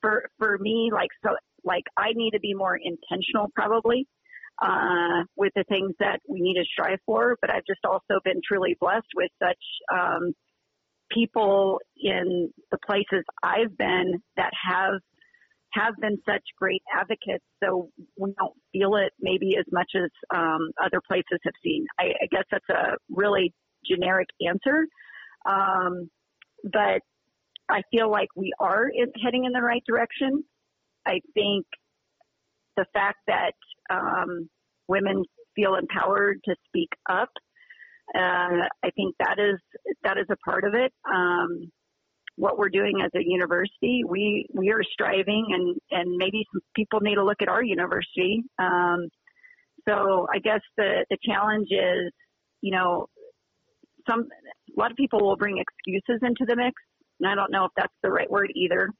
for 0.00 0.24
for 0.38 0.58
me, 0.58 0.90
like 0.92 1.10
so, 1.24 1.30
like 1.64 1.84
I 1.96 2.12
need 2.14 2.32
to 2.32 2.40
be 2.40 2.54
more 2.54 2.76
intentional, 2.76 3.48
probably. 3.54 4.06
Uh, 4.62 5.24
with 5.36 5.50
the 5.56 5.64
things 5.70 5.90
that 6.00 6.20
we 6.28 6.38
need 6.38 6.52
to 6.52 6.64
strive 6.70 6.98
for, 7.06 7.34
but 7.40 7.48
I've 7.48 7.64
just 7.66 7.80
also 7.88 8.20
been 8.26 8.42
truly 8.46 8.76
blessed 8.78 9.06
with 9.16 9.30
such 9.42 9.56
um, 9.90 10.34
people 11.10 11.78
in 11.96 12.50
the 12.70 12.78
places 12.86 13.24
I've 13.42 13.74
been 13.78 14.20
that 14.36 14.50
have 14.68 15.00
have 15.72 15.94
been 16.00 16.18
such 16.26 16.42
great 16.58 16.82
advocates, 16.94 17.44
so 17.62 17.90
we 18.18 18.34
don't 18.38 18.52
feel 18.72 18.96
it 18.96 19.12
maybe 19.20 19.56
as 19.58 19.64
much 19.72 19.90
as 19.94 20.10
um, 20.34 20.70
other 20.84 21.00
places 21.06 21.38
have 21.44 21.54
seen. 21.64 21.86
I, 21.98 22.06
I 22.06 22.26
guess 22.30 22.44
that's 22.50 22.68
a 22.68 22.96
really 23.08 23.54
generic 23.86 24.28
answer, 24.46 24.86
um, 25.48 26.10
but 26.64 27.00
I 27.70 27.82
feel 27.90 28.10
like 28.10 28.28
we 28.36 28.52
are 28.58 28.88
in, 28.88 29.12
heading 29.22 29.44
in 29.44 29.52
the 29.52 29.62
right 29.62 29.82
direction. 29.86 30.44
I 31.06 31.20
think 31.34 31.66
the 32.76 32.86
fact 32.92 33.18
that 33.26 33.54
um, 33.90 34.48
women 34.88 35.24
feel 35.54 35.74
empowered 35.74 36.40
to 36.44 36.54
speak 36.66 36.90
up, 37.08 37.30
uh, 38.14 38.66
I 38.82 38.90
think 38.96 39.14
that 39.18 39.38
is 39.38 39.58
that 40.02 40.18
is 40.18 40.26
a 40.30 40.36
part 40.36 40.64
of 40.64 40.74
it. 40.74 40.92
Um, 41.08 41.70
what 42.36 42.58
we're 42.58 42.70
doing 42.70 43.00
as 43.04 43.10
a 43.14 43.22
university. 43.22 44.02
We 44.08 44.46
we 44.52 44.70
are 44.70 44.82
striving, 44.92 45.46
and 45.50 45.76
and 45.90 46.16
maybe 46.16 46.44
some 46.52 46.62
people 46.74 47.00
need 47.00 47.16
to 47.16 47.24
look 47.24 47.42
at 47.42 47.48
our 47.48 47.62
university. 47.62 48.42
Um, 48.58 49.08
so 49.88 50.26
I 50.32 50.38
guess 50.38 50.60
the 50.76 51.04
the 51.10 51.18
challenge 51.24 51.68
is, 51.70 52.12
you 52.62 52.72
know, 52.72 53.06
some 54.08 54.20
a 54.20 54.80
lot 54.80 54.90
of 54.90 54.96
people 54.96 55.20
will 55.20 55.36
bring 55.36 55.58
excuses 55.58 56.20
into 56.22 56.44
the 56.46 56.56
mix, 56.56 56.74
and 57.20 57.30
I 57.30 57.34
don't 57.34 57.52
know 57.52 57.64
if 57.64 57.72
that's 57.76 57.94
the 58.02 58.10
right 58.10 58.30
word 58.30 58.50
either. 58.54 58.90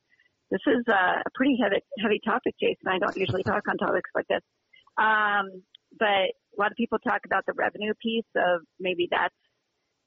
This 0.51 0.61
is 0.67 0.85
a 0.89 1.23
pretty 1.35 1.57
heavy 1.63 1.81
heavy 2.03 2.21
topic, 2.25 2.55
Jason. 2.61 2.89
I 2.89 2.99
don't 2.99 3.17
usually 3.17 3.43
talk 3.43 3.63
on 3.69 3.77
topics 3.77 4.11
like 4.15 4.27
this, 4.29 4.43
um, 4.99 5.63
but 5.99 6.35
a 6.35 6.57
lot 6.59 6.71
of 6.71 6.77
people 6.77 6.99
talk 6.99 7.21
about 7.25 7.45
the 7.47 7.53
revenue 7.55 7.95
piece 8.03 8.29
of 8.37 8.63
maybe 8.79 9.09
that's 9.11 9.35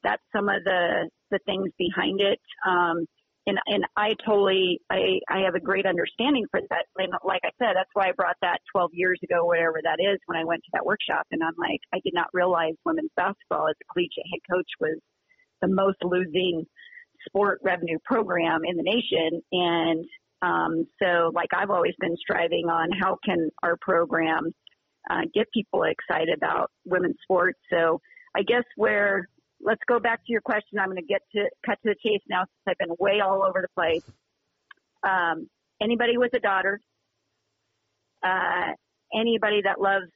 that's 0.02 0.22
some 0.34 0.48
of 0.48 0.62
the 0.64 1.08
the 1.30 1.38
things 1.46 1.70
behind 1.78 2.20
it. 2.20 2.38
Um, 2.66 3.06
and 3.46 3.58
and 3.66 3.84
I 3.96 4.14
totally 4.24 4.80
I 4.90 5.20
I 5.28 5.40
have 5.40 5.54
a 5.54 5.60
great 5.60 5.86
understanding 5.86 6.44
for 6.50 6.60
that. 6.70 6.84
And 6.96 7.12
like 7.24 7.42
I 7.44 7.50
said, 7.58 7.74
that's 7.74 7.90
why 7.94 8.08
I 8.08 8.12
brought 8.12 8.36
that 8.42 8.60
12 8.72 8.90
years 8.92 9.18
ago, 9.22 9.44
whatever 9.44 9.80
that 9.82 9.98
is, 10.00 10.18
when 10.26 10.38
I 10.38 10.44
went 10.44 10.62
to 10.64 10.70
that 10.74 10.86
workshop. 10.86 11.26
And 11.30 11.42
I'm 11.42 11.56
like, 11.58 11.80
I 11.92 12.00
did 12.04 12.14
not 12.14 12.28
realize 12.32 12.74
women's 12.84 13.10
basketball 13.16 13.68
as 13.68 13.76
a 13.80 13.92
collegiate 13.92 14.28
head 14.32 14.40
coach 14.50 14.70
was 14.80 14.98
the 15.60 15.68
most 15.68 15.98
losing 16.02 16.64
sport 17.26 17.60
revenue 17.62 17.98
program 18.04 18.60
in 18.64 18.76
the 18.76 18.82
nation. 18.82 19.42
And 19.52 20.04
um, 20.42 20.86
so, 21.02 21.30
like 21.34 21.48
I've 21.54 21.70
always 21.70 21.94
been 22.00 22.16
striving 22.16 22.66
on 22.68 22.90
how 23.00 23.18
can 23.24 23.50
our 23.62 23.76
program 23.80 24.52
uh, 25.08 25.22
get 25.34 25.46
people 25.52 25.82
excited 25.84 26.34
about 26.36 26.70
women's 26.84 27.16
sports. 27.22 27.58
So 27.72 28.00
I 28.36 28.42
guess 28.42 28.64
where 28.76 29.28
let's 29.60 29.80
go 29.88 29.98
back 29.98 30.18
to 30.26 30.32
your 30.32 30.40
question. 30.40 30.78
I'm 30.78 30.86
going 30.86 30.98
to 30.98 31.02
get 31.02 31.22
to 31.34 31.48
cut 31.64 31.78
to 31.82 31.90
the 31.90 31.96
chase 32.02 32.22
now 32.28 32.40
since 32.40 32.62
I've 32.68 32.78
been 32.78 32.94
way 32.98 33.20
all 33.20 33.42
over 33.42 33.60
the 33.62 33.68
place. 33.74 34.04
Um, 35.02 35.48
anybody 35.82 36.16
with 36.16 36.32
a 36.34 36.40
daughter, 36.40 36.80
uh, 38.22 38.72
anybody 39.14 39.62
that 39.64 39.80
loves 39.80 40.10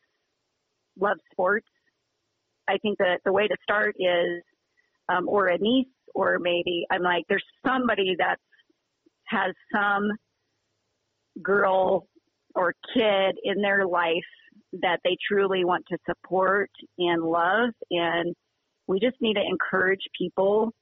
loves 0.99 1.21
sports, 1.33 1.67
I 2.69 2.79
think 2.79 2.99
that 2.99 3.21
the 3.25 3.33
way 3.33 3.47
to 3.47 3.57
start 3.63 3.95
is, 3.99 4.43
um, 5.09 5.29
or 5.29 5.49
a 5.49 5.59
niece, 5.59 5.87
or 6.15 6.39
maybe 6.39 6.85
I'm 6.91 7.03
like, 7.03 7.25
there's 7.29 7.45
somebody 7.67 8.17
that 8.19 8.37
has 9.27 9.53
some 9.75 10.11
girl 11.43 12.07
or 12.55 12.75
kid 12.95 13.37
in 13.45 13.61
their 13.63 13.87
life 13.87 14.13
that 14.73 14.99
they 15.05 15.17
truly 15.31 15.65
want 15.65 15.85
to 15.89 15.99
support 16.07 16.71
and 16.99 17.23
love 17.23 17.71
and 17.91 18.35
we 18.89 18.99
just 18.99 19.17
need 19.21 19.35
to 19.35 19.43
encourage 19.49 20.01
people 20.19 20.73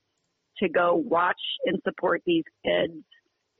to 0.58 0.68
go 0.68 0.94
watch 0.94 1.40
and 1.66 1.78
support 1.84 2.22
these 2.24 2.44
kids 2.64 2.94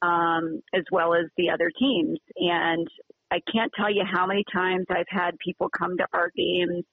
um, 0.03 0.63
as 0.75 0.85
well 0.91 1.15
as 1.15 1.27
the 1.37 1.51
other 1.51 1.71
teams. 1.79 2.19
And 2.37 2.87
I 3.31 3.41
can't 3.53 3.73
tell 3.77 3.93
you 3.93 4.05
how 4.11 4.27
many 4.27 4.45
times 4.53 4.87
I've 4.89 5.05
had 5.09 5.33
people 5.45 5.69
come 5.69 5.99
to 5.99 6.07
our 6.15 6.31
games 6.35 6.85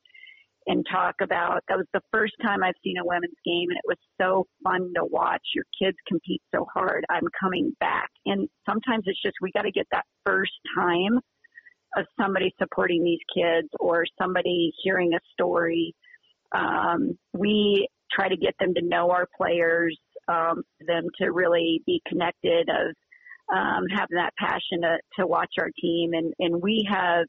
and 0.67 0.85
talk 0.91 1.15
about 1.21 1.61
that 1.67 1.77
was 1.77 1.87
the 1.93 2.01
first 2.11 2.33
time 2.41 2.63
I've 2.63 2.73
seen 2.83 2.97
a 2.97 3.05
women's 3.05 3.33
game 3.45 3.69
and 3.69 3.77
it 3.77 3.87
was 3.87 3.97
so 4.19 4.45
fun 4.63 4.91
to 4.95 5.05
watch. 5.05 5.41
Your 5.53 5.65
kids 5.79 5.97
compete 6.07 6.41
so 6.53 6.65
hard. 6.73 7.05
I'm 7.09 7.27
coming 7.39 7.75
back. 7.79 8.09
And 8.25 8.47
sometimes 8.67 9.03
it's 9.05 9.21
just 9.21 9.35
we 9.41 9.51
got 9.51 9.63
to 9.63 9.71
get 9.71 9.87
that 9.91 10.05
first 10.25 10.51
time 10.75 11.19
of 11.95 12.05
somebody 12.19 12.53
supporting 12.59 13.03
these 13.03 13.19
kids 13.35 13.67
or 13.79 14.05
somebody 14.19 14.71
hearing 14.83 15.13
a 15.13 15.19
story. 15.33 15.93
Um, 16.51 17.17
we 17.33 17.87
try 18.11 18.29
to 18.29 18.37
get 18.37 18.55
them 18.59 18.73
to 18.75 18.81
know 18.81 19.11
our 19.11 19.27
players, 19.37 19.97
um, 20.27 20.63
them 20.85 21.05
to 21.19 21.31
really 21.31 21.81
be 21.85 22.01
connected 22.07 22.69
of 22.69 22.95
um, 23.55 23.83
having 23.89 24.15
that 24.15 24.33
passion 24.39 24.81
to, 24.81 24.97
to 25.19 25.27
watch 25.27 25.53
our 25.59 25.69
team. 25.79 26.13
And, 26.13 26.33
and 26.39 26.61
we 26.61 26.87
have 26.89 27.25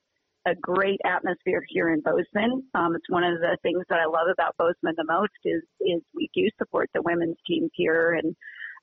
a 0.47 0.55
great 0.55 1.01
atmosphere 1.05 1.63
here 1.69 1.89
in 1.89 2.01
Bozeman. 2.01 2.63
Um, 2.75 2.95
it's 2.95 3.09
one 3.09 3.25
of 3.25 3.41
the 3.41 3.57
things 3.63 3.83
that 3.89 3.99
I 3.99 4.05
love 4.05 4.29
about 4.33 4.57
Bozeman 4.59 4.95
the 4.97 5.05
most 5.05 5.33
is, 5.45 5.63
is 5.81 6.03
we 6.15 6.29
do 6.35 6.49
support 6.59 6.91
the 6.95 7.03
women's 7.03 7.37
teams 7.47 7.71
here 7.75 8.15
and, 8.15 8.37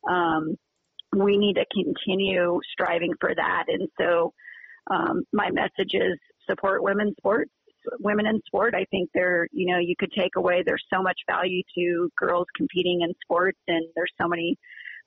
um, 0.09 0.55
we 1.13 1.37
need 1.37 1.55
to 1.55 1.65
continue 1.73 2.59
striving 2.71 3.13
for 3.19 3.35
that. 3.35 3.65
And 3.67 3.87
so, 3.99 4.33
um, 4.89 5.23
my 5.33 5.51
message 5.51 5.93
is 5.93 6.17
support 6.49 6.83
women's 6.83 7.15
sports, 7.17 7.51
women 7.99 8.25
in 8.25 8.41
sport. 8.45 8.73
I 8.73 8.85
think 8.85 9.09
there, 9.13 9.47
you 9.51 9.71
know, 9.71 9.79
you 9.79 9.95
could 9.99 10.11
take 10.13 10.35
away, 10.37 10.63
there's 10.65 10.85
so 10.91 11.01
much 11.01 11.19
value 11.29 11.61
to 11.77 12.09
girls 12.17 12.47
competing 12.55 13.01
in 13.01 13.13
sports 13.23 13.59
and 13.67 13.85
there's 13.95 14.11
so 14.19 14.27
many, 14.27 14.57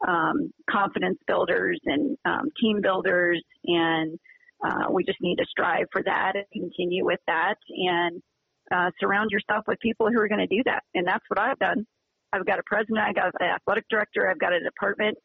um, 0.06 0.52
confidence 0.70 1.18
builders 1.26 1.80
and, 1.86 2.16
um, 2.26 2.50
team 2.60 2.80
builders 2.80 3.42
and, 3.64 4.18
uh, 4.64 4.90
we 4.90 5.04
just 5.04 5.20
need 5.20 5.36
to 5.36 5.44
strive 5.48 5.86
for 5.92 6.02
that 6.02 6.32
and 6.36 6.44
continue 6.52 7.04
with 7.04 7.20
that 7.26 7.56
and 7.68 8.22
uh, 8.72 8.90
surround 8.98 9.30
yourself 9.30 9.64
with 9.68 9.78
people 9.80 10.08
who 10.10 10.20
are 10.20 10.28
going 10.28 10.46
to 10.46 10.46
do 10.46 10.62
that. 10.64 10.82
And 10.94 11.06
that's 11.06 11.24
what 11.28 11.38
I've 11.38 11.58
done. 11.58 11.84
I've 12.32 12.46
got 12.46 12.58
a 12.58 12.62
president, 12.66 12.98
I've 12.98 13.14
got 13.14 13.26
an 13.38 13.46
athletic 13.46 13.84
director, 13.90 14.28
I've 14.28 14.40
got 14.40 14.52
a 14.52 14.60
department. 14.60 15.16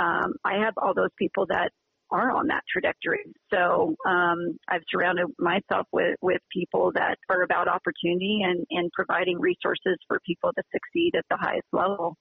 Um, 0.00 0.34
I 0.44 0.58
have 0.64 0.74
all 0.78 0.94
those 0.94 1.10
people 1.18 1.46
that 1.48 1.70
are 2.10 2.30
on 2.30 2.46
that 2.48 2.62
trajectory. 2.72 3.20
So 3.52 3.94
um, 4.08 4.58
I've 4.68 4.82
surrounded 4.90 5.26
myself 5.38 5.86
with, 5.92 6.16
with 6.22 6.40
people 6.50 6.90
that 6.94 7.18
are 7.28 7.42
about 7.42 7.68
opportunity 7.68 8.40
and, 8.42 8.64
and 8.70 8.90
providing 8.92 9.38
resources 9.38 9.98
for 10.06 10.18
people 10.26 10.50
to 10.56 10.62
succeed 10.72 11.12
at 11.16 11.24
the 11.28 11.36
highest 11.36 11.66
level 11.72 12.16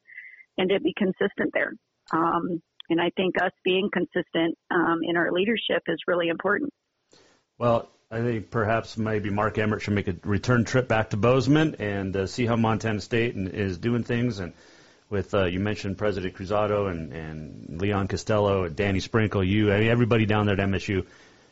and 0.57 0.69
to 0.69 0.79
be 0.81 0.93
consistent 0.97 1.51
there. 1.53 1.71
Um, 2.11 2.61
and 2.89 3.01
I 3.01 3.11
think 3.15 3.35
us 3.41 3.51
being 3.63 3.89
consistent 3.91 4.57
um, 4.71 4.99
in 5.03 5.17
our 5.17 5.31
leadership 5.31 5.83
is 5.87 5.97
really 6.07 6.29
important. 6.29 6.71
Well, 7.57 7.89
I 8.09 8.21
think 8.21 8.49
perhaps 8.51 8.97
maybe 8.97 9.29
Mark 9.29 9.57
Emmert 9.57 9.81
should 9.81 9.93
make 9.93 10.07
a 10.07 10.15
return 10.23 10.63
trip 10.63 10.87
back 10.87 11.09
to 11.09 11.17
Bozeman 11.17 11.75
and 11.79 12.15
uh, 12.15 12.27
see 12.27 12.45
how 12.45 12.55
Montana 12.55 13.01
State 13.01 13.35
is 13.35 13.77
doing 13.77 14.03
things. 14.03 14.39
And 14.39 14.53
with 15.09 15.33
uh, 15.33 15.45
you 15.45 15.59
mentioned 15.59 15.97
President 15.97 16.33
Cruzado 16.35 16.89
and, 16.89 17.11
and 17.11 17.81
Leon 17.81 18.07
Costello 18.07 18.63
and 18.63 18.75
Danny 18.75 19.01
Sprinkle, 19.01 19.43
you, 19.43 19.73
I 19.73 19.79
mean, 19.79 19.89
everybody 19.89 20.25
down 20.25 20.45
there 20.45 20.59
at 20.59 20.69
MSU. 20.69 21.05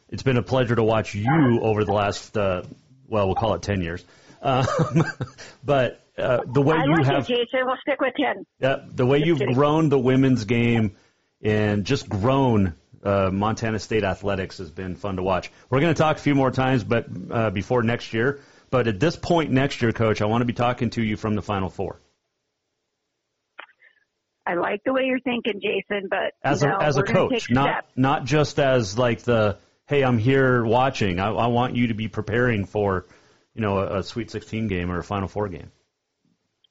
It's 0.08 0.24
been 0.24 0.38
a 0.38 0.44
pleasure 0.44 0.76
to 0.76 0.84
watch 0.84 1.16
you 1.16 1.60
over 1.62 1.84
the 1.84 1.92
last, 1.92 2.38
uh, 2.38 2.62
well, 3.08 3.26
we'll 3.26 3.36
call 3.36 3.56
it 3.56 3.62
10 3.62 3.82
years. 3.82 4.06
Um, 4.42 4.66
but 5.66 6.02
uh, 6.18 6.40
the 6.46 6.62
way 6.62 6.78
I 6.78 6.86
you 6.86 6.96
like 6.96 7.06
have, 7.06 7.24
it, 7.24 7.28
Jason. 7.28 7.66
We'll 7.66 7.76
stick 7.82 8.00
with 8.00 8.14
10. 8.16 8.46
yeah, 8.60 8.78
the 8.94 9.06
way 9.06 9.18
Just 9.18 9.28
you've 9.28 9.40
kidding. 9.40 9.56
grown 9.56 9.90
the 9.90 10.00
women's 10.00 10.46
game 10.46 10.96
and 11.42 11.86
just 11.86 12.10
grown 12.10 12.76
uh, 13.04 13.30
Montana 13.32 13.80
State 13.80 14.04
athletics 14.04 14.58
has 14.58 14.72
been 14.72 14.96
fun 14.96 15.18
to 15.18 15.24
watch. 15.24 15.52
We're 15.70 15.80
going 15.80 15.94
to 15.94 15.98
talk 15.98 16.18
a 16.18 16.20
few 16.20 16.36
more 16.36 16.52
times, 16.52 16.84
but 16.84 17.06
uh, 17.30 17.50
before 17.52 17.84
next 17.84 18.14
year. 18.14 18.40
But 18.72 18.88
at 18.88 19.00
this 19.00 19.16
point 19.16 19.52
next 19.52 19.82
year, 19.82 19.92
Coach, 19.92 20.22
I 20.22 20.26
want 20.26 20.42
to 20.42 20.46
be 20.46 20.54
talking 20.54 20.90
to 20.92 21.04
you 21.04 21.18
from 21.18 21.36
the 21.36 21.42
Final 21.42 21.70
Four 21.70 22.00
I 24.46 24.56
like 24.56 24.84
the 24.84 24.94
way 24.94 25.04
you're 25.06 25.20
thinking, 25.20 25.60
Jason, 25.60 26.08
but 26.10 26.34
as 26.44 26.62
a 26.62 26.68
know, 26.68 26.78
as 26.78 26.98
a 26.98 27.04
coach, 27.04 27.50
not 27.50 27.70
steps. 27.70 27.92
not 27.96 28.26
just 28.26 28.60
as 28.60 28.98
like 28.98 29.22
the 29.22 29.58
hey, 29.88 30.04
I'm 30.04 30.20
here 30.20 30.64
watching. 30.64 31.20
I, 31.20 31.30
I 31.30 31.48
want 31.48 31.76
you 31.76 31.88
to 31.88 31.94
be 31.96 32.08
preparing 32.08 32.66
for 32.66 33.06
you 33.56 33.62
know 33.62 33.80
a, 33.80 34.00
a 34.00 34.04
Sweet 34.04 34.30
16 34.30 34.68
game 34.68 34.92
or 34.92 35.00
a 35.00 35.04
Final 35.04 35.28
Four 35.28 35.50
game. 35.50 35.72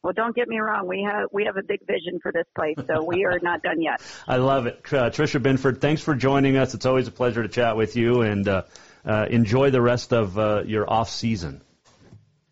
Well, 0.04 0.12
don't 0.12 0.36
get 0.36 0.48
me 0.48 0.58
wrong. 0.58 0.86
We 0.86 1.02
have 1.10 1.30
we 1.32 1.46
have 1.46 1.56
a 1.56 1.62
big 1.62 1.80
vision 1.86 2.20
for 2.22 2.30
this 2.30 2.44
place, 2.54 2.76
so 2.86 3.02
we 3.02 3.24
are 3.24 3.38
not 3.42 3.62
done 3.62 3.80
yet. 3.80 4.02
I 4.28 4.36
love 4.36 4.66
it. 4.66 4.80
Uh, 4.92 5.08
Tricia 5.08 5.42
Binford, 5.42 5.80
thanks 5.80 6.02
for 6.02 6.14
joining 6.14 6.58
us. 6.58 6.74
It's 6.74 6.84
always 6.84 7.08
a 7.08 7.10
pleasure 7.10 7.42
to 7.42 7.48
chat 7.48 7.78
with 7.78 7.96
you, 7.96 8.20
and 8.20 8.46
uh, 8.46 8.62
uh, 9.06 9.24
enjoy 9.30 9.70
the 9.70 9.80
rest 9.80 10.12
of 10.12 10.38
uh, 10.38 10.62
your 10.66 10.88
off 10.88 11.08
season. 11.08 11.62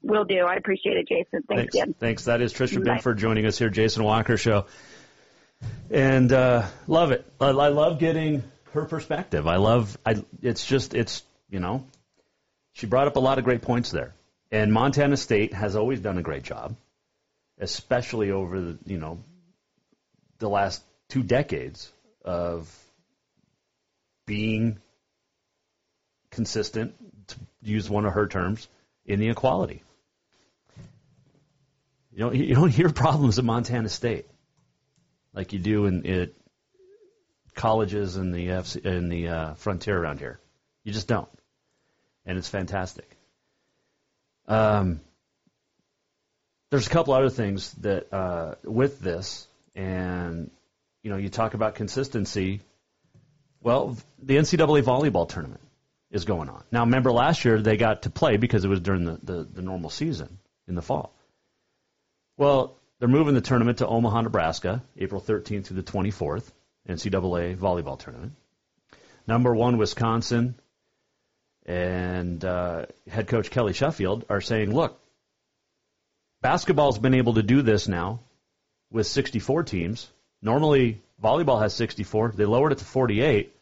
Will 0.01 0.25
do. 0.25 0.47
I 0.47 0.55
appreciate 0.55 0.97
it, 0.97 1.07
Jason. 1.07 1.43
Thanks, 1.47 1.47
Thanks. 1.49 1.75
again. 1.75 1.95
Thanks. 2.01 2.25
That 2.25 2.41
is 2.41 2.55
Tricia 2.55 2.83
Bye. 2.83 2.95
Binford 2.95 3.19
joining 3.19 3.45
us 3.45 3.59
here, 3.59 3.69
Jason 3.69 4.03
Walker 4.03 4.39
Show. 4.39 4.65
And 5.91 6.33
uh, 6.33 6.67
love 6.87 7.13
it. 7.13 7.31
I, 7.39 7.49
I 7.49 7.69
love 7.69 7.99
getting 7.99 8.45
her 8.73 8.87
perspective. 8.87 9.47
I 9.47 9.57
love. 9.57 9.99
I. 10.07 10.25
It's 10.41 10.65
just. 10.65 10.95
It's 10.95 11.23
you 11.51 11.61
know. 11.61 11.85
She 12.73 12.87
brought 12.87 13.09
up 13.09 13.17
a 13.17 13.21
lot 13.21 13.37
of 13.37 13.45
great 13.45 13.61
points 13.61 13.91
there, 13.91 14.15
and 14.51 14.73
Montana 14.73 15.19
State 15.19 15.53
has 15.53 15.77
always 15.77 16.01
done 16.01 16.17
a 16.17 16.23
great 16.23 16.45
job, 16.45 16.77
especially 17.63 18.33
over 18.33 18.61
the 18.61 18.79
you 18.85 18.99
know 18.99 19.21
the 20.39 20.49
last 20.49 20.83
two 21.09 21.23
decades 21.23 21.91
of 22.25 22.69
being 24.27 24.79
consistent, 26.31 26.95
to 27.29 27.37
use 27.63 27.89
one 27.89 28.05
of 28.05 28.15
her 28.15 28.27
terms, 28.27 28.69
in 29.07 29.21
the 29.21 29.29
equality. 29.29 29.83
You 32.11 32.19
don't 32.19 32.35
you 32.35 32.55
don't 32.55 32.71
hear 32.71 32.91
problems 32.91 33.39
at 33.39 33.45
Montana 33.45 33.89
State 33.89 34.27
like 35.33 35.53
you 35.53 35.59
do 35.59 35.87
in 35.87 36.05
it 36.05 36.35
colleges 37.55 38.17
in 38.17 38.33
the 38.33 38.49
FC, 38.49 38.85
in 38.85 39.09
the 39.09 39.29
uh, 39.29 39.55
frontier 39.55 39.99
around 39.99 40.19
here. 40.19 40.41
You 40.85 40.93
just 40.93 41.07
don't, 41.07 41.29
and 42.27 42.37
it's 42.37 42.49
fantastic. 42.49 43.09
Um, 44.49 45.01
there's 46.73 46.87
a 46.87 46.91
couple 46.91 47.13
other 47.13 47.29
things 47.29 47.71
that 47.83 48.11
uh, 48.15 48.55
with 48.65 48.99
this, 48.99 49.47
and 49.75 50.51
you 51.03 51.11
know, 51.11 51.19
you 51.19 51.29
talk 51.29 51.53
about 51.53 51.75
consistency. 51.75 52.63
Well, 53.61 53.99
the 54.19 54.37
NCAA 54.37 54.83
volleyball 54.83 55.29
tournament 55.29 55.61
is 56.11 56.25
going 56.25 56.49
on 56.49 56.65
now. 56.73 56.85
Remember 56.85 57.13
last 57.13 57.45
year 57.45 57.61
they 57.61 57.77
got 57.77 58.03
to 58.03 58.11
play 58.11 58.39
because 58.39 58.65
it 58.65 58.69
was 58.69 58.81
during 58.81 59.05
the, 59.05 59.19
the, 59.23 59.45
the 59.45 59.61
normal 59.61 59.91
season 59.91 60.39
in 60.67 60.75
the 60.75 60.81
fall. 60.81 61.15
Well, 62.39 62.79
they're 62.99 63.09
moving 63.09 63.35
the 63.35 63.43
tournament 63.43 63.79
to 63.79 63.87
Omaha, 63.87 64.23
Nebraska, 64.23 64.83
April 64.97 65.21
13th 65.21 65.67
through 65.67 65.83
the 65.83 65.83
24th, 65.83 66.51
NCAA 66.89 67.55
volleyball 67.55 67.99
tournament. 67.99 68.33
Number 69.27 69.55
one, 69.55 69.77
Wisconsin, 69.77 70.55
and 71.67 72.43
uh, 72.43 72.87
head 73.07 73.29
coach 73.29 73.51
Kelly 73.51 73.75
Sheffield 73.75 74.25
are 74.31 74.41
saying, 74.41 74.75
look, 74.75 74.99
basketball's 76.43 76.99
been 76.99 77.15
able 77.15 77.35
to 77.35 77.43
do 77.43 77.63
this 77.63 77.89
now 77.89 78.21
with 78.91 79.07
64 79.07 79.63
teams. 79.63 80.11
Normally, 80.43 81.01
volleyball 81.23 81.63
has 81.63 81.73
64. 81.75 82.33
They 82.37 82.45
lowered 82.45 82.73
it 82.73 82.79
to 82.79 82.85
48. 82.85 83.55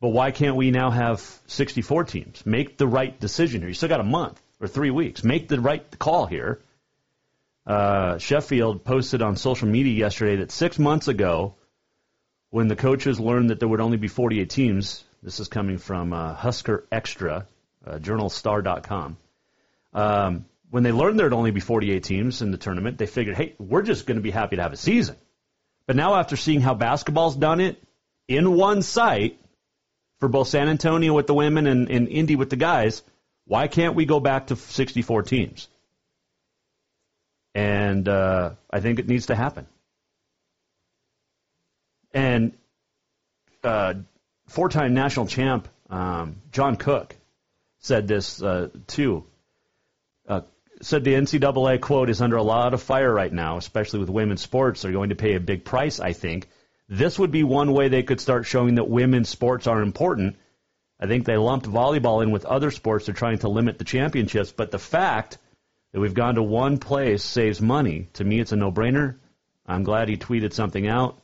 But 0.00 0.10
why 0.10 0.30
can't 0.30 0.56
we 0.56 0.70
now 0.70 0.90
have 0.90 1.20
64 1.48 2.04
teams? 2.04 2.46
Make 2.46 2.76
the 2.76 2.86
right 2.86 3.18
decision 3.18 3.62
here. 3.62 3.68
You 3.68 3.74
still 3.74 3.88
got 3.88 4.00
a 4.00 4.04
month 4.04 4.40
or 4.60 4.68
three 4.68 4.90
weeks. 4.90 5.24
Make 5.24 5.48
the 5.48 5.60
right 5.60 5.98
call 5.98 6.26
here. 6.26 6.60
Uh, 7.66 8.18
Sheffield 8.18 8.84
posted 8.84 9.22
on 9.22 9.36
social 9.36 9.68
media 9.68 9.92
yesterday 9.92 10.36
that 10.36 10.52
six 10.52 10.78
months 10.78 11.08
ago, 11.08 11.54
when 12.50 12.68
the 12.68 12.76
coaches 12.76 13.18
learned 13.18 13.50
that 13.50 13.58
there 13.58 13.68
would 13.68 13.80
only 13.80 13.96
be 13.96 14.08
48 14.08 14.48
teams, 14.48 15.04
this 15.22 15.40
is 15.40 15.48
coming 15.48 15.78
from 15.78 16.12
uh, 16.12 16.34
Husker 16.34 16.84
Extra, 16.92 17.46
uh, 17.86 17.98
journalstar.com. 17.98 19.16
Um, 19.92 20.44
when 20.70 20.82
they 20.82 20.92
learned 20.92 21.18
there'd 21.18 21.32
only 21.32 21.50
be 21.50 21.60
48 21.60 22.02
teams 22.02 22.42
in 22.42 22.50
the 22.50 22.58
tournament, 22.58 22.98
they 22.98 23.06
figured, 23.06 23.36
hey, 23.36 23.54
we're 23.58 23.82
just 23.82 24.06
going 24.06 24.16
to 24.16 24.22
be 24.22 24.30
happy 24.30 24.56
to 24.56 24.62
have 24.62 24.72
a 24.72 24.76
season. 24.76 25.16
But 25.86 25.96
now, 25.96 26.16
after 26.16 26.36
seeing 26.36 26.60
how 26.60 26.74
basketball's 26.74 27.36
done 27.36 27.60
it 27.60 27.82
in 28.26 28.54
one 28.54 28.82
site 28.82 29.40
for 30.20 30.28
both 30.28 30.48
San 30.48 30.68
Antonio 30.68 31.14
with 31.14 31.26
the 31.26 31.34
women 31.34 31.66
and, 31.66 31.90
and 31.90 32.08
Indy 32.08 32.36
with 32.36 32.50
the 32.50 32.56
guys, 32.56 33.02
why 33.46 33.68
can't 33.68 33.94
we 33.94 34.04
go 34.04 34.20
back 34.20 34.48
to 34.48 34.56
64 34.56 35.22
teams? 35.22 35.68
And 37.54 38.06
uh, 38.06 38.50
I 38.70 38.80
think 38.80 38.98
it 38.98 39.08
needs 39.08 39.26
to 39.26 39.34
happen. 39.34 39.66
And 42.12 42.52
uh, 43.64 43.94
four-time 44.48 44.92
national 44.92 45.26
champ 45.26 45.68
um, 45.90 46.42
John 46.52 46.76
Cook 46.76 47.16
said 47.80 48.06
this 48.06 48.42
uh, 48.42 48.68
too. 48.86 49.24
Uh, 50.28 50.42
said 50.80 51.04
the 51.04 51.14
NCAA 51.14 51.80
quote 51.80 52.10
is 52.10 52.20
under 52.20 52.36
a 52.36 52.42
lot 52.42 52.74
of 52.74 52.82
fire 52.82 53.12
right 53.12 53.32
now, 53.32 53.56
especially 53.56 54.00
with 54.00 54.10
women's 54.10 54.42
sports. 54.42 54.82
They're 54.82 54.92
going 54.92 55.10
to 55.10 55.16
pay 55.16 55.34
a 55.34 55.40
big 55.40 55.64
price, 55.64 56.00
I 56.00 56.12
think. 56.12 56.48
This 56.88 57.18
would 57.18 57.30
be 57.30 57.44
one 57.44 57.72
way 57.72 57.88
they 57.88 58.02
could 58.02 58.20
start 58.20 58.46
showing 58.46 58.76
that 58.76 58.88
women's 58.88 59.28
sports 59.28 59.66
are 59.66 59.82
important. 59.82 60.36
I 61.00 61.06
think 61.06 61.24
they 61.24 61.36
lumped 61.36 61.66
volleyball 61.66 62.22
in 62.22 62.30
with 62.30 62.44
other 62.44 62.70
sports. 62.70 63.06
They're 63.06 63.14
trying 63.14 63.38
to 63.40 63.48
limit 63.48 63.78
the 63.78 63.84
championships, 63.84 64.52
but 64.52 64.70
the 64.70 64.78
fact 64.78 65.38
that 65.92 66.00
we've 66.00 66.14
gone 66.14 66.36
to 66.36 66.42
one 66.42 66.78
place 66.78 67.22
saves 67.22 67.60
money. 67.60 68.08
To 68.14 68.24
me, 68.24 68.40
it's 68.40 68.52
a 68.52 68.56
no-brainer. 68.56 69.16
I'm 69.66 69.84
glad 69.84 70.08
he 70.08 70.16
tweeted 70.16 70.52
something 70.52 70.86
out. 70.86 71.20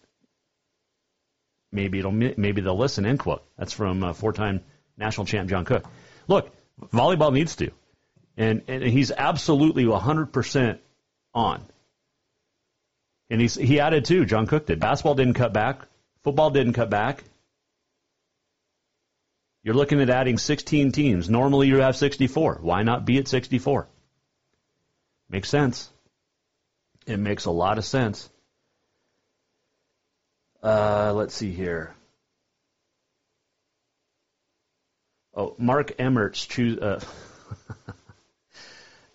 Maybe 1.73 1.99
it'll 1.99 2.13
maybe 2.13 2.61
they'll 2.61 2.79
listen. 2.79 3.05
End 3.05 3.19
quote. 3.19 3.43
That's 3.59 3.73
from 3.73 4.05
uh, 4.05 4.13
four-time 4.13 4.61
national 4.97 5.27
champ 5.27 5.51
John 5.51 5.65
Cook. 5.65 5.85
Look, 6.29 6.51
volleyball 6.93 7.33
needs 7.33 7.57
to, 7.57 7.73
and 8.37 8.63
and 8.69 8.83
he's 8.83 9.11
absolutely 9.11 9.85
100% 9.85 10.79
on. 11.35 11.63
And 13.31 13.41
he's 13.41 13.55
he 13.55 13.81
added 13.81 14.05
too. 14.05 14.25
John 14.25 14.47
Cook 14.47 14.67
did. 14.67 14.81
Basketball 14.81 15.15
didn't 15.15 15.35
cut 15.35 15.53
back. 15.53 15.81
Football 16.23 16.51
didn't 16.51 16.75
cut 16.75 16.91
back. 16.91 17.25
You're 19.63 19.75
looking 19.75 20.01
at 20.01 20.11
adding 20.11 20.37
16 20.37 20.93
teams. 20.93 21.31
Normally 21.31 21.69
you 21.69 21.79
have 21.79 21.97
64. 21.97 22.59
Why 22.61 22.83
not 22.83 23.07
be 23.07 23.19
at 23.19 23.29
64? 23.29 23.89
Makes 25.31 25.49
sense. 25.49 25.91
It 27.07 27.19
makes 27.19 27.47
a 27.47 27.51
lot 27.51 27.79
of 27.79 27.85
sense. 27.85 28.29
Uh, 30.63 31.13
let's 31.15 31.35
see 31.35 31.51
here. 31.51 31.95
Oh, 35.35 35.55
Mark 35.59 35.95
Emmert's 35.99 36.47
choose, 36.47 36.79
uh, 36.79 37.01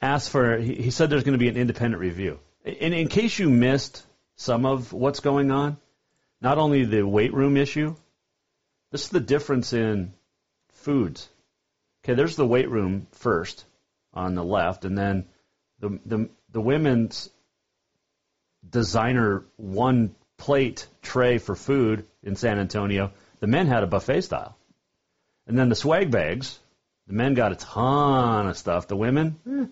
asked 0.02 0.30
for. 0.30 0.58
He, 0.58 0.91
said 0.91 1.10
there's 1.10 1.24
going 1.24 1.34
to 1.34 1.39
be 1.39 1.50
an 1.50 1.58
independent 1.58 2.00
review. 2.02 2.39
In, 2.64 2.93
in 2.93 3.08
case 3.08 3.38
you 3.38 3.50
missed 3.50 4.04
some 4.36 4.66
of 4.66 4.93
what's 4.93 5.20
going 5.20 5.52
on, 5.52 5.78
not 6.41 6.58
only 6.58 6.86
the 6.86 7.04
weight 7.04 7.34
room 7.34 7.58
issue, 7.58 7.95
this 8.91 9.04
is 9.04 9.10
the 9.10 9.20
difference 9.20 9.74
in 9.74 10.14
foods. 10.72 11.30
Okay, 12.04 12.14
there's 12.14 12.36
the 12.36 12.47
weight 12.47 12.70
room 12.70 13.08
first 13.12 13.66
on 14.14 14.36
the 14.36 14.43
left, 14.43 14.86
and 14.86 14.97
then 14.97 15.26
the 15.80 16.00
the, 16.06 16.30
the 16.52 16.62
women's 16.62 17.30
designer 18.68 19.45
one 19.58 20.16
plate 20.38 20.88
tray 21.02 21.38
for 21.38 21.56
food 21.56 22.06
in 22.24 22.36
San 22.36 22.60
Antonio. 22.60 23.12
The 23.39 23.47
men 23.47 23.68
had 23.68 23.84
a 23.84 23.88
buffet 23.88 24.22
style. 24.22 24.58
And 25.47 25.58
then 25.58 25.70
the 25.70 25.76
swag 25.76 26.12
bags, 26.12 26.60
the 27.08 27.14
men 27.14 27.34
got 27.34 27.52
a 27.52 27.56
ton 27.56 28.47
of 28.47 28.58
stuff. 28.58 28.88
The 28.88 28.95
women, 28.95 29.39
eh. 29.50 29.66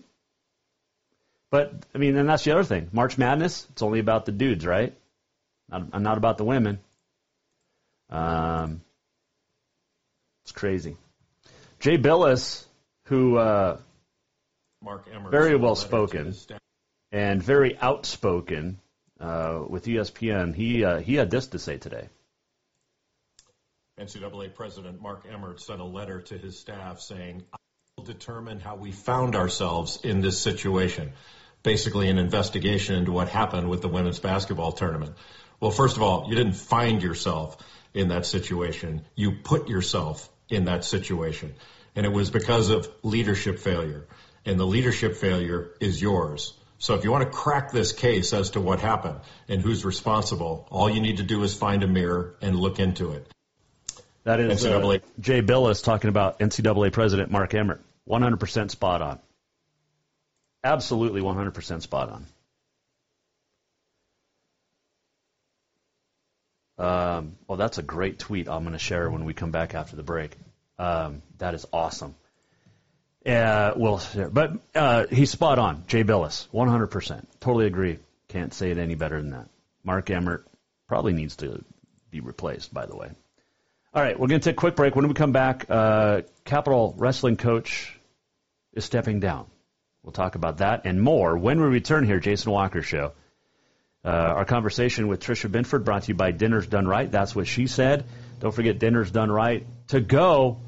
But 1.50 1.72
I 1.94 1.98
mean, 1.98 2.16
and 2.16 2.28
that's 2.28 2.44
the 2.44 2.52
other 2.52 2.64
thing. 2.64 2.88
March 2.92 3.18
Madness, 3.18 3.66
it's 3.70 3.82
only 3.82 4.00
about 4.00 4.26
the 4.26 4.32
dudes, 4.32 4.66
right? 4.66 4.94
Not, 5.68 6.00
not 6.00 6.18
about 6.18 6.38
the 6.38 6.44
women. 6.44 6.78
Um, 8.10 8.82
it's 10.44 10.52
crazy. 10.52 10.96
Jay 11.80 11.98
Bilas, 11.98 12.64
who 13.06 13.36
uh, 13.36 13.78
Mark 14.82 15.06
Emmert, 15.12 15.30
very 15.30 15.56
well 15.56 15.76
spoken 15.76 16.34
and 17.12 17.42
very 17.42 17.78
outspoken 17.78 18.78
uh, 19.20 19.62
with 19.68 19.84
ESPN, 19.84 20.54
he 20.54 20.84
uh, 20.84 21.00
he 21.00 21.14
had 21.14 21.30
this 21.30 21.48
to 21.48 21.58
say 21.58 21.76
today. 21.76 22.08
NCAA 23.98 24.54
President 24.54 25.02
Mark 25.02 25.26
Emmert 25.30 25.60
sent 25.60 25.80
a 25.80 25.84
letter 25.84 26.20
to 26.22 26.38
his 26.38 26.58
staff 26.58 27.00
saying, 27.00 27.42
I 27.52 27.56
will 27.96 28.04
determine 28.04 28.60
how 28.60 28.76
we 28.76 28.92
found 28.92 29.34
ourselves 29.34 29.98
in 30.04 30.20
this 30.20 30.40
situation. 30.40 31.12
Basically, 31.62 32.08
an 32.08 32.18
investigation 32.18 32.94
into 32.94 33.12
what 33.12 33.28
happened 33.28 33.68
with 33.68 33.82
the 33.82 33.88
women's 33.88 34.18
basketball 34.18 34.72
tournament. 34.72 35.16
Well, 35.60 35.70
first 35.70 35.96
of 35.96 36.02
all, 36.02 36.26
you 36.28 36.36
didn't 36.36 36.54
find 36.54 37.02
yourself 37.02 37.56
in 37.94 38.08
that 38.08 38.26
situation. 38.26 39.04
You 39.14 39.32
put 39.32 39.68
yourself 39.68 40.28
in 40.48 40.66
that 40.66 40.84
situation. 40.84 41.54
And 41.96 42.06
it 42.06 42.12
was 42.12 42.30
because 42.30 42.70
of 42.70 42.88
leadership 43.02 43.58
failure. 43.58 44.06
And 44.44 44.58
the 44.58 44.66
leadership 44.66 45.16
failure 45.16 45.72
is 45.80 46.00
yours. 46.00 46.54
So 46.78 46.94
if 46.94 47.02
you 47.02 47.10
want 47.10 47.24
to 47.24 47.36
crack 47.36 47.72
this 47.72 47.92
case 47.92 48.32
as 48.32 48.50
to 48.50 48.60
what 48.60 48.78
happened 48.78 49.18
and 49.48 49.60
who's 49.60 49.84
responsible, 49.84 50.66
all 50.70 50.88
you 50.88 51.00
need 51.00 51.16
to 51.16 51.24
do 51.24 51.42
is 51.42 51.56
find 51.56 51.82
a 51.82 51.88
mirror 51.88 52.36
and 52.40 52.54
look 52.54 52.78
into 52.78 53.12
it. 53.12 53.26
That 54.22 54.40
is 54.40 54.64
uh, 54.64 54.98
Jay 55.18 55.42
Bilas 55.42 55.82
talking 55.82 56.08
about 56.08 56.38
NCAA 56.38 56.92
President 56.92 57.30
Mark 57.30 57.54
Emmert. 57.54 57.82
100% 58.08 58.70
spot 58.70 59.02
on. 59.02 59.18
Absolutely 60.64 61.20
100% 61.20 61.82
spot 61.82 62.10
on. 62.10 62.26
Um, 66.78 67.36
well, 67.46 67.58
that's 67.58 67.78
a 67.78 67.82
great 67.82 68.18
tweet 68.18 68.48
I'm 68.48 68.62
going 68.62 68.72
to 68.72 68.78
share 68.78 69.10
when 69.10 69.24
we 69.24 69.34
come 69.34 69.50
back 69.50 69.74
after 69.74 69.96
the 69.96 70.02
break. 70.02 70.36
Um, 70.78 71.22
that 71.38 71.54
is 71.54 71.66
awesome. 71.72 72.14
Uh, 73.26 73.72
well, 73.76 74.00
but 74.32 74.52
uh, 74.74 75.06
he's 75.10 75.30
spot 75.30 75.58
on. 75.58 75.84
Jay 75.86 76.04
Bilas, 76.04 76.48
100%. 76.54 77.26
Totally 77.40 77.66
agree. 77.66 77.98
Can't 78.28 78.54
say 78.54 78.70
it 78.70 78.78
any 78.78 78.94
better 78.94 79.20
than 79.20 79.30
that. 79.30 79.48
Mark 79.82 80.10
Emmert 80.10 80.46
probably 80.86 81.12
needs 81.12 81.36
to 81.36 81.64
be 82.10 82.20
replaced, 82.20 82.72
by 82.72 82.86
the 82.86 82.96
way. 82.96 83.10
All 83.92 84.02
right, 84.02 84.18
we're 84.18 84.28
going 84.28 84.40
to 84.40 84.44
take 84.44 84.56
a 84.56 84.60
quick 84.60 84.76
break. 84.76 84.94
When 84.94 85.08
we 85.08 85.14
come 85.14 85.32
back, 85.32 85.66
uh, 85.68 86.22
Capital 86.44 86.94
Wrestling 86.96 87.36
coach 87.36 87.98
is 88.72 88.84
stepping 88.84 89.18
down. 89.18 89.46
We'll 90.08 90.14
talk 90.14 90.36
about 90.36 90.56
that 90.58 90.86
and 90.86 91.02
more 91.02 91.36
when 91.36 91.60
we 91.60 91.66
return 91.66 92.06
here, 92.06 92.18
Jason 92.18 92.50
Walker 92.50 92.80
Show. 92.80 93.12
Uh, 94.02 94.08
our 94.08 94.46
conversation 94.46 95.06
with 95.06 95.20
Tricia 95.20 95.52
Binford 95.52 95.84
brought 95.84 96.04
to 96.04 96.08
you 96.08 96.14
by 96.14 96.30
Dinner's 96.30 96.66
Done 96.66 96.88
Right. 96.88 97.12
That's 97.12 97.36
what 97.36 97.46
she 97.46 97.66
said. 97.66 98.06
Don't 98.40 98.54
forget 98.54 98.78
Dinner's 98.78 99.10
Done 99.10 99.30
Right. 99.30 99.66
To 99.88 100.00
go, 100.00 100.60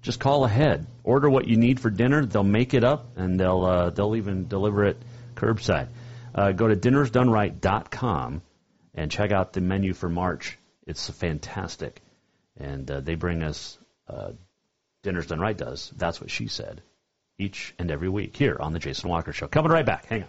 just 0.00 0.18
call 0.18 0.46
ahead. 0.46 0.86
Order 1.04 1.28
what 1.28 1.46
you 1.46 1.58
need 1.58 1.78
for 1.78 1.90
dinner. 1.90 2.24
They'll 2.24 2.42
make 2.42 2.72
it 2.72 2.84
up 2.84 3.18
and 3.18 3.38
they'll 3.38 3.66
uh, 3.66 3.90
they'll 3.90 4.16
even 4.16 4.48
deliver 4.48 4.86
it 4.86 4.96
curbside. 5.34 5.88
Uh, 6.34 6.52
go 6.52 6.66
to 6.66 6.74
dinnersdoneright.com 6.74 8.40
and 8.94 9.10
check 9.10 9.30
out 9.30 9.52
the 9.52 9.60
menu 9.60 9.92
for 9.92 10.08
March. 10.08 10.56
It's 10.86 11.10
fantastic, 11.10 12.00
and 12.58 12.90
uh, 12.90 13.00
they 13.00 13.14
bring 13.14 13.42
us 13.42 13.76
uh, 14.08 14.30
Dinner's 15.02 15.26
Done 15.26 15.40
Right 15.40 15.54
does. 15.54 15.92
That's 15.98 16.18
what 16.18 16.30
she 16.30 16.46
said. 16.46 16.80
Each 17.38 17.74
and 17.78 17.90
every 17.90 18.08
week 18.08 18.36
here 18.36 18.56
on 18.60 18.72
the 18.72 18.78
Jason 18.78 19.10
Walker 19.10 19.32
Show. 19.32 19.46
Coming 19.46 19.70
right 19.70 19.84
back. 19.84 20.06
Hang 20.06 20.22
on. 20.22 20.28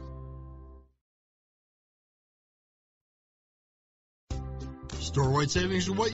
Storewide 5.11 5.49
savings 5.49 5.89
are 5.89 5.93
what 5.93 6.13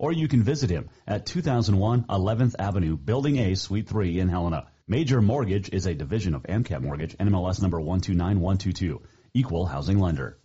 or 0.00 0.12
you 0.12 0.28
can 0.28 0.42
visit 0.42 0.70
him 0.70 0.88
at 1.06 1.26
2001 1.26 2.04
11th 2.04 2.54
Avenue, 2.58 2.96
Building 2.96 3.36
A, 3.38 3.54
Suite 3.54 3.86
3 3.86 4.18
in 4.18 4.30
Helena. 4.30 4.66
Major 4.88 5.20
Mortgage 5.20 5.68
is 5.68 5.84
a 5.86 5.94
division 5.94 6.34
of 6.34 6.42
AMCAP 6.44 6.80
Mortgage, 6.80 7.18
NMLS 7.18 7.60
number 7.60 7.78
129122, 7.78 9.02
equal 9.34 9.66
housing 9.66 9.98
lender. 9.98 10.38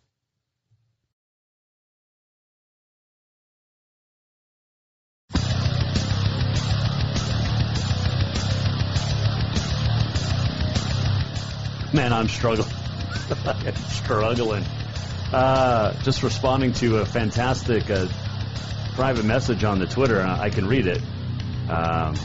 Man, 11.94 12.12
I'm 12.12 12.28
struggling. 12.28 12.70
Struggling. 13.88 14.66
Uh, 15.32 15.94
just 16.04 16.24
responding 16.24 16.74
to 16.74 16.98
a 16.98 17.06
fantastic 17.06 17.90
uh, 17.90 18.08
private 18.96 19.26
message 19.26 19.66
on 19.66 19.78
the 19.80 19.86
Twitter. 19.86 20.22
I 20.22 20.50
can 20.50 20.68
read 20.68 20.88
it. 20.88 21.02
Um, 21.70 22.16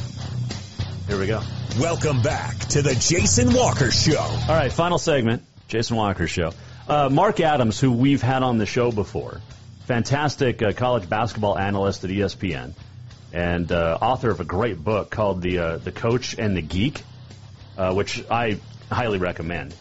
here 1.09 1.19
we 1.19 1.27
go. 1.27 1.43
Welcome 1.81 2.23
back 2.23 2.57
to 2.69 2.83
the 2.83 2.95
Jason 2.95 3.53
Walker 3.53 3.91
Show. 3.91 4.21
All 4.21 4.55
right, 4.55 4.73
final 4.73 4.99
segment. 4.99 5.43
Jason 5.67 5.97
Walker 5.97 6.29
Show. 6.29 6.53
Uh, 6.89 7.09
Mark 7.09 7.41
Adams, 7.41 7.81
who 7.81 7.91
we've 7.91 8.23
had 8.23 8.45
on 8.45 8.59
the 8.59 8.67
show 8.67 8.93
before, 8.93 9.41
fantastic 9.87 10.63
uh, 10.63 10.71
college 10.73 11.09
basketball 11.09 11.59
analyst 11.59 12.05
at 12.05 12.11
ESPN, 12.11 12.73
and 13.33 13.73
uh, 13.73 13.99
author 14.01 14.31
of 14.31 14.39
a 14.39 14.45
great 14.45 14.79
book 14.79 15.11
called 15.11 15.43
the 15.43 15.59
uh, 15.59 15.77
the 15.79 15.91
Coach 15.91 16.39
and 16.39 16.57
the 16.57 16.63
Geek, 16.63 17.03
uh, 17.79 17.93
which 17.95 18.25
I 18.31 18.61
highly 18.93 19.19
recommend. 19.19 19.75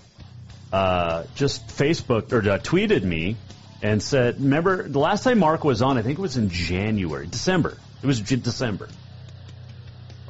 Uh, 0.73 1.25
just 1.35 1.67
Facebook 1.67 2.33
or 2.33 2.41
tweeted 2.41 3.03
me 3.03 3.35
and 3.81 4.01
said, 4.01 4.41
"Remember 4.41 4.87
the 4.87 4.99
last 4.99 5.23
time 5.23 5.39
Mark 5.39 5.63
was 5.63 5.81
on? 5.81 5.97
I 5.97 6.01
think 6.01 6.19
it 6.19 6.21
was 6.21 6.37
in 6.37 6.49
January, 6.49 7.27
December. 7.27 7.77
It 8.01 8.07
was 8.07 8.19
December, 8.21 8.87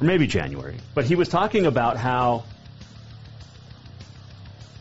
or 0.00 0.04
maybe 0.04 0.26
January. 0.26 0.78
But 0.94 1.04
he 1.04 1.14
was 1.14 1.28
talking 1.28 1.66
about 1.66 1.96
how 1.96 2.44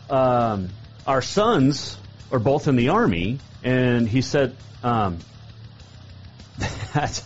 um, 0.09 0.69
our 1.05 1.21
sons 1.21 1.97
are 2.31 2.39
both 2.39 2.67
in 2.67 2.75
the 2.75 2.89
army, 2.89 3.39
and 3.63 4.07
he 4.07 4.21
said 4.21 4.55
um, 4.83 5.19
that 6.93 7.23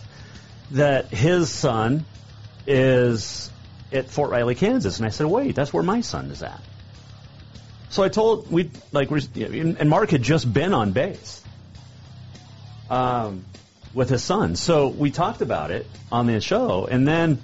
that 0.70 1.06
his 1.08 1.50
son 1.50 2.04
is 2.66 3.50
at 3.92 4.10
Fort 4.10 4.30
Riley, 4.30 4.54
Kansas. 4.54 4.98
And 4.98 5.06
I 5.06 5.10
said, 5.10 5.26
wait, 5.26 5.54
that's 5.54 5.72
where 5.72 5.82
my 5.82 6.00
son 6.00 6.30
is 6.30 6.42
at. 6.42 6.60
So 7.94 8.02
I 8.02 8.08
told 8.08 8.50
we 8.50 8.72
like 8.90 9.08
we're 9.08 9.20
and 9.36 9.88
Mark 9.88 10.10
had 10.10 10.20
just 10.20 10.52
been 10.52 10.74
on 10.74 10.90
base 10.90 11.40
um, 12.90 13.44
with 13.94 14.08
his 14.08 14.20
son. 14.20 14.56
So 14.56 14.88
we 14.88 15.12
talked 15.12 15.42
about 15.42 15.70
it 15.70 15.86
on 16.10 16.26
the 16.26 16.40
show, 16.40 16.86
and 16.86 17.06
then 17.06 17.40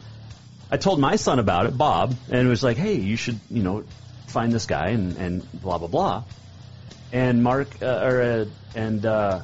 I 0.69 0.77
told 0.77 0.99
my 0.99 1.15
son 1.15 1.39
about 1.39 1.67
it, 1.67 1.79
Bob, 1.79 2.17
and 2.29 2.49
it 2.49 2.51
was 2.51 2.65
like, 2.65 2.77
hey, 2.79 2.95
you 2.95 3.15
should 3.15 3.39
you 3.49 3.63
know 3.63 3.85
find 4.27 4.53
this 4.53 4.67
guy 4.67 4.89
and 4.89 5.17
and 5.19 5.63
blah 5.63 5.79
blah 5.79 5.87
blah. 5.87 6.25
And 7.13 7.45
Mark 7.45 7.69
uh, 7.81 8.01
or 8.03 8.21
uh, 8.21 8.45
and 8.75 9.07
uh, 9.07 9.43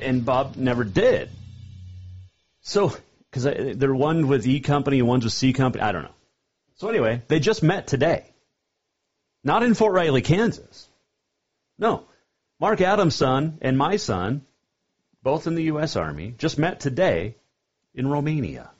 and 0.00 0.24
Bob 0.24 0.56
never 0.56 0.82
did. 0.82 1.30
So 2.62 2.96
because 3.30 3.44
they're 3.44 3.94
one 3.94 4.26
with 4.26 4.44
E 4.44 4.58
company, 4.58 5.02
one's 5.02 5.22
with 5.22 5.34
C 5.34 5.52
company. 5.52 5.84
I 5.84 5.92
don't 5.92 6.02
know. 6.02 6.18
So 6.78 6.88
anyway, 6.88 7.22
they 7.28 7.38
just 7.38 7.62
met 7.62 7.86
today. 7.86 8.33
Not 9.44 9.62
in 9.62 9.74
Fort 9.74 9.92
Riley, 9.92 10.22
Kansas. 10.22 10.88
No. 11.78 12.06
Mark 12.58 12.80
Adams' 12.80 13.14
son 13.14 13.58
and 13.60 13.76
my 13.76 13.96
son, 13.96 14.46
both 15.22 15.46
in 15.46 15.54
the 15.54 15.64
U.S. 15.64 15.96
Army, 15.96 16.34
just 16.38 16.58
met 16.58 16.80
today 16.80 17.36
in 17.94 18.08
Romania, 18.08 18.70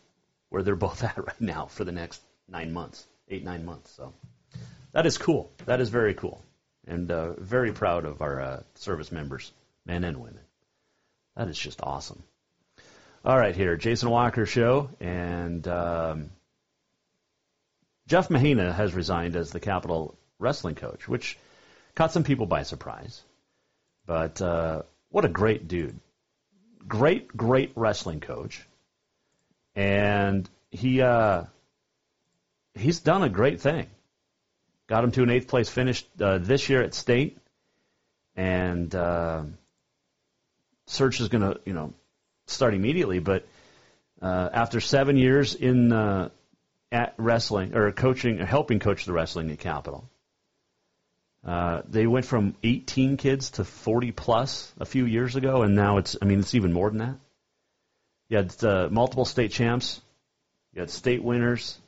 where 0.48 0.62
they're 0.62 0.74
both 0.74 1.04
at 1.04 1.18
right 1.18 1.40
now 1.40 1.66
for 1.66 1.84
the 1.84 1.92
next 1.92 2.22
nine 2.48 2.72
months, 2.72 3.06
eight, 3.28 3.44
nine 3.44 3.66
months. 3.66 3.90
So 3.90 4.14
that 4.92 5.04
is 5.04 5.18
cool. 5.18 5.52
That 5.66 5.82
is 5.82 5.90
very 5.90 6.14
cool. 6.14 6.42
And 6.86 7.10
uh, 7.10 7.34
very 7.34 7.72
proud 7.72 8.06
of 8.06 8.22
our 8.22 8.40
uh, 8.40 8.62
service 8.74 9.12
members, 9.12 9.52
men 9.84 10.02
and 10.04 10.18
women. 10.18 10.40
That 11.36 11.48
is 11.48 11.58
just 11.58 11.80
awesome. 11.82 12.22
All 13.24 13.36
right, 13.36 13.56
here, 13.56 13.76
Jason 13.76 14.10
Walker 14.10 14.46
Show. 14.46 14.90
And 15.00 15.66
um, 15.66 16.30
Jeff 18.06 18.30
Mahina 18.30 18.72
has 18.72 18.94
resigned 18.94 19.34
as 19.34 19.50
the 19.50 19.60
Capital 19.60 20.16
wrestling 20.38 20.74
coach, 20.74 21.08
which 21.08 21.38
caught 21.94 22.12
some 22.12 22.24
people 22.24 22.46
by 22.46 22.62
surprise. 22.62 23.22
But 24.06 24.40
uh, 24.42 24.82
what 25.10 25.24
a 25.24 25.28
great 25.28 25.68
dude. 25.68 25.98
Great, 26.86 27.34
great 27.34 27.72
wrestling 27.74 28.20
coach. 28.20 28.66
And 29.74 30.48
he 30.70 31.00
uh, 31.00 31.44
he's 32.74 33.00
done 33.00 33.22
a 33.22 33.28
great 33.28 33.60
thing. 33.60 33.86
Got 34.86 35.04
him 35.04 35.12
to 35.12 35.22
an 35.22 35.30
eighth 35.30 35.48
place 35.48 35.68
finish 35.68 36.04
uh, 36.20 36.38
this 36.38 36.68
year 36.68 36.82
at 36.82 36.94
state. 36.94 37.38
And 38.36 38.94
uh, 38.94 39.44
search 40.86 41.20
is 41.20 41.28
going 41.28 41.42
to, 41.42 41.60
you 41.64 41.72
know, 41.72 41.94
start 42.46 42.74
immediately. 42.74 43.20
But 43.20 43.46
uh, 44.20 44.50
after 44.52 44.80
seven 44.80 45.16
years 45.16 45.54
in 45.54 45.92
uh, 45.92 46.28
at 46.92 47.14
wrestling 47.16 47.74
or 47.74 47.90
coaching, 47.92 48.38
helping 48.38 48.78
coach 48.78 49.04
the 49.06 49.12
wrestling 49.12 49.50
at 49.50 49.58
Capital, 49.58 50.08
uh, 51.44 51.82
they 51.88 52.06
went 52.06 52.24
from 52.24 52.54
18 52.62 53.16
kids 53.16 53.50
to 53.50 53.64
40 53.64 54.12
plus 54.12 54.72
a 54.78 54.86
few 54.86 55.04
years 55.04 55.36
ago, 55.36 55.62
and 55.62 55.74
now 55.74 55.98
it's, 55.98 56.16
I 56.20 56.24
mean, 56.24 56.40
it's 56.40 56.54
even 56.54 56.72
more 56.72 56.88
than 56.88 56.98
that. 56.98 57.16
You 58.28 58.38
had 58.38 58.64
uh, 58.64 58.88
multiple 58.90 59.26
state 59.26 59.50
champs, 59.50 60.00
you 60.72 60.80
had 60.80 60.90
state 60.90 61.22
winners. 61.22 61.78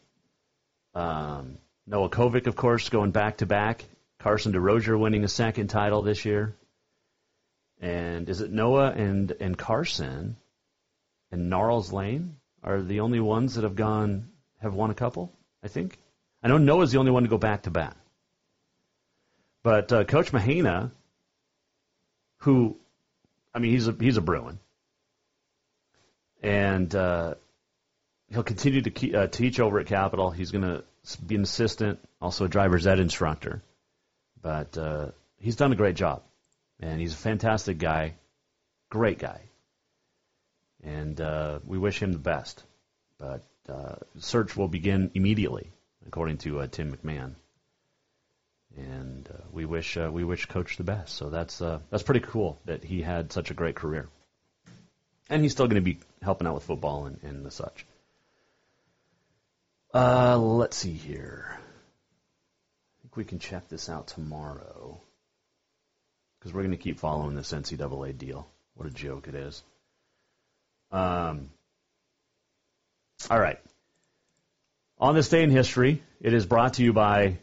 Um, 0.95 1.59
Noah 1.87 2.11
Kovic, 2.11 2.47
of 2.47 2.57
course, 2.57 2.89
going 2.89 3.11
back 3.13 3.39
to 3.39 3.47
back. 3.47 3.85
Carson 4.19 4.53
DeRozier 4.53 4.99
winning 4.99 5.25
a 5.25 5.29
second 5.29 5.69
title 5.69 6.03
this 6.03 6.25
year. 6.25 6.55
And 7.81 8.29
is 8.29 8.41
it 8.41 8.51
Noah 8.51 8.91
and, 8.91 9.31
and 9.41 9.57
Carson 9.57 10.37
and 11.31 11.51
Gnarls 11.51 11.93
Lane 11.93 12.37
are 12.63 12.81
the 12.81 13.01
only 13.01 13.21
ones 13.21 13.55
that 13.55 13.65
have 13.65 13.77
gone, 13.77 14.31
have 14.61 14.75
won 14.75 14.91
a 14.91 14.95
couple, 14.95 15.33
I 15.63 15.69
think? 15.69 15.99
I 16.43 16.49
know 16.49 16.59
Noah's 16.59 16.93
the 16.93 16.99
only 16.99 17.13
one 17.13 17.23
to 17.23 17.29
go 17.29 17.39
back 17.39 17.63
to 17.63 17.71
back. 17.71 17.97
But 19.67 19.91
uh, 19.91 20.05
Coach 20.05 20.33
Mahina, 20.33 20.93
who, 22.37 22.77
I 23.53 23.59
mean, 23.59 23.73
he's 23.73 23.89
a 23.89 23.97
he's 23.99 24.17
a 24.17 24.21
Bruin, 24.21 24.61
and 26.41 26.95
uh, 26.95 27.35
he'll 28.31 28.45
continue 28.45 28.83
to 28.83 28.91
keep, 28.91 29.13
uh, 29.13 29.27
teach 29.27 29.59
over 29.59 29.81
at 29.81 29.87
Capital. 29.87 30.31
He's 30.31 30.53
going 30.53 30.63
to 30.63 30.85
be 31.21 31.35
an 31.35 31.43
assistant, 31.43 31.99
also 32.23 32.45
a 32.45 32.49
driver's 32.49 32.87
ed 32.87 33.01
instructor. 33.01 33.61
But 34.41 34.79
uh, 34.79 35.07
he's 35.41 35.57
done 35.57 35.73
a 35.73 35.75
great 35.75 35.97
job, 35.97 36.23
and 36.79 37.01
he's 37.01 37.15
a 37.15 37.17
fantastic 37.17 37.79
guy, 37.79 38.15
great 38.89 39.19
guy, 39.19 39.41
and 40.85 41.21
uh, 41.21 41.59
we 41.67 41.77
wish 41.77 42.01
him 42.01 42.13
the 42.13 42.21
best. 42.21 42.63
But 43.19 43.43
uh, 43.69 43.97
search 44.21 44.57
will 44.57 44.69
begin 44.69 45.11
immediately, 45.15 45.73
according 46.07 46.39
to 46.39 46.61
uh, 46.61 46.69
Tim 46.69 46.97
McMahon 46.97 47.35
and 48.77 49.29
uh, 49.33 49.43
we 49.53 49.65
wish 49.65 49.97
uh, 49.97 50.11
we 50.13 50.25
wish 50.25 50.47
Coach 50.47 50.77
the 50.77 50.85
best. 50.85 51.15
So 51.15 51.31
that's 51.31 51.61
uh, 51.61 51.81
that's 51.91 52.03
pretty 52.03 52.21
cool 52.21 52.61
that 52.67 52.85
he 52.85 53.03
had 53.03 53.33
such 53.33 53.51
a 53.51 53.55
great 53.55 53.75
career, 53.75 54.09
and 55.29 55.43
he's 55.43 55.53
still 55.53 55.67
going 55.67 55.83
to 55.83 55.93
be 55.93 55.99
helping 56.23 56.47
out 56.47 56.55
with 56.55 56.65
football 56.65 57.07
and, 57.07 57.19
and 57.23 57.45
the 57.45 57.51
such. 57.51 57.87
Uh, 59.95 60.37
let's 60.39 60.77
see 60.77 60.93
here. 60.93 61.47
I 61.57 63.03
think 63.03 63.17
we 63.17 63.25
can 63.25 63.39
check 63.39 63.69
this 63.69 63.89
out 63.89 64.09
tomorrow 64.09 65.01
because 66.39 66.53
we're 66.53 66.63
going 66.63 66.73
to 66.73 66.77
keep 66.77 66.99
following 66.99 67.35
this 67.35 67.53
NCAA 67.53 68.19
deal. 68.19 68.47
What 68.75 68.87
a 68.87 68.91
joke 68.91 69.29
it 69.29 69.35
is. 69.35 69.63
Um. 70.93 71.51
All 73.31 73.41
right. 73.41 73.59
On 74.99 75.15
this 75.15 75.29
day 75.29 75.43
in 75.43 75.51
history, 75.51 76.03
it 76.21 76.33
is 76.33 76.47
brought 76.47 76.75
to 76.75 76.83
you 76.83 76.93
by 76.93 77.39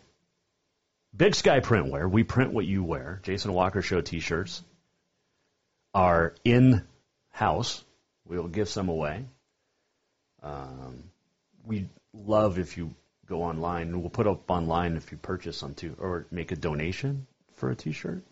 Big 1.16 1.36
Sky 1.36 1.60
Printwear. 1.60 2.10
We 2.10 2.24
print 2.24 2.54
what 2.54 2.66
you 2.66 2.84
wear. 2.84 3.20
Jason 3.22 3.54
Walker 3.54 3.84
Show 3.84 4.02
T-shirts 4.02 4.64
are 5.94 6.34
in 6.44 6.82
house. 7.30 7.84
We 8.26 8.40
will 8.40 8.48
give 8.48 8.68
some 8.68 8.90
away. 8.90 9.26
Um, 10.42 11.04
we 11.66 11.88
love 12.14 12.58
if 12.58 12.78
you 12.78 12.96
go 13.28 13.44
online, 13.44 13.90
and 13.90 14.02
we'll 14.02 14.10
put 14.10 14.26
up 14.26 14.50
online 14.50 14.98
if 14.98 15.12
you 15.12 15.18
purchase 15.20 15.56
some 15.56 15.76
too, 15.76 15.96
or 16.00 16.26
make 16.32 16.52
a 16.52 16.56
donation 16.56 17.28
for 17.54 17.70
a 17.70 17.76
T-shirt. 17.76 18.24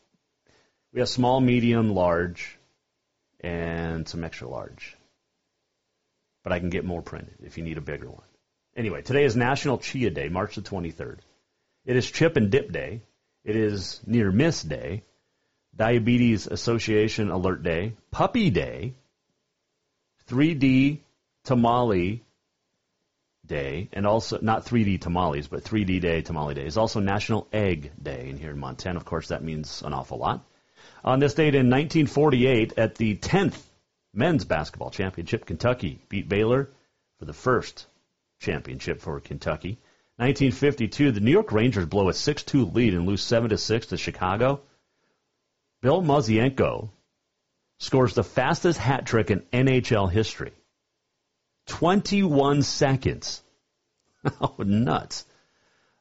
We 0.92 1.02
have 1.02 1.10
small, 1.10 1.40
medium, 1.40 1.94
large, 1.94 2.58
and 3.42 4.08
some 4.08 4.24
extra 4.24 4.50
large. 4.50 4.98
But 6.44 6.52
I 6.52 6.60
can 6.60 6.72
get 6.72 6.84
more 6.84 7.04
printed 7.04 7.36
if 7.44 7.60
you 7.60 7.64
need 7.64 7.78
a 7.78 7.82
bigger 7.82 8.10
one. 8.10 8.24
Anyway, 8.76 9.04
today 9.04 9.24
is 9.24 9.36
National 9.36 9.78
Chia 9.78 10.10
Day, 10.10 10.30
March 10.30 10.56
the 10.56 10.62
23rd. 10.62 11.20
It 11.86 11.96
is 11.96 12.10
Chip 12.10 12.38
and 12.38 12.52
Dip 12.52 12.72
Day. 12.72 13.02
It 13.44 13.56
is 13.56 14.02
Near 14.06 14.32
Miss 14.32 14.62
Day. 14.62 15.04
Diabetes 15.76 16.48
Association 16.48 17.32
Alert 17.32 17.64
Day. 17.64 17.94
Puppy 18.12 18.50
Day. 18.50 18.94
3D 20.30 21.00
Tamale 21.44 22.24
Day, 23.46 23.90
and 23.92 24.06
also 24.06 24.40
not 24.42 24.66
3D 24.66 25.02
tamales, 25.02 25.48
but 25.48 25.64
3D 25.64 26.00
Day 26.00 26.22
Tamale 26.22 26.54
Day 26.54 26.66
is 26.66 26.78
also 26.78 27.00
National 27.00 27.48
Egg 27.52 27.92
Day. 28.02 28.30
And 28.30 28.40
here 28.40 28.52
in 28.52 28.60
Montana, 28.60 28.98
of 28.98 29.06
course, 29.06 29.30
that 29.30 29.44
means 29.44 29.82
an 29.82 29.94
awful 29.94 30.20
lot. 30.20 30.46
On 31.04 31.20
this 31.20 31.34
date 31.34 31.56
in 31.56 31.70
1948, 31.70 32.78
at 32.78 32.96
the 32.96 33.18
10th 33.18 33.60
men's 34.14 34.46
basketball 34.46 34.92
championship, 34.92 35.46
Kentucky 35.46 36.00
beat 36.08 36.30
Baylor 36.30 36.70
for 37.18 37.26
the 37.26 37.34
first 37.34 37.88
championship 38.40 39.02
for 39.02 39.20
Kentucky. 39.20 39.80
1952, 40.22 41.14
the 41.14 41.20
New 41.20 41.32
York 41.32 41.52
Rangers 41.52 41.88
blow 41.88 42.08
a 42.08 42.12
6-2 42.12 42.76
lead 42.76 42.94
and 42.94 43.08
lose 43.08 43.24
7-6 43.24 43.88
to 43.88 43.98
Chicago. 43.98 44.62
Bill 45.82 46.04
Mosienko 46.04 46.92
scores 47.80 48.14
the 48.14 48.24
fastest 48.24 48.78
hat 48.78 49.08
trick 49.08 49.32
in 49.32 49.40
NHL 49.52 50.12
history. 50.12 50.52
21 51.66 52.62
seconds. 52.62 53.42
oh, 54.42 54.54
nuts. 54.60 55.26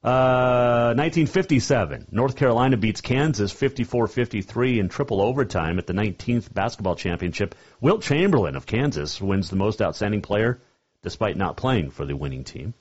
Uh, 0.05 0.93
1957, 0.97 2.09
North 2.11 2.37
Carolina 2.37 2.77
beats 2.77 3.01
Kansas 3.01 3.55
54-53 3.55 4.81
in 4.81 4.91
triple 4.91 5.23
overtime 5.23 5.79
at 5.79 5.87
the 5.87 5.95
19th 5.95 6.53
basketball 6.53 6.95
championship. 6.95 7.55
Wilt 7.81 8.03
Chamberlain 8.03 8.55
of 8.55 8.67
Kansas 8.67 9.19
wins 9.19 9.49
the 9.49 9.57
most 9.57 9.81
outstanding 9.81 10.21
player 10.21 10.61
despite 11.03 11.39
not 11.39 11.57
playing 11.57 11.91
for 11.91 12.05
the 12.05 12.15
winning 12.15 12.45
team. 12.45 12.75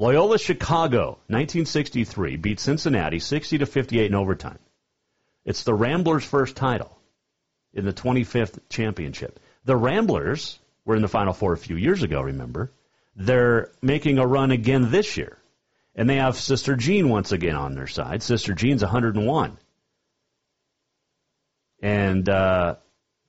Loyola 0.00 0.38
Chicago 0.38 1.18
1963 1.26 2.36
beats 2.36 2.62
Cincinnati 2.62 3.18
60 3.18 3.58
to 3.58 3.66
58 3.66 4.06
in 4.06 4.14
overtime. 4.14 4.58
It's 5.44 5.62
the 5.62 5.74
Ramblers' 5.74 6.24
first 6.24 6.56
title 6.56 6.96
in 7.74 7.84
the 7.84 7.92
25th 7.92 8.60
championship. 8.70 9.38
The 9.66 9.76
Ramblers 9.76 10.58
were 10.86 10.96
in 10.96 11.02
the 11.02 11.08
Final 11.08 11.34
Four 11.34 11.52
a 11.52 11.58
few 11.58 11.76
years 11.76 12.02
ago, 12.02 12.22
remember? 12.22 12.72
They're 13.14 13.72
making 13.82 14.16
a 14.16 14.26
run 14.26 14.52
again 14.52 14.90
this 14.90 15.18
year. 15.18 15.36
And 15.94 16.08
they 16.08 16.16
have 16.16 16.36
Sister 16.36 16.76
Jean 16.76 17.10
once 17.10 17.32
again 17.32 17.56
on 17.56 17.74
their 17.74 17.86
side. 17.86 18.22
Sister 18.22 18.54
Jean's 18.54 18.80
101. 18.80 19.58
And 21.82 22.26
uh, 22.26 22.76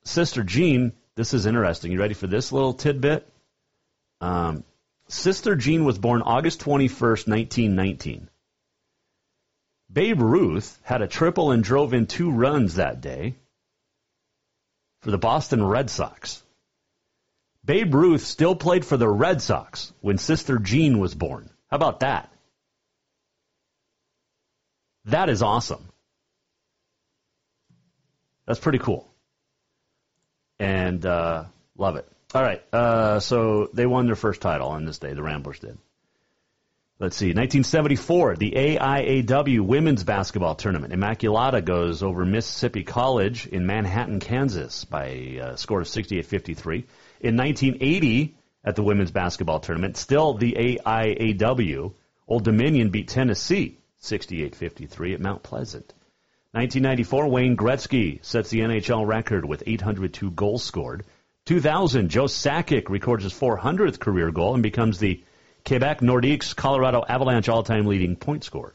Sister 0.06 0.44
Jean, 0.44 0.94
this 1.16 1.34
is 1.34 1.46
interesting. 1.46 1.92
You 1.92 2.00
ready 2.00 2.14
for 2.14 2.28
this 2.28 2.54
little 2.54 2.74
tidbit? 2.74 3.28
Um, 4.22 4.64
Sister 5.12 5.58
Jean 5.58 5.84
was 5.84 6.00
born 6.00 6.22
August 6.22 6.62
21st, 6.62 7.28
1919. 7.28 8.30
Babe 9.92 10.22
Ruth 10.22 10.80
had 10.84 11.02
a 11.02 11.08
triple 11.08 11.52
and 11.52 11.62
drove 11.62 11.94
in 11.94 12.08
two 12.08 12.32
runs 12.32 12.76
that 12.76 13.02
day 13.02 13.36
for 15.02 15.12
the 15.12 15.18
Boston 15.18 15.62
Red 15.62 15.90
Sox. 15.90 16.42
Babe 17.66 17.94
Ruth 17.94 18.22
still 18.22 18.56
played 18.56 18.86
for 18.86 18.96
the 18.96 19.08
Red 19.08 19.42
Sox 19.42 19.92
when 20.00 20.18
Sister 20.18 20.60
Jean 20.60 20.98
was 20.98 21.14
born. 21.14 21.50
How 21.70 21.76
about 21.76 22.00
that? 22.00 22.32
That 25.06 25.28
is 25.28 25.42
awesome. 25.42 25.90
That's 28.48 28.62
pretty 28.62 28.80
cool. 28.80 29.14
And 30.58 31.06
uh, 31.06 31.46
love 31.76 31.98
it. 31.98 32.08
All 32.34 32.42
right. 32.42 32.62
Uh, 32.74 33.20
so 33.20 33.70
they 33.74 33.86
won 33.86 34.06
their 34.06 34.16
first 34.16 34.42
title 34.42 34.70
on 34.70 34.86
this 34.86 35.00
day. 35.00 35.14
The 35.14 35.24
Ramblers 35.24 35.60
did. 35.60 35.78
Let's 37.00 37.18
see. 37.18 37.30
1974, 37.30 38.36
the 38.36 38.52
AIAW 38.52 39.62
women's 39.62 40.04
basketball 40.04 40.54
tournament. 40.54 40.94
Immaculata 40.94 41.66
goes 41.66 42.04
over 42.04 42.24
Mississippi 42.26 42.84
College 42.84 43.48
in 43.48 43.66
Manhattan, 43.66 44.20
Kansas 44.20 44.86
by 44.86 45.06
a 45.06 45.58
score 45.58 45.82
of 45.82 45.88
68-53. 45.88 46.84
In 47.22 47.38
1980, 47.38 48.36
at 48.64 48.76
the 48.76 48.84
women's 48.84 49.10
basketball 49.10 49.60
tournament, 49.60 49.98
still 49.98 50.36
the 50.36 50.54
AIAW, 50.54 51.92
Old 52.28 52.44
Dominion 52.44 52.92
beat 52.92 53.08
Tennessee 53.08 53.80
68-53 54.04 55.16
at 55.16 55.20
Mount 55.20 55.42
Pleasant. 55.42 55.94
1994, 56.52 57.28
Wayne 57.30 57.58
Gretzky 57.58 58.24
sets 58.24 58.52
the 58.52 58.60
NHL 58.60 59.08
record 59.08 59.44
with 59.44 59.64
802 59.66 60.32
goals 60.32 60.64
scored. 60.64 61.04
2000, 61.52 62.08
Joe 62.08 62.28
Sakic 62.28 62.88
records 62.88 63.26
his 63.26 63.34
400th 63.34 64.00
career 64.00 64.32
goal 64.32 64.54
and 64.54 64.64
becomes 64.64 65.00
the 65.00 65.22
Quebec 65.66 66.00
Nordiques 66.00 66.56
Colorado 66.56 67.04
Avalanche 67.06 67.50
all-time 67.50 67.88
leading 67.88 68.16
point 68.16 68.46
scorer. 68.46 68.74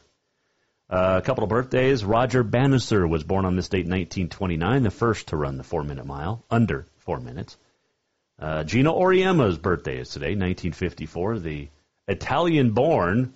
Uh, 0.87 1.19
a 1.19 1.25
couple 1.25 1.43
of 1.43 1.49
birthdays. 1.49 2.05
Roger 2.05 2.43
Bannister 2.43 3.07
was 3.07 3.23
born 3.23 3.45
on 3.45 3.55
this 3.55 3.67
date 3.67 3.87
in 3.87 3.91
1929, 3.91 4.83
the 4.83 4.91
first 4.91 5.29
to 5.29 5.37
run 5.37 5.57
the 5.57 5.63
four-minute 5.63 6.05
mile, 6.05 6.45
under 6.51 6.85
four 6.99 7.19
minutes. 7.19 7.57
Uh, 8.37 8.63
Geno 8.63 8.93
Auriemma's 8.93 9.57
birthday 9.57 9.97
is 9.97 10.09
today, 10.09 10.35
1954. 10.35 11.39
The 11.39 11.69
Italian-born 12.07 13.33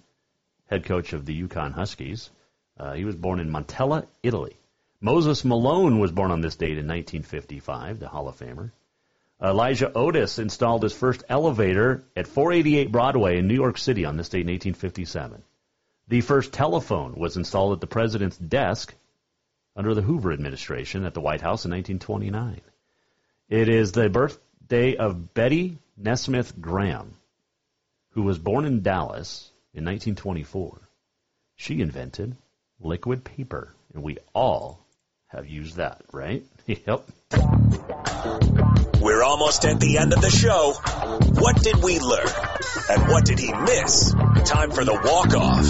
head 0.69 0.85
coach 0.85 1.13
of 1.13 1.25
the 1.25 1.41
UConn 1.41 1.73
Huskies. 1.73 2.29
Uh, 2.79 2.93
he 2.93 3.05
was 3.05 3.15
born 3.15 3.39
in 3.39 3.49
Montella, 3.49 4.05
Italy. 4.21 4.55
Moses 4.99 5.43
Malone 5.43 5.97
was 5.97 6.11
born 6.11 6.29
on 6.29 6.41
this 6.41 6.57
date 6.57 6.77
in 6.77 6.85
1955, 6.85 7.99
the 7.99 8.07
Hall 8.07 8.27
of 8.27 8.37
Famer. 8.37 8.69
Elijah 9.41 9.91
Otis 9.93 10.37
installed 10.37 10.83
his 10.83 10.93
first 10.93 11.23
elevator 11.27 12.03
at 12.15 12.27
488 12.27 12.91
Broadway 12.91 13.37
in 13.37 13.47
New 13.47 13.55
York 13.55 13.77
City 13.77 14.05
on 14.05 14.15
this 14.15 14.29
date 14.29 14.41
in 14.41 14.47
1857. 14.47 15.41
The 16.07 16.21
first 16.21 16.53
telephone 16.53 17.15
was 17.15 17.37
installed 17.37 17.73
at 17.73 17.81
the 17.81 17.87
president's 17.87 18.37
desk 18.37 18.93
under 19.75 19.95
the 19.95 20.01
Hoover 20.01 20.31
administration 20.31 21.05
at 21.05 21.13
the 21.15 21.21
White 21.21 21.41
House 21.41 21.65
in 21.65 21.71
1929. 21.71 22.61
It 23.49 23.69
is 23.69 23.93
the 23.93 24.09
birthday 24.09 24.95
of 24.95 25.33
Betty 25.33 25.77
Nesmith 25.97 26.59
Graham, 26.61 27.15
who 28.11 28.21
was 28.23 28.37
born 28.37 28.65
in 28.65 28.83
Dallas 28.83 29.49
in 29.73 29.85
1924. 29.85 30.79
She 31.55 31.81
invented 31.81 32.35
liquid 32.79 33.23
paper, 33.23 33.73
and 33.93 34.03
we 34.03 34.17
all 34.33 34.85
have 35.27 35.47
used 35.47 35.77
that, 35.77 36.01
right? 36.11 36.43
Yep. 36.67 37.03
We're 39.01 39.23
almost 39.23 39.65
at 39.65 39.79
the 39.79 39.97
end 39.97 40.13
of 40.13 40.21
the 40.21 40.29
show. 40.29 40.73
What 41.41 41.61
did 41.63 41.83
we 41.83 41.99
learn? 41.99 42.27
And 42.87 43.11
what 43.11 43.25
did 43.25 43.39
he 43.39 43.51
miss? 43.51 44.13
Time 44.45 44.69
for 44.69 44.85
the 44.85 44.93
walk 44.93 45.33
off. 45.33 45.65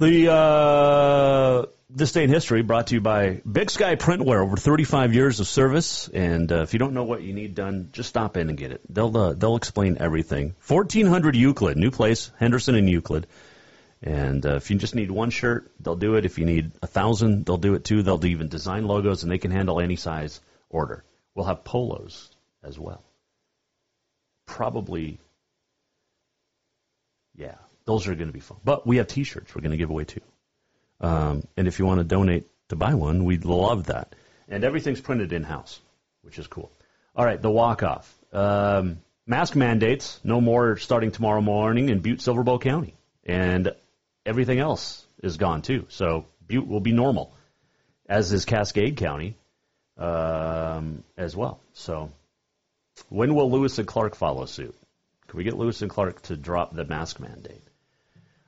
The 0.00 0.32
uh, 0.32 1.66
this 1.90 2.10
Day 2.10 2.24
in 2.24 2.30
History 2.30 2.62
brought 2.62 2.88
to 2.88 2.94
you 2.96 3.00
by 3.00 3.40
Big 3.50 3.70
Sky 3.70 3.94
Printwear, 3.94 4.42
over 4.42 4.56
35 4.56 5.14
years 5.14 5.38
of 5.38 5.46
service. 5.46 6.08
And 6.08 6.50
uh, 6.50 6.62
if 6.62 6.72
you 6.72 6.80
don't 6.80 6.94
know 6.94 7.04
what 7.04 7.22
you 7.22 7.34
need 7.34 7.54
done, 7.54 7.90
just 7.92 8.08
stop 8.08 8.36
in 8.36 8.48
and 8.48 8.58
get 8.58 8.72
it. 8.72 8.80
They'll 8.88 9.16
uh, 9.16 9.32
they'll 9.34 9.56
explain 9.56 9.98
everything. 10.00 10.56
1400 10.66 11.36
Euclid, 11.36 11.76
new 11.76 11.92
place, 11.92 12.32
Henderson 12.40 12.74
and 12.74 12.90
Euclid. 12.90 13.28
And 14.02 14.44
uh, 14.44 14.56
if 14.56 14.70
you 14.70 14.76
just 14.78 14.96
need 14.96 15.10
one 15.10 15.30
shirt, 15.30 15.70
they'll 15.78 15.94
do 15.94 16.16
it. 16.16 16.24
If 16.24 16.38
you 16.38 16.44
need 16.44 16.72
a 16.82 16.88
thousand, 16.88 17.46
they'll 17.46 17.56
do 17.56 17.74
it 17.74 17.84
too. 17.84 18.02
They'll 18.02 18.24
even 18.24 18.48
design 18.48 18.86
logos, 18.86 19.22
and 19.22 19.30
they 19.30 19.38
can 19.38 19.52
handle 19.52 19.80
any 19.80 19.96
size 19.96 20.40
order. 20.68 21.04
We'll 21.34 21.46
have 21.46 21.62
polos 21.62 22.30
as 22.64 22.78
well. 22.78 23.04
Probably, 24.46 25.20
yeah, 27.36 27.54
those 27.84 28.08
are 28.08 28.14
going 28.14 28.26
to 28.26 28.32
be 28.32 28.40
fun. 28.40 28.58
But 28.64 28.86
we 28.86 28.96
have 28.96 29.06
T-shirts 29.06 29.54
we're 29.54 29.62
going 29.62 29.70
to 29.70 29.76
give 29.76 29.90
away 29.90 30.04
too. 30.04 30.20
Um, 31.00 31.44
and 31.56 31.68
if 31.68 31.78
you 31.78 31.86
want 31.86 31.98
to 31.98 32.04
donate 32.04 32.48
to 32.68 32.76
buy 32.76 32.94
one, 32.94 33.24
we'd 33.24 33.44
love 33.44 33.86
that. 33.86 34.14
And 34.48 34.64
everything's 34.64 35.00
printed 35.00 35.32
in 35.32 35.44
house, 35.44 35.80
which 36.22 36.38
is 36.38 36.48
cool. 36.48 36.72
All 37.14 37.24
right, 37.24 37.40
the 37.40 37.50
walk 37.50 37.82
off. 37.82 38.12
Um, 38.32 38.98
mask 39.26 39.54
mandates, 39.54 40.18
no 40.24 40.40
more 40.40 40.76
starting 40.76 41.12
tomorrow 41.12 41.40
morning 41.40 41.88
in 41.88 42.00
Butte 42.00 42.20
Silver 42.20 42.42
Bow 42.42 42.58
County. 42.58 42.94
And 43.24 43.72
everything 44.24 44.58
else 44.58 45.04
is 45.22 45.36
gone 45.36 45.62
too. 45.62 45.86
So 45.88 46.26
Butte 46.46 46.66
will 46.66 46.80
be 46.80 46.92
normal, 46.92 47.34
as 48.08 48.32
is 48.32 48.44
Cascade 48.44 48.96
County 48.96 49.36
um, 49.96 51.04
as 51.16 51.36
well. 51.36 51.60
So 51.72 52.10
when 53.08 53.34
will 53.34 53.50
Lewis 53.50 53.78
and 53.78 53.86
Clark 53.86 54.14
follow 54.14 54.46
suit? 54.46 54.74
Can 55.28 55.38
we 55.38 55.44
get 55.44 55.56
Lewis 55.56 55.80
and 55.82 55.90
Clark 55.90 56.22
to 56.22 56.36
drop 56.36 56.74
the 56.74 56.84
mask 56.84 57.20
mandate? 57.20 57.62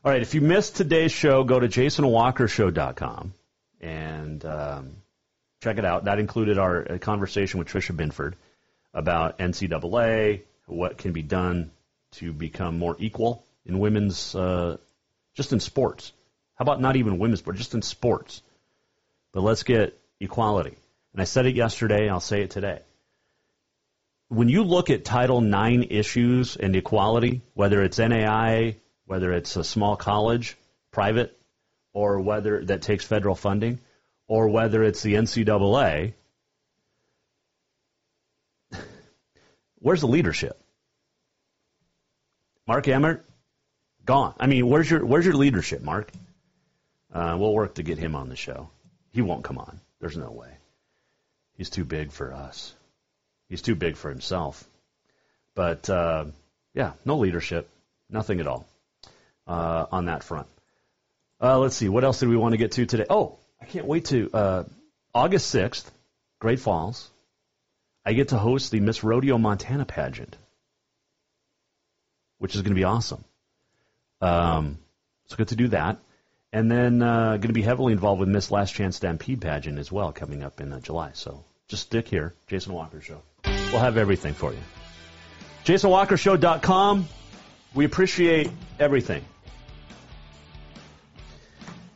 All 0.05 0.12
right, 0.12 0.20
if 0.20 0.35
you 0.35 0.43
missed 0.43 0.77
today's 0.77 1.12
show, 1.12 1.45
go 1.45 1.59
to 1.59 1.66
jasonwalkershow.com 1.66 3.33
and 3.81 4.45
um, 4.45 4.97
check 5.62 5.79
it 5.79 5.85
out. 5.87 6.05
That 6.05 6.18
included 6.18 6.59
our 6.59 6.93
uh, 6.93 6.99
conversation 6.99 7.59
with 7.59 7.68
Tricia 7.68 7.97
Binford 7.97 8.37
about 8.93 9.39
NCAA, 9.39 10.43
what 10.66 10.99
can 10.99 11.12
be 11.12 11.22
done 11.22 11.70
to 12.12 12.33
become 12.33 12.79
more 12.79 12.97
equal 12.99 13.45
in 13.64 13.79
women's, 13.79 14.35
uh, 14.35 14.77
just 15.35 15.53
in 15.53 15.61
sports. 15.61 16.12
How 16.57 16.62
about 16.64 16.80
not 16.80 16.97
even 16.97 17.18
women's 17.18 17.41
sports, 17.41 17.59
just 17.59 17.74
in 17.74 17.82
sports? 17.82 18.43
But 19.32 19.43
let's 19.43 19.62
get 19.64 19.99
equality. 20.20 20.76
And 21.12 21.20
I 21.22 21.24
said 21.24 21.47
it 21.47 21.57
yesterday, 21.57 22.09
I'll 22.09 22.20
say 22.20 22.43
it 22.43 22.51
today. 22.51 22.80
when 24.28 24.49
you 24.49 24.64
look 24.64 24.91
at 24.91 25.05
Title 25.05 25.43
IX 25.45 25.87
issues 25.91 26.57
and 26.57 26.74
equality, 26.74 27.43
whether 27.55 27.82
it's 27.82 27.99
NAI, 27.99 28.76
whether 29.07 29.32
it's 29.32 29.57
a 29.57 29.64
small 29.64 29.97
college, 29.97 30.57
private, 30.91 31.39
or 31.93 32.20
whether 32.20 32.64
that 32.64 32.82
takes 32.82 33.05
federal 33.05 33.35
funding, 33.37 33.80
or 34.26 34.49
whether 34.49 34.82
it's 34.82 35.03
the 35.03 35.14
NCAA, 35.14 36.14
where's 39.78 40.01
the 40.01 40.09
leadership? 40.09 40.61
Mark 42.66 42.89
Emmert, 42.89 43.24
gone. 44.05 44.34
I 44.38 44.46
mean, 44.46 44.68
where's 44.68 44.90
your 44.90 45.05
where's 45.05 45.24
your 45.24 45.34
leadership, 45.34 45.82
Mark? 45.82 46.11
Uh, 47.12 47.36
we'll 47.38 47.55
work 47.55 47.74
to 47.74 47.82
get 47.82 47.98
him 47.98 48.14
on 48.14 48.28
the 48.28 48.36
show. 48.36 48.68
He 49.12 49.22
won't 49.22 49.44
come 49.44 49.59
on. 49.59 49.80
There's 50.00 50.16
no 50.16 50.30
way. 50.30 50.50
He's 51.57 51.70
too 51.70 51.84
big 51.84 52.11
for 52.11 52.32
us. 52.32 52.74
He's 53.48 53.62
too 53.62 53.74
big 53.74 53.96
for 53.96 54.11
himself. 54.11 54.66
But 55.55 55.88
uh, 55.88 56.26
yeah, 56.74 56.92
no 57.05 57.18
leadership, 57.18 57.68
nothing 58.11 58.40
at 58.40 58.46
all 58.46 58.66
uh, 59.46 59.86
on 59.92 60.07
that 60.07 60.24
front. 60.24 60.48
Uh, 61.40 61.59
let's 61.59 61.76
see, 61.76 61.88
what 61.88 62.05
else 62.05 62.20
did 62.20 62.28
we 62.28 62.36
want 62.36 62.52
to 62.52 62.59
get 62.59 62.72
to 62.72 62.86
today? 62.86 63.07
Oh, 63.09 63.38
I 63.61 63.66
can't 63.66 63.86
wait 63.86 64.07
to 64.07 64.30
uh, 64.32 64.64
August 65.14 65.55
6th, 65.55 65.84
Great 66.38 66.61
Falls. 66.61 67.09
I 68.05 68.12
get 68.12 68.28
to 68.28 68.38
host 68.38 68.70
the 68.70 68.80
Miss 68.80 69.05
Rodeo 69.05 69.38
Montana 69.38 69.84
pageant, 69.84 70.36
which 72.38 72.55
is 72.55 72.62
going 72.62 72.74
to 72.74 72.78
be 72.78 72.84
awesome. 72.84 73.24
Um, 74.21 74.79
so 75.27 75.37
good 75.37 75.49
to 75.49 75.57
do 75.57 75.69
that. 75.69 75.99
And 76.53 76.71
then 76.71 77.03
uh, 77.03 77.31
going 77.31 77.49
to 77.49 77.53
be 77.53 77.62
heavily 77.62 77.93
involved 77.93 78.21
with 78.21 78.29
Miss 78.29 78.51
Last 78.51 78.75
Chance 78.75 78.97
Stampede 78.97 79.41
pageant 79.41 79.79
as 79.79 79.91
well 79.91 80.12
coming 80.12 80.43
up 80.43 80.61
in 80.61 80.73
uh, 80.73 80.81
July. 80.81 81.11
So 81.15 81.45
just 81.67 81.83
stick 81.85 82.07
here, 82.07 82.35
Jason 82.47 82.73
Walker 82.73 83.01
Show. 83.01 83.23
We'll 83.45 83.81
have 83.81 83.97
everything 83.97 84.35
for 84.35 84.53
you. 84.53 84.61
JasonWalkerShow.com. 85.65 87.09
We 87.75 87.85
appreciate 87.85 88.51
everything. 88.79 89.25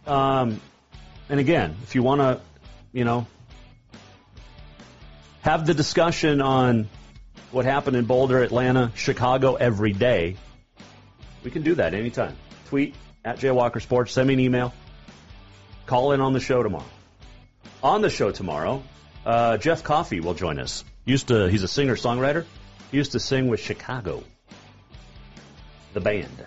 Um, 0.06 0.60
and 1.28 1.38
again, 1.38 1.76
if 1.82 1.94
you 1.94 2.02
want 2.02 2.20
to, 2.20 2.40
you 2.92 3.04
know, 3.04 3.26
have 5.42 5.66
the 5.66 5.74
discussion 5.74 6.40
on 6.40 6.88
what 7.52 7.64
happened 7.64 7.96
in 7.96 8.06
Boulder, 8.06 8.42
Atlanta, 8.42 8.90
Chicago 8.94 9.54
every 9.54 9.92
day, 9.92 10.36
we 11.48 11.52
can 11.52 11.62
do 11.62 11.76
that 11.76 11.94
anytime. 11.94 12.36
Tweet 12.66 12.94
at 13.24 13.38
Jay 13.38 13.50
Walker 13.50 13.80
Sports, 13.80 14.12
send 14.12 14.28
me 14.28 14.34
an 14.34 14.40
email, 14.40 14.74
call 15.86 16.12
in 16.12 16.20
on 16.20 16.34
the 16.34 16.40
show 16.40 16.62
tomorrow. 16.62 16.84
On 17.82 18.02
the 18.02 18.10
show 18.10 18.30
tomorrow, 18.30 18.82
uh, 19.24 19.56
Jeff 19.56 19.82
Coffey 19.82 20.20
will 20.20 20.34
join 20.34 20.58
us. 20.58 20.84
Used 21.06 21.28
to, 21.28 21.48
he's 21.48 21.62
a 21.62 21.68
singer 21.68 21.96
songwriter. 21.96 22.44
He 22.90 22.98
used 22.98 23.12
to 23.12 23.18
sing 23.18 23.48
with 23.48 23.60
Chicago, 23.60 24.22
the 25.94 26.00
band. 26.00 26.46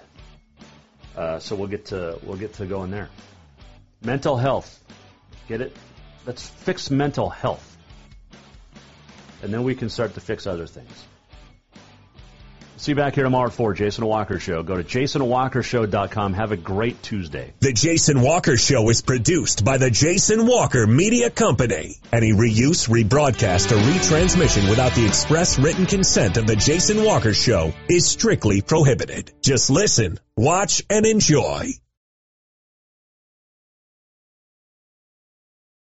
Uh, 1.16 1.40
so 1.40 1.56
we'll 1.56 1.68
get 1.68 1.86
to 1.86 2.20
we'll 2.22 2.38
get 2.38 2.54
to 2.54 2.68
going 2.68 2.92
there. 2.92 3.10
Mental 4.04 4.38
health, 4.38 4.84
get 5.48 5.62
it? 5.62 5.76
Let's 6.28 6.48
fix 6.48 6.92
mental 6.92 7.28
health, 7.28 7.76
and 9.42 9.52
then 9.52 9.64
we 9.64 9.74
can 9.74 9.90
start 9.90 10.14
to 10.14 10.20
fix 10.22 10.46
other 10.46 10.68
things. 10.68 11.06
See 12.82 12.94
you 12.94 12.96
back 12.96 13.14
here 13.14 13.26
tomorrow 13.26 13.52
for 13.52 13.76
Jason 13.76 14.08
Walker 14.08 14.40
Show. 14.40 14.64
Go 14.64 14.76
to 14.76 14.84
jasonwalkershow.com. 14.84 16.34
Have 16.34 16.52
a 16.52 16.58
great 16.58 17.04
Tuesday. 17.04 17.54
The 17.60 17.74
Jason 17.74 18.22
Walker 18.22 18.58
Show 18.58 18.90
is 18.90 19.04
produced 19.04 19.64
by 19.64 19.78
the 19.78 19.92
Jason 19.92 20.48
Walker 20.48 20.88
Media 20.88 21.30
Company. 21.30 21.98
Any 22.12 22.32
reuse, 22.32 22.90
rebroadcast, 22.90 23.72
or 23.72 23.76
retransmission 23.76 24.68
without 24.68 24.94
the 24.94 25.06
express 25.06 25.60
written 25.60 25.86
consent 25.86 26.38
of 26.38 26.48
the 26.48 26.56
Jason 26.56 27.04
Walker 27.04 27.36
Show 27.36 27.72
is 27.88 28.08
strictly 28.08 28.64
prohibited. 28.64 29.32
Just 29.44 29.70
listen, 29.70 30.20
watch, 30.36 30.82
and 30.90 31.06
enjoy. 31.06 31.74